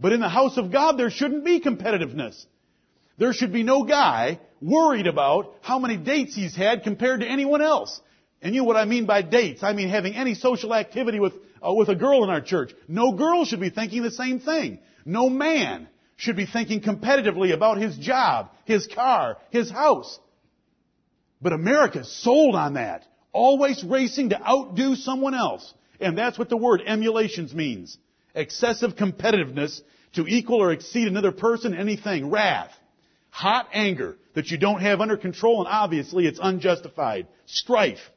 But 0.00 0.12
in 0.12 0.20
the 0.20 0.28
house 0.28 0.58
of 0.58 0.72
God, 0.72 0.98
there 0.98 1.10
shouldn't 1.10 1.44
be 1.44 1.60
competitiveness. 1.60 2.44
There 3.20 3.34
should 3.34 3.52
be 3.52 3.62
no 3.62 3.84
guy 3.84 4.40
worried 4.62 5.06
about 5.06 5.54
how 5.60 5.78
many 5.78 5.98
dates 5.98 6.34
he's 6.34 6.56
had 6.56 6.84
compared 6.84 7.20
to 7.20 7.28
anyone 7.28 7.60
else. 7.60 8.00
And 8.40 8.54
you 8.54 8.62
know 8.62 8.66
what 8.66 8.78
I 8.78 8.86
mean 8.86 9.04
by 9.04 9.20
dates? 9.20 9.62
I 9.62 9.74
mean 9.74 9.90
having 9.90 10.14
any 10.14 10.34
social 10.34 10.74
activity 10.74 11.20
with, 11.20 11.34
uh, 11.62 11.74
with 11.74 11.90
a 11.90 11.94
girl 11.94 12.24
in 12.24 12.30
our 12.30 12.40
church. 12.40 12.72
No 12.88 13.12
girl 13.12 13.44
should 13.44 13.60
be 13.60 13.68
thinking 13.68 14.02
the 14.02 14.10
same 14.10 14.40
thing. 14.40 14.78
No 15.04 15.28
man 15.28 15.86
should 16.16 16.34
be 16.34 16.46
thinking 16.46 16.80
competitively 16.80 17.52
about 17.52 17.76
his 17.76 17.94
job, 17.98 18.52
his 18.64 18.86
car, 18.86 19.36
his 19.50 19.70
house. 19.70 20.18
But 21.42 21.52
America's 21.52 22.10
sold 22.10 22.54
on 22.54 22.74
that. 22.74 23.06
Always 23.32 23.84
racing 23.84 24.30
to 24.30 24.42
outdo 24.42 24.94
someone 24.94 25.34
else. 25.34 25.74
And 26.00 26.16
that's 26.16 26.38
what 26.38 26.48
the 26.48 26.56
word 26.56 26.80
emulations 26.86 27.52
means. 27.52 27.98
Excessive 28.34 28.96
competitiveness 28.96 29.82
to 30.14 30.26
equal 30.26 30.62
or 30.62 30.72
exceed 30.72 31.06
another 31.06 31.32
person, 31.32 31.74
anything. 31.74 32.30
Wrath. 32.30 32.72
Hot 33.40 33.68
anger 33.72 34.18
that 34.34 34.50
you 34.50 34.58
don't 34.58 34.82
have 34.82 35.00
under 35.00 35.16
control 35.16 35.60
and 35.60 35.66
obviously 35.66 36.26
it's 36.26 36.38
unjustified. 36.42 37.26
Strife. 37.46 38.10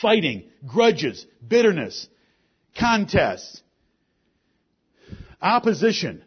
Fighting. 0.00 0.44
Grudges. 0.66 1.26
Bitterness. 1.46 2.08
Contests. 2.78 3.60
Opposition. 5.42 6.24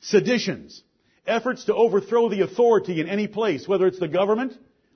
Seditions. 0.00 0.82
Efforts 1.24 1.66
to 1.66 1.74
overthrow 1.76 2.28
the 2.28 2.40
authority 2.40 3.00
in 3.00 3.08
any 3.08 3.28
place, 3.28 3.68
whether 3.68 3.86
it's 3.86 4.00
the 4.00 4.08
government 4.08 4.52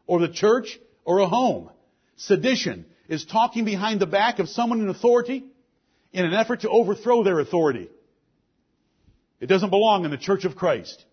or 0.09 0.18
the 0.18 0.28
church 0.28 0.81
or 1.05 1.18
a 1.18 1.28
home. 1.28 1.70
Sedition 2.16 2.85
is 3.09 3.27
talking 3.27 3.64
behind 3.64 4.01
the 4.01 4.06
back 4.06 4.40
of 4.40 4.48
someone 4.48 4.81
in 4.81 4.89
authority 4.89 5.44
in 6.12 6.24
an 6.24 6.35
effort 6.35 6.62
to 6.62 6.68
overthrow 6.68 7.22
their 7.22 7.39
authority. 7.39 7.89
It 9.39 9.47
doesn't 9.47 9.70
belong 9.70 10.05
in 10.05 10.10
the 10.10 10.18
church 10.18 10.44
of 10.44 10.56
Christ. 10.56 11.05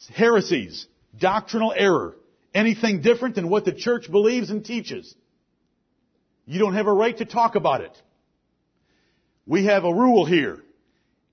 Right. 0.00 0.16
Heresies, 0.16 0.86
doctrinal 1.18 1.72
error, 1.76 2.16
anything 2.54 3.02
different 3.02 3.34
than 3.34 3.48
what 3.48 3.64
the 3.64 3.72
church 3.72 4.10
believes 4.10 4.50
and 4.50 4.64
teaches. 4.64 5.14
You 6.46 6.58
don't 6.58 6.74
have 6.74 6.86
a 6.86 6.92
right 6.92 7.16
to 7.18 7.24
talk 7.24 7.54
about 7.54 7.82
it. 7.82 7.96
We 9.46 9.66
have 9.66 9.84
a 9.84 9.92
rule 9.92 10.24
here. 10.24 10.58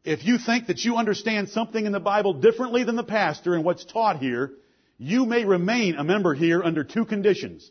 If 0.03 0.25
you 0.25 0.37
think 0.37 0.67
that 0.67 0.79
you 0.79 0.97
understand 0.97 1.49
something 1.49 1.85
in 1.85 1.91
the 1.91 1.99
Bible 1.99 2.33
differently 2.33 2.83
than 2.83 2.95
the 2.95 3.03
pastor 3.03 3.55
and 3.55 3.63
what's 3.63 3.85
taught 3.85 4.19
here, 4.19 4.51
you 4.97 5.25
may 5.25 5.45
remain 5.45 5.95
a 5.95 6.03
member 6.03 6.33
here 6.33 6.61
under 6.63 6.83
two 6.83 7.05
conditions. 7.05 7.69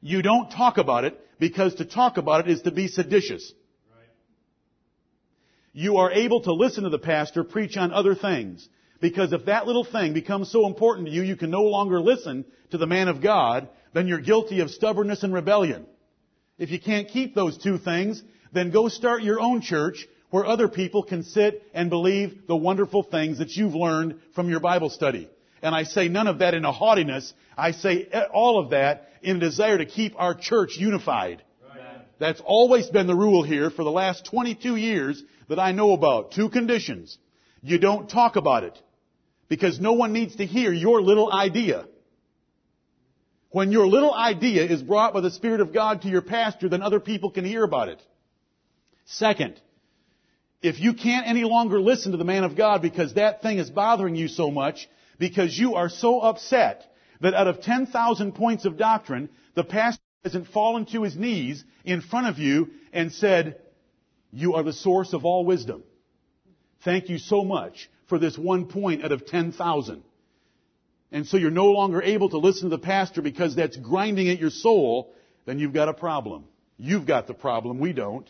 You 0.00 0.22
don't 0.22 0.50
talk 0.50 0.78
about 0.78 1.04
it 1.04 1.18
because 1.38 1.76
to 1.76 1.84
talk 1.84 2.16
about 2.16 2.46
it 2.46 2.52
is 2.52 2.62
to 2.62 2.70
be 2.70 2.88
seditious. 2.88 3.52
you 5.72 5.96
are 5.96 6.12
able 6.12 6.42
to 6.42 6.52
listen 6.52 6.84
to 6.84 6.90
the 6.90 6.98
pastor 6.98 7.44
preach 7.44 7.76
on 7.76 7.92
other 7.92 8.14
things. 8.14 8.68
Because 9.02 9.32
if 9.32 9.46
that 9.46 9.66
little 9.66 9.84
thing 9.84 10.14
becomes 10.14 10.48
so 10.48 10.64
important 10.64 11.08
to 11.08 11.12
you, 11.12 11.22
you 11.22 11.34
can 11.34 11.50
no 11.50 11.64
longer 11.64 12.00
listen 12.00 12.44
to 12.70 12.78
the 12.78 12.86
man 12.86 13.08
of 13.08 13.20
God, 13.20 13.68
then 13.92 14.06
you're 14.06 14.20
guilty 14.20 14.60
of 14.60 14.70
stubbornness 14.70 15.24
and 15.24 15.34
rebellion. 15.34 15.86
If 16.56 16.70
you 16.70 16.78
can't 16.78 17.08
keep 17.08 17.34
those 17.34 17.58
two 17.58 17.78
things, 17.78 18.22
then 18.52 18.70
go 18.70 18.86
start 18.86 19.24
your 19.24 19.40
own 19.40 19.60
church 19.60 20.06
where 20.30 20.46
other 20.46 20.68
people 20.68 21.02
can 21.02 21.24
sit 21.24 21.64
and 21.74 21.90
believe 21.90 22.46
the 22.46 22.54
wonderful 22.54 23.02
things 23.02 23.38
that 23.38 23.50
you've 23.56 23.74
learned 23.74 24.20
from 24.36 24.48
your 24.48 24.60
Bible 24.60 24.88
study. 24.88 25.28
And 25.62 25.74
I 25.74 25.82
say 25.82 26.06
none 26.06 26.28
of 26.28 26.38
that 26.38 26.54
in 26.54 26.64
a 26.64 26.70
haughtiness. 26.70 27.34
I 27.58 27.72
say 27.72 28.08
all 28.32 28.60
of 28.60 28.70
that 28.70 29.10
in 29.20 29.38
a 29.38 29.40
desire 29.40 29.78
to 29.78 29.84
keep 29.84 30.14
our 30.16 30.32
church 30.32 30.76
unified. 30.78 31.42
That's 32.20 32.40
always 32.44 32.86
been 32.86 33.08
the 33.08 33.16
rule 33.16 33.42
here 33.42 33.68
for 33.68 33.82
the 33.82 33.90
last 33.90 34.26
22 34.26 34.76
years 34.76 35.20
that 35.48 35.58
I 35.58 35.72
know 35.72 35.90
about. 35.92 36.30
Two 36.30 36.50
conditions. 36.50 37.18
You 37.62 37.78
don't 37.78 38.08
talk 38.08 38.36
about 38.36 38.62
it. 38.62 38.78
Because 39.52 39.78
no 39.78 39.92
one 39.92 40.14
needs 40.14 40.36
to 40.36 40.46
hear 40.46 40.72
your 40.72 41.02
little 41.02 41.30
idea. 41.30 41.84
When 43.50 43.70
your 43.70 43.86
little 43.86 44.14
idea 44.14 44.64
is 44.64 44.82
brought 44.82 45.12
by 45.12 45.20
the 45.20 45.30
Spirit 45.30 45.60
of 45.60 45.74
God 45.74 46.00
to 46.02 46.08
your 46.08 46.22
pastor, 46.22 46.70
then 46.70 46.80
other 46.80 47.00
people 47.00 47.30
can 47.30 47.44
hear 47.44 47.62
about 47.62 47.90
it. 47.90 48.00
Second, 49.04 49.60
if 50.62 50.80
you 50.80 50.94
can't 50.94 51.28
any 51.28 51.44
longer 51.44 51.82
listen 51.82 52.12
to 52.12 52.16
the 52.16 52.24
man 52.24 52.44
of 52.44 52.56
God 52.56 52.80
because 52.80 53.12
that 53.12 53.42
thing 53.42 53.58
is 53.58 53.68
bothering 53.68 54.16
you 54.16 54.26
so 54.26 54.50
much, 54.50 54.88
because 55.18 55.58
you 55.58 55.74
are 55.74 55.90
so 55.90 56.20
upset 56.20 56.90
that 57.20 57.34
out 57.34 57.46
of 57.46 57.60
10,000 57.60 58.32
points 58.32 58.64
of 58.64 58.78
doctrine, 58.78 59.28
the 59.54 59.64
pastor 59.64 60.02
hasn't 60.24 60.48
fallen 60.48 60.86
to 60.86 61.02
his 61.02 61.14
knees 61.14 61.62
in 61.84 62.00
front 62.00 62.26
of 62.26 62.38
you 62.38 62.70
and 62.90 63.12
said, 63.12 63.60
you 64.30 64.54
are 64.54 64.62
the 64.62 64.72
source 64.72 65.12
of 65.12 65.26
all 65.26 65.44
wisdom. 65.44 65.82
Thank 66.82 67.10
you 67.10 67.18
so 67.18 67.44
much 67.44 67.90
for 68.12 68.18
this 68.18 68.36
one 68.36 68.66
point 68.66 69.02
out 69.02 69.10
of 69.10 69.24
10,000. 69.24 70.02
And 71.12 71.26
so 71.26 71.38
you're 71.38 71.50
no 71.50 71.68
longer 71.68 72.02
able 72.02 72.28
to 72.28 72.36
listen 72.36 72.68
to 72.68 72.76
the 72.76 72.82
pastor 72.82 73.22
because 73.22 73.56
that's 73.56 73.78
grinding 73.78 74.28
at 74.28 74.38
your 74.38 74.50
soul, 74.50 75.14
then 75.46 75.58
you've 75.58 75.72
got 75.72 75.88
a 75.88 75.94
problem. 75.94 76.44
You've 76.76 77.06
got 77.06 77.26
the 77.26 77.32
problem, 77.32 77.78
we 77.78 77.94
don't. 77.94 78.28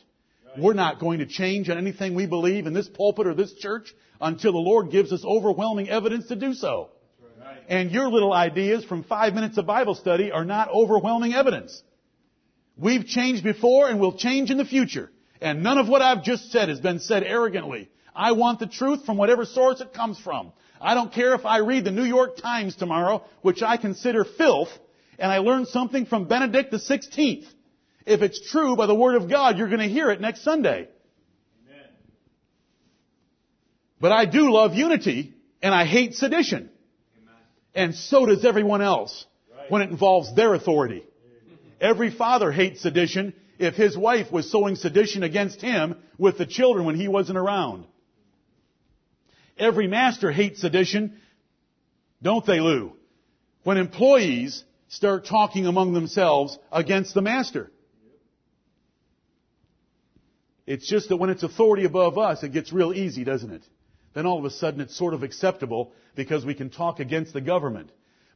We're 0.56 0.74
not 0.74 1.00
going 1.00 1.18
to 1.18 1.26
change 1.26 1.68
on 1.68 1.78
anything 1.78 2.14
we 2.14 2.26
believe 2.26 2.68
in 2.68 2.74
this 2.74 2.88
pulpit 2.88 3.26
or 3.26 3.34
this 3.34 3.54
church 3.54 3.92
until 4.20 4.52
the 4.52 4.58
Lord 4.58 4.92
gives 4.92 5.12
us 5.12 5.24
overwhelming 5.24 5.88
evidence 5.88 6.28
to 6.28 6.36
do 6.36 6.54
so. 6.54 6.90
And 7.68 7.90
your 7.90 8.08
little 8.08 8.32
ideas 8.32 8.84
from 8.84 9.02
five 9.02 9.34
minutes 9.34 9.58
of 9.58 9.66
Bible 9.66 9.96
study 9.96 10.30
are 10.30 10.44
not 10.44 10.68
overwhelming 10.68 11.34
evidence. 11.34 11.82
We've 12.76 13.04
changed 13.04 13.42
before 13.42 13.88
and 13.88 13.98
will 13.98 14.16
change 14.16 14.52
in 14.52 14.58
the 14.58 14.64
future. 14.64 15.10
And 15.40 15.64
none 15.64 15.78
of 15.78 15.88
what 15.88 16.02
I've 16.02 16.22
just 16.22 16.52
said 16.52 16.68
has 16.68 16.78
been 16.78 17.00
said 17.00 17.24
arrogantly. 17.24 17.88
I 18.14 18.32
want 18.32 18.58
the 18.58 18.66
truth 18.66 19.04
from 19.04 19.16
whatever 19.16 19.44
source 19.44 19.80
it 19.80 19.92
comes 19.92 20.18
from. 20.18 20.52
I 20.80 20.94
don't 20.94 21.12
care 21.12 21.34
if 21.34 21.46
I 21.46 21.58
read 21.58 21.84
the 21.84 21.90
New 21.90 22.04
York 22.04 22.36
Times 22.36 22.74
tomorrow, 22.74 23.24
which 23.40 23.62
I 23.62 23.76
consider 23.76 24.24
filth, 24.24 24.70
and 25.18 25.30
I 25.30 25.38
learn 25.38 25.66
something 25.66 26.06
from 26.06 26.26
Benedict 26.26 26.70
the 26.70 26.78
16th. 26.78 27.46
If 28.04 28.20
it's 28.22 28.50
true 28.50 28.74
by 28.76 28.86
the 28.86 28.94
Word 28.94 29.14
of 29.14 29.30
God, 29.30 29.58
you're 29.58 29.68
going 29.68 29.80
to 29.80 29.88
hear 29.88 30.10
it 30.10 30.20
next 30.20 30.42
Sunday. 30.42 30.88
Amen. 31.68 31.86
But 34.00 34.10
I 34.10 34.24
do 34.24 34.52
love 34.52 34.74
unity, 34.74 35.34
and 35.62 35.72
I 35.72 35.84
hate 35.84 36.14
sedition. 36.14 36.68
Amen. 37.22 37.34
And 37.74 37.94
so 37.94 38.26
does 38.26 38.44
everyone 38.44 38.82
else 38.82 39.24
right. 39.56 39.70
when 39.70 39.82
it 39.82 39.90
involves 39.90 40.34
their 40.34 40.52
authority. 40.54 41.04
Every 41.80 42.10
father 42.10 42.50
hates 42.50 42.80
sedition 42.80 43.34
if 43.58 43.74
his 43.74 43.96
wife 43.96 44.32
was 44.32 44.50
sowing 44.50 44.76
sedition 44.76 45.22
against 45.22 45.60
him 45.60 45.96
with 46.18 46.38
the 46.38 46.46
children 46.46 46.86
when 46.86 46.96
he 46.96 47.08
wasn't 47.08 47.38
around. 47.38 47.86
Every 49.62 49.86
master 49.86 50.32
hates 50.32 50.60
sedition, 50.60 51.20
don't 52.20 52.44
they, 52.44 52.58
Lou? 52.58 52.94
When 53.62 53.76
employees 53.76 54.64
start 54.88 55.24
talking 55.24 55.66
among 55.66 55.92
themselves 55.92 56.58
against 56.72 57.14
the 57.14 57.22
master. 57.22 57.70
It's 60.66 60.88
just 60.88 61.10
that 61.10 61.16
when 61.16 61.30
it's 61.30 61.44
authority 61.44 61.84
above 61.84 62.18
us, 62.18 62.42
it 62.42 62.52
gets 62.52 62.72
real 62.72 62.92
easy, 62.92 63.22
doesn't 63.22 63.52
it? 63.52 63.62
Then 64.14 64.26
all 64.26 64.40
of 64.40 64.44
a 64.44 64.50
sudden 64.50 64.80
it's 64.80 64.98
sort 64.98 65.14
of 65.14 65.22
acceptable 65.22 65.92
because 66.16 66.44
we 66.44 66.54
can 66.54 66.68
talk 66.68 66.98
against 66.98 67.32
the 67.32 67.40
government. 67.40 67.90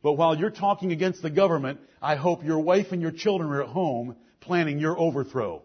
But 0.05 0.13
while 0.13 0.37
you're 0.37 0.51
talking 0.51 0.93
against 0.93 1.23
the 1.23 1.31
government, 1.31 1.81
I 2.01 2.15
hope 2.15 2.45
your 2.45 2.61
wife 2.61 2.93
and 2.93 3.03
your 3.03 3.11
children 3.11 3.51
are 3.51 3.65
at 3.65 3.69
home 3.69 4.15
planning 4.39 4.79
your 4.79 4.97
overthrow. 4.97 5.63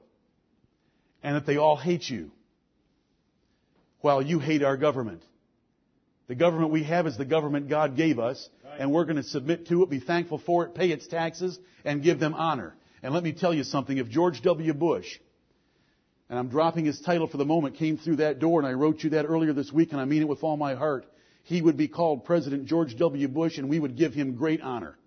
And 1.21 1.35
that 1.35 1.45
they 1.45 1.57
all 1.57 1.77
hate 1.77 2.09
you. 2.09 2.31
While 3.99 4.23
you 4.23 4.39
hate 4.39 4.63
our 4.63 4.75
government. 4.75 5.21
The 6.31 6.35
government 6.35 6.71
we 6.71 6.83
have 6.83 7.07
is 7.07 7.17
the 7.17 7.25
government 7.25 7.67
God 7.67 7.97
gave 7.97 8.17
us, 8.17 8.47
and 8.79 8.93
we're 8.93 9.03
going 9.03 9.17
to 9.17 9.23
submit 9.23 9.67
to 9.67 9.83
it, 9.83 9.89
be 9.89 9.99
thankful 9.99 10.37
for 10.37 10.63
it, 10.63 10.73
pay 10.73 10.89
its 10.89 11.05
taxes, 11.05 11.59
and 11.83 12.01
give 12.01 12.21
them 12.21 12.33
honor. 12.35 12.73
And 13.03 13.13
let 13.13 13.21
me 13.21 13.33
tell 13.33 13.53
you 13.53 13.65
something, 13.65 13.97
if 13.97 14.07
George 14.07 14.41
W. 14.43 14.73
Bush 14.73 15.19
and 16.29 16.39
I'm 16.39 16.47
dropping 16.47 16.85
his 16.85 17.01
title 17.01 17.27
for 17.27 17.35
the 17.35 17.43
moment, 17.43 17.75
came 17.75 17.97
through 17.97 18.15
that 18.15 18.39
door, 18.39 18.61
and 18.61 18.65
I 18.65 18.71
wrote 18.71 19.03
you 19.03 19.09
that 19.09 19.25
earlier 19.25 19.51
this 19.51 19.73
week, 19.73 19.91
and 19.91 19.99
I 19.99 20.05
mean 20.05 20.21
it 20.21 20.27
with 20.29 20.41
all 20.41 20.55
my 20.55 20.73
heart. 20.73 21.05
He 21.43 21.61
would 21.61 21.75
be 21.75 21.89
called 21.89 22.23
President 22.23 22.63
George 22.65 22.95
W. 22.95 23.27
Bush, 23.27 23.57
and 23.57 23.67
we 23.67 23.81
would 23.81 23.97
give 23.97 24.13
him 24.13 24.35
great 24.35 24.61
honor. 24.61 24.97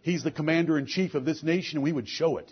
He's 0.00 0.24
the 0.24 0.30
commander 0.30 0.78
in 0.78 0.86
chief 0.86 1.14
of 1.14 1.26
this 1.26 1.42
nation, 1.42 1.76
and 1.76 1.84
we 1.84 1.92
would 1.92 2.08
show 2.08 2.38
it. 2.38 2.50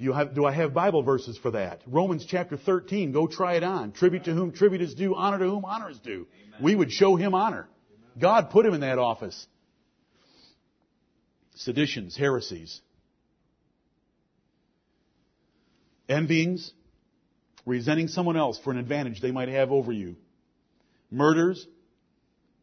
Do, 0.00 0.12
have, 0.12 0.34
do 0.34 0.44
I 0.44 0.52
have 0.52 0.74
Bible 0.74 1.02
verses 1.02 1.38
for 1.38 1.52
that? 1.52 1.82
Romans 1.86 2.26
chapter 2.26 2.56
13, 2.56 3.12
go 3.12 3.26
try 3.26 3.54
it 3.54 3.62
on. 3.62 3.92
Tribute 3.92 4.24
to 4.24 4.32
whom 4.32 4.52
tribute 4.52 4.82
is 4.82 4.94
due, 4.94 5.14
honor 5.14 5.38
to 5.38 5.44
whom 5.44 5.64
honor 5.64 5.88
is 5.88 5.98
due. 6.00 6.26
Amen. 6.48 6.60
We 6.62 6.74
would 6.74 6.90
show 6.90 7.14
him 7.14 7.34
honor. 7.34 7.68
Amen. 7.68 8.20
God 8.20 8.50
put 8.50 8.66
him 8.66 8.74
in 8.74 8.80
that 8.80 8.98
office. 8.98 9.46
Seditions, 11.54 12.16
heresies, 12.16 12.80
envyings, 16.08 16.72
resenting 17.64 18.08
someone 18.08 18.36
else 18.36 18.58
for 18.58 18.72
an 18.72 18.78
advantage 18.78 19.20
they 19.20 19.30
might 19.30 19.48
have 19.48 19.70
over 19.70 19.92
you, 19.92 20.16
murders. 21.12 21.64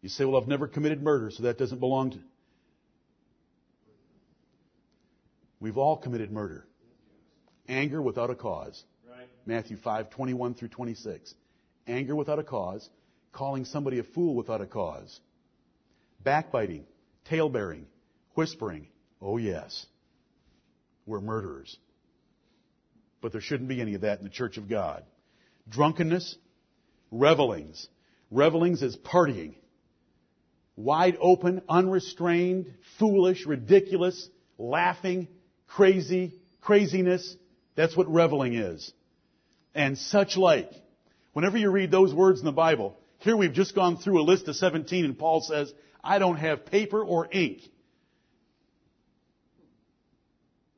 You 0.01 0.09
say, 0.09 0.25
well, 0.25 0.41
I've 0.41 0.49
never 0.49 0.67
committed 0.67 1.01
murder, 1.01 1.31
so 1.31 1.43
that 1.43 1.57
doesn't 1.57 1.79
belong 1.79 2.11
to. 2.11 2.19
We've 5.61 5.77
all 5.77 5.95
committed 5.95 6.31
murder. 6.31 6.65
Anger 7.71 8.01
without 8.01 8.29
a 8.29 8.35
cause. 8.35 8.83
Right. 9.09 9.27
Matthew 9.45 9.77
5, 9.77 10.09
21 10.09 10.55
through 10.55 10.67
26. 10.67 11.33
Anger 11.87 12.15
without 12.15 12.37
a 12.37 12.43
cause. 12.43 12.87
Calling 13.31 13.63
somebody 13.63 13.99
a 13.99 14.03
fool 14.03 14.35
without 14.35 14.59
a 14.59 14.67
cause. 14.67 15.19
Backbiting. 16.21 16.85
Talebearing. 17.25 17.85
Whispering. 18.35 18.87
Oh 19.21 19.37
yes. 19.37 19.85
We're 21.05 21.21
murderers. 21.21 21.77
But 23.21 23.31
there 23.31 23.41
shouldn't 23.41 23.69
be 23.69 23.79
any 23.79 23.95
of 23.95 24.01
that 24.01 24.17
in 24.19 24.25
the 24.25 24.29
church 24.29 24.57
of 24.57 24.69
God. 24.69 25.03
Drunkenness, 25.69 26.37
revelings. 27.09 27.87
Revelings 28.31 28.81
is 28.81 28.97
partying. 28.97 29.55
Wide 30.75 31.17
open, 31.21 31.61
unrestrained, 31.69 32.73
foolish, 32.97 33.45
ridiculous, 33.45 34.27
laughing, 34.57 35.27
crazy, 35.67 36.33
craziness. 36.61 37.35
That's 37.81 37.97
what 37.97 38.13
reveling 38.13 38.53
is. 38.53 38.93
And 39.73 39.97
such 39.97 40.37
like. 40.37 40.69
Whenever 41.33 41.57
you 41.57 41.71
read 41.71 41.89
those 41.89 42.13
words 42.13 42.37
in 42.37 42.45
the 42.45 42.51
Bible, 42.51 42.95
here 43.17 43.35
we've 43.35 43.53
just 43.53 43.73
gone 43.73 43.97
through 43.97 44.21
a 44.21 44.23
list 44.23 44.47
of 44.47 44.55
17 44.55 45.03
and 45.03 45.17
Paul 45.17 45.41
says, 45.41 45.73
I 46.03 46.19
don't 46.19 46.35
have 46.35 46.67
paper 46.67 47.03
or 47.03 47.27
ink. 47.31 47.61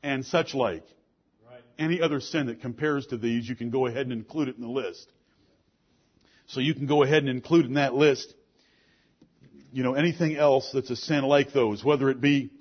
And 0.02 0.26
such 0.26 0.54
like 0.54 0.86
any 1.78 2.00
other 2.02 2.22
sin 2.22 2.46
that 2.46 2.62
compares 2.62 3.08
to 3.08 3.18
these, 3.18 3.50
you 3.50 3.58
can 3.58 3.70
go 3.70 3.86
ahead 3.86 4.04
and 4.04 4.14
include 4.14 4.48
it 4.48 4.56
in 4.56 4.62
the 4.62 4.70
list. 4.70 5.12
So 6.46 6.62
you 6.62 6.74
can 6.74 6.86
go 6.86 7.04
ahead 7.04 7.24
and 7.24 7.30
include 7.30 7.66
in 7.66 7.74
that 7.74 7.94
list, 7.94 8.34
you 9.74 9.84
know, 9.84 9.96
anything 9.96 10.38
else 10.38 10.72
that's 10.74 10.90
a 10.90 10.96
sin 10.96 11.26
like 11.26 11.52
those, 11.52 11.84
whether 11.84 12.10
it 12.10 12.22
be, 12.22 12.53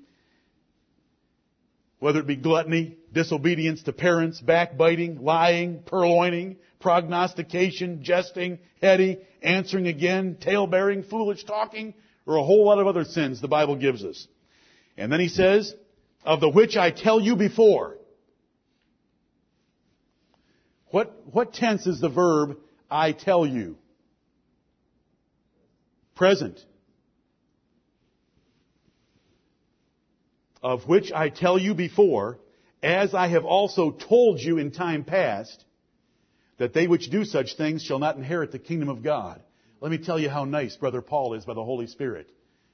whether 2.03 2.19
it 2.19 2.27
be 2.27 2.35
gluttony, 2.35 2.97
disobedience 3.13 3.85
to 3.85 3.93
parents, 3.93 4.41
backbiting, 4.41 5.23
lying, 5.23 5.85
purloining, 5.85 6.57
prognostication, 6.81 8.03
jesting, 8.03 8.59
heady, 8.83 9.21
answering 9.41 9.87
again, 9.87 10.37
tale-bearing, 10.41 11.05
foolish 11.05 11.45
talking, 11.45 11.95
or 12.27 12.39
a 12.39 12.43
whole 12.43 12.67
lot 12.67 12.81
of 12.81 12.89
other 12.89 13.05
sins 13.05 13.41
the 13.41 13.47
Bible 13.47 13.77
gives 13.77 14.03
us. 14.03 14.27
And 14.97 15.13
then 15.13 15.21
he 15.21 15.29
says, 15.29 15.77
of 16.25 16.41
the 16.41 16.49
which 16.49 16.77
I 16.77 16.91
tell 16.91 17.21
you 17.21 17.37
before, 17.37 17.97
what, 20.87 21.17
what 21.31 21.55
tense 21.55 21.87
is 21.87 22.01
the 22.01 22.09
verb, 22.09 22.57
I 22.91 23.13
tell 23.13 23.47
you? 23.47 23.79
Present. 26.17 26.59
Of 30.63 30.87
which 30.87 31.11
I 31.13 31.29
tell 31.29 31.59
you 31.59 31.75
before, 31.75 32.39
as 32.83 33.15
I 33.15 33.29
have 33.29 33.45
also 33.45 33.91
told 33.91 34.41
you 34.41 34.59
in 34.59 34.71
time 34.71 35.05
past, 35.05 35.65
that 36.59 36.73
they 36.73 36.87
which 36.87 37.11
do 37.11 37.25
such 37.25 37.57
things 37.57 37.83
shall 37.83 37.99
not 37.99 38.17
inherit 38.17 38.53
the 38.53 38.59
kingdom 38.59 38.89
of 38.89 39.03
God. 39.03 39.43
Let 39.81 39.91
me 39.91 39.99
tell 39.99 40.19
you 40.19 40.31
how 40.31 40.45
nice 40.45 40.77
Brother 40.77 41.03
Paul 41.03 41.35
is 41.35 41.45
by 41.45 41.55
the 41.55 41.65
Holy 41.65 41.89
Spirit. 41.89 42.31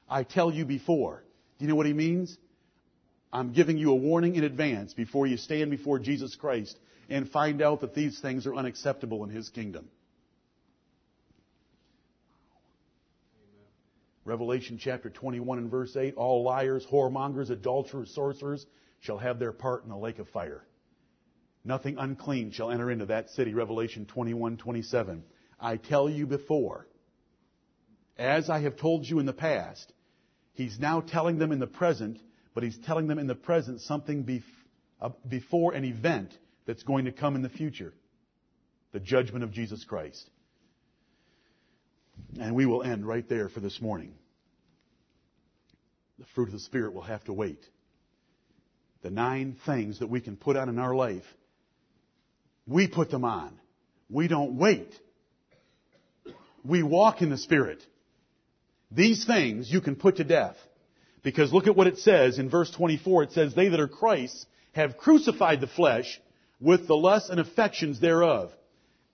I 0.08 0.24
tell 0.24 0.52
you 0.52 0.66
before. 0.66 1.24
Do 1.58 1.64
you 1.64 1.68
know 1.68 1.74
what 1.74 1.86
he 1.86 1.94
means? 1.94 2.36
I'm 3.32 3.52
giving 3.52 3.78
you 3.78 3.90
a 3.92 3.96
warning 3.96 4.36
in 4.36 4.44
advance 4.44 4.94
before 4.94 5.26
you 5.26 5.36
stand 5.36 5.70
before 5.70 5.98
Jesus 5.98 6.34
Christ 6.34 6.78
and 7.08 7.30
find 7.30 7.62
out 7.62 7.80
that 7.80 7.94
these 7.94 8.20
things 8.20 8.46
are 8.46 8.54
unacceptable 8.54 9.24
in 9.24 9.30
his 9.30 9.48
kingdom. 9.48 9.88
Revelation 14.28 14.78
chapter 14.78 15.08
21 15.08 15.56
and 15.56 15.70
verse 15.70 15.96
8, 15.96 16.14
all 16.16 16.42
liars, 16.42 16.84
whoremongers, 16.92 17.48
adulterers, 17.48 18.14
sorcerers 18.14 18.66
shall 19.00 19.16
have 19.16 19.38
their 19.38 19.52
part 19.52 19.84
in 19.84 19.88
the 19.88 19.96
lake 19.96 20.18
of 20.18 20.28
fire. 20.28 20.66
Nothing 21.64 21.96
unclean 21.96 22.50
shall 22.50 22.70
enter 22.70 22.90
into 22.90 23.06
that 23.06 23.30
city. 23.30 23.54
Revelation 23.54 24.04
21, 24.04 24.58
27. 24.58 25.24
I 25.58 25.78
tell 25.78 26.10
you 26.10 26.26
before, 26.26 26.86
as 28.18 28.50
I 28.50 28.60
have 28.60 28.76
told 28.76 29.06
you 29.06 29.18
in 29.18 29.24
the 29.24 29.32
past, 29.32 29.94
he's 30.52 30.78
now 30.78 31.00
telling 31.00 31.38
them 31.38 31.50
in 31.50 31.58
the 31.58 31.66
present, 31.66 32.18
but 32.54 32.62
he's 32.62 32.78
telling 32.84 33.06
them 33.06 33.18
in 33.18 33.28
the 33.28 33.34
present 33.34 33.80
something 33.80 34.24
bef- 34.24 34.42
uh, 35.00 35.08
before 35.26 35.72
an 35.72 35.86
event 35.86 36.36
that's 36.66 36.82
going 36.82 37.06
to 37.06 37.12
come 37.12 37.34
in 37.34 37.40
the 37.40 37.48
future. 37.48 37.94
The 38.92 39.00
judgment 39.00 39.42
of 39.42 39.52
Jesus 39.52 39.84
Christ. 39.84 40.28
And 42.40 42.54
we 42.54 42.66
will 42.66 42.82
end 42.82 43.06
right 43.06 43.28
there 43.28 43.48
for 43.48 43.60
this 43.60 43.80
morning. 43.80 44.14
The 46.18 46.26
fruit 46.34 46.48
of 46.48 46.52
the 46.52 46.60
Spirit 46.60 46.94
will 46.94 47.02
have 47.02 47.24
to 47.24 47.32
wait. 47.32 47.64
The 49.02 49.10
nine 49.10 49.56
things 49.64 50.00
that 50.00 50.08
we 50.08 50.20
can 50.20 50.36
put 50.36 50.56
on 50.56 50.68
in 50.68 50.78
our 50.78 50.94
life, 50.94 51.24
we 52.66 52.88
put 52.88 53.10
them 53.10 53.24
on. 53.24 53.58
We 54.10 54.28
don't 54.28 54.54
wait. 54.58 54.92
We 56.64 56.82
walk 56.82 57.22
in 57.22 57.30
the 57.30 57.38
Spirit. 57.38 57.82
These 58.90 59.24
things 59.24 59.70
you 59.70 59.80
can 59.80 59.96
put 59.96 60.16
to 60.16 60.24
death. 60.24 60.56
Because 61.22 61.52
look 61.52 61.66
at 61.66 61.76
what 61.76 61.86
it 61.86 61.98
says 61.98 62.38
in 62.38 62.50
verse 62.50 62.70
24. 62.70 63.24
It 63.24 63.32
says, 63.32 63.54
They 63.54 63.68
that 63.68 63.80
are 63.80 63.88
Christ's 63.88 64.46
have 64.72 64.96
crucified 64.96 65.60
the 65.60 65.66
flesh 65.66 66.20
with 66.60 66.86
the 66.86 66.96
lusts 66.96 67.30
and 67.30 67.40
affections 67.40 68.00
thereof. 68.00 68.50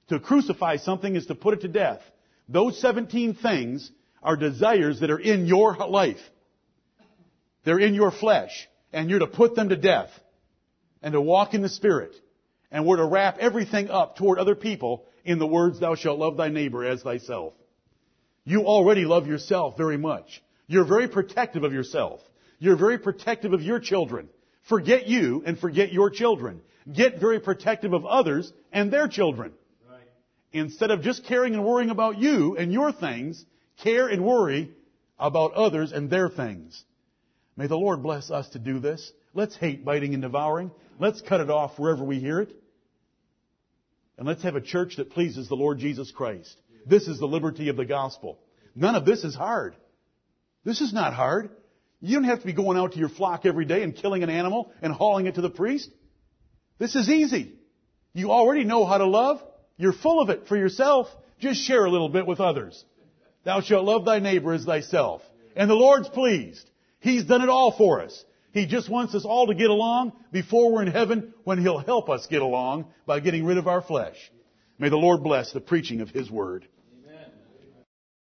To 0.09 0.21
crucify 0.21 0.77
something 0.77 1.17
is 1.17 1.27
to 1.27 1.35
put 1.35 1.55
it 1.55 1.61
to 1.63 1.69
death. 1.69 2.01
Those 2.49 2.81
17 2.81 3.35
things 3.35 3.91
are 4.23 4.37
desires 4.37 5.01
that 5.01 5.11
are 5.11 5.19
in 5.19 5.47
your 5.47 5.77
life. 5.77 6.21
They're 7.65 7.79
in 7.79 7.95
your 7.95 8.11
flesh. 8.11 8.69
And 8.93 9.11
you're 9.11 9.21
to 9.21 9.27
put 9.27 9.55
them 9.55 9.71
to 9.71 9.77
death. 9.77 10.11
And 11.03 11.13
to 11.13 11.21
walk 11.21 11.55
in 11.55 11.63
the 11.63 11.69
Spirit. 11.69 12.15
And 12.71 12.87
we're 12.87 12.97
to 12.97 13.07
wrap 13.07 13.39
everything 13.39 13.91
up 13.91 14.17
toward 14.17 14.39
other 14.39 14.55
people 14.55 15.07
in 15.25 15.39
the 15.39 15.47
words, 15.47 15.81
thou 15.81 15.95
shalt 15.95 16.19
love 16.19 16.37
thy 16.37 16.49
neighbor 16.49 16.85
as 16.85 17.03
thyself. 17.03 17.55
You 18.45 18.67
already 18.67 19.07
love 19.07 19.27
yourself 19.27 19.77
very 19.77 19.97
much. 19.97 20.43
You're 20.67 20.85
very 20.85 21.09
protective 21.09 21.65
of 21.65 21.73
yourself. 21.73 22.21
You're 22.59 22.77
very 22.77 22.99
protective 22.99 23.53
of 23.53 23.63
your 23.63 23.81
children. 23.81 24.29
Forget 24.69 25.07
you 25.07 25.43
and 25.47 25.59
forget 25.59 25.93
your 25.93 26.11
children. 26.11 26.61
Get 26.91 27.21
very 27.21 27.41
protective 27.41 27.95
of 27.95 28.05
others 28.05 28.53
and 28.73 28.93
their 28.93 29.09
children. 29.09 29.53
Instead 30.55 30.93
of 30.93 31.03
just 31.03 31.27
caring 31.27 31.55
and 31.55 31.65
worrying 31.65 31.91
about 31.91 32.17
you 32.17 32.57
and 32.57 32.73
your 32.73 32.93
things, 32.93 33.45
care 33.83 34.07
and 34.07 34.25
worry 34.25 34.71
about 35.19 35.53
others 35.53 35.91
and 35.91 36.09
their 36.09 36.29
things. 36.29 36.83
May 37.57 37.67
the 37.67 37.77
Lord 37.77 38.05
bless 38.05 38.31
us 38.31 38.49
to 38.51 38.61
do 38.61 38.79
this. 38.79 39.13
Let's 39.35 39.57
hate 39.57 39.85
biting 39.85 40.15
and 40.15 40.23
devouring. 40.23 40.71
Let's 41.01 41.21
cut 41.21 41.41
it 41.41 41.51
off 41.51 41.77
wherever 41.77 42.05
we 42.05 42.21
hear 42.21 42.41
it. 42.41 42.53
And 44.17 44.29
let's 44.29 44.45
have 44.45 44.55
a 44.55 44.61
church 44.61 44.97
that 44.97 45.11
pleases 45.11 45.49
the 45.49 45.57
Lord 45.57 45.81
Jesus 45.81 46.13
Christ. 46.13 46.57
This 46.87 47.09
is 47.09 47.19
the 47.19 47.27
liberty 47.27 47.69
of 47.69 47.77
the 47.77 47.85
gospel. 47.85 48.39
None 48.77 48.95
of 48.95 49.05
this 49.05 49.25
is 49.25 49.35
hard. 49.35 49.75
This 50.65 50.81
is 50.81 50.93
not 50.93 51.15
hard. 51.15 51.51
You 52.01 52.15
don't 52.15 52.25
have 52.25 52.41
to 52.41 52.47
be 52.47 52.53
going 52.53 52.79
out 52.79 52.93
to 52.93 52.99
your 53.01 53.09
flock 53.09 53.45
every 53.45 53.65
day 53.65 53.83
and 53.83 53.97
killing 53.97 54.23
an 54.23 54.31
animal 54.31 54.73
and 54.83 54.93
hauling 54.93 55.27
it 55.27 55.35
to 55.35 55.41
the 55.41 55.51
priest. 55.51 55.91
This 56.79 56.95
is 56.95 57.09
easy. 57.09 57.55
You 58.13 58.31
already 58.31 58.63
know 58.63 58.85
how 58.85 58.99
to 58.99 59.07
love. 59.07 59.43
You're 59.77 59.93
full 59.93 60.21
of 60.21 60.31
it 60.31 60.47
for 60.47 60.57
yourself. 60.57 61.09
Just 61.41 61.61
share 61.61 61.85
a 61.85 61.91
little 61.91 62.09
bit 62.09 62.27
with 62.27 62.41
others. 62.41 62.85
Thou 63.45 63.61
shalt 63.61 63.85
love 63.85 64.05
thy 64.05 64.19
neighbor 64.19 64.53
as 64.53 64.65
thyself. 64.65 65.23
And 65.57 65.69
the 65.69 65.75
Lord's 65.75 66.09
pleased. 66.09 66.69
He's 67.01 67.25
done 67.25 67.43
it 67.43 67.49
all 67.49 67.73
for 67.77 68.01
us. 68.01 68.25
He 68.53 68.67
just 68.67 68.89
wants 68.89 69.15
us 69.15 69.25
all 69.25 69.49
to 69.49 69.55
get 69.55 69.69
along 69.69 70.13
before 70.31 70.73
we're 70.73 70.83
in 70.83 70.93
heaven 70.93 71.35
when 71.43 71.59
He'll 71.59 71.79
help 71.79 72.09
us 72.09 72.27
get 72.29 72.41
along 72.41 72.87
by 73.05 73.21
getting 73.21 73.45
rid 73.45 73.59
of 73.59 73.67
our 73.67 73.83
flesh. 73.83 74.17
May 74.79 74.89
the 74.89 74.97
Lord 74.97 75.23
bless 75.23 75.53
the 75.53 75.61
preaching 75.61 76.01
of 76.01 76.11
His 76.11 76.31
Word. 76.31 76.67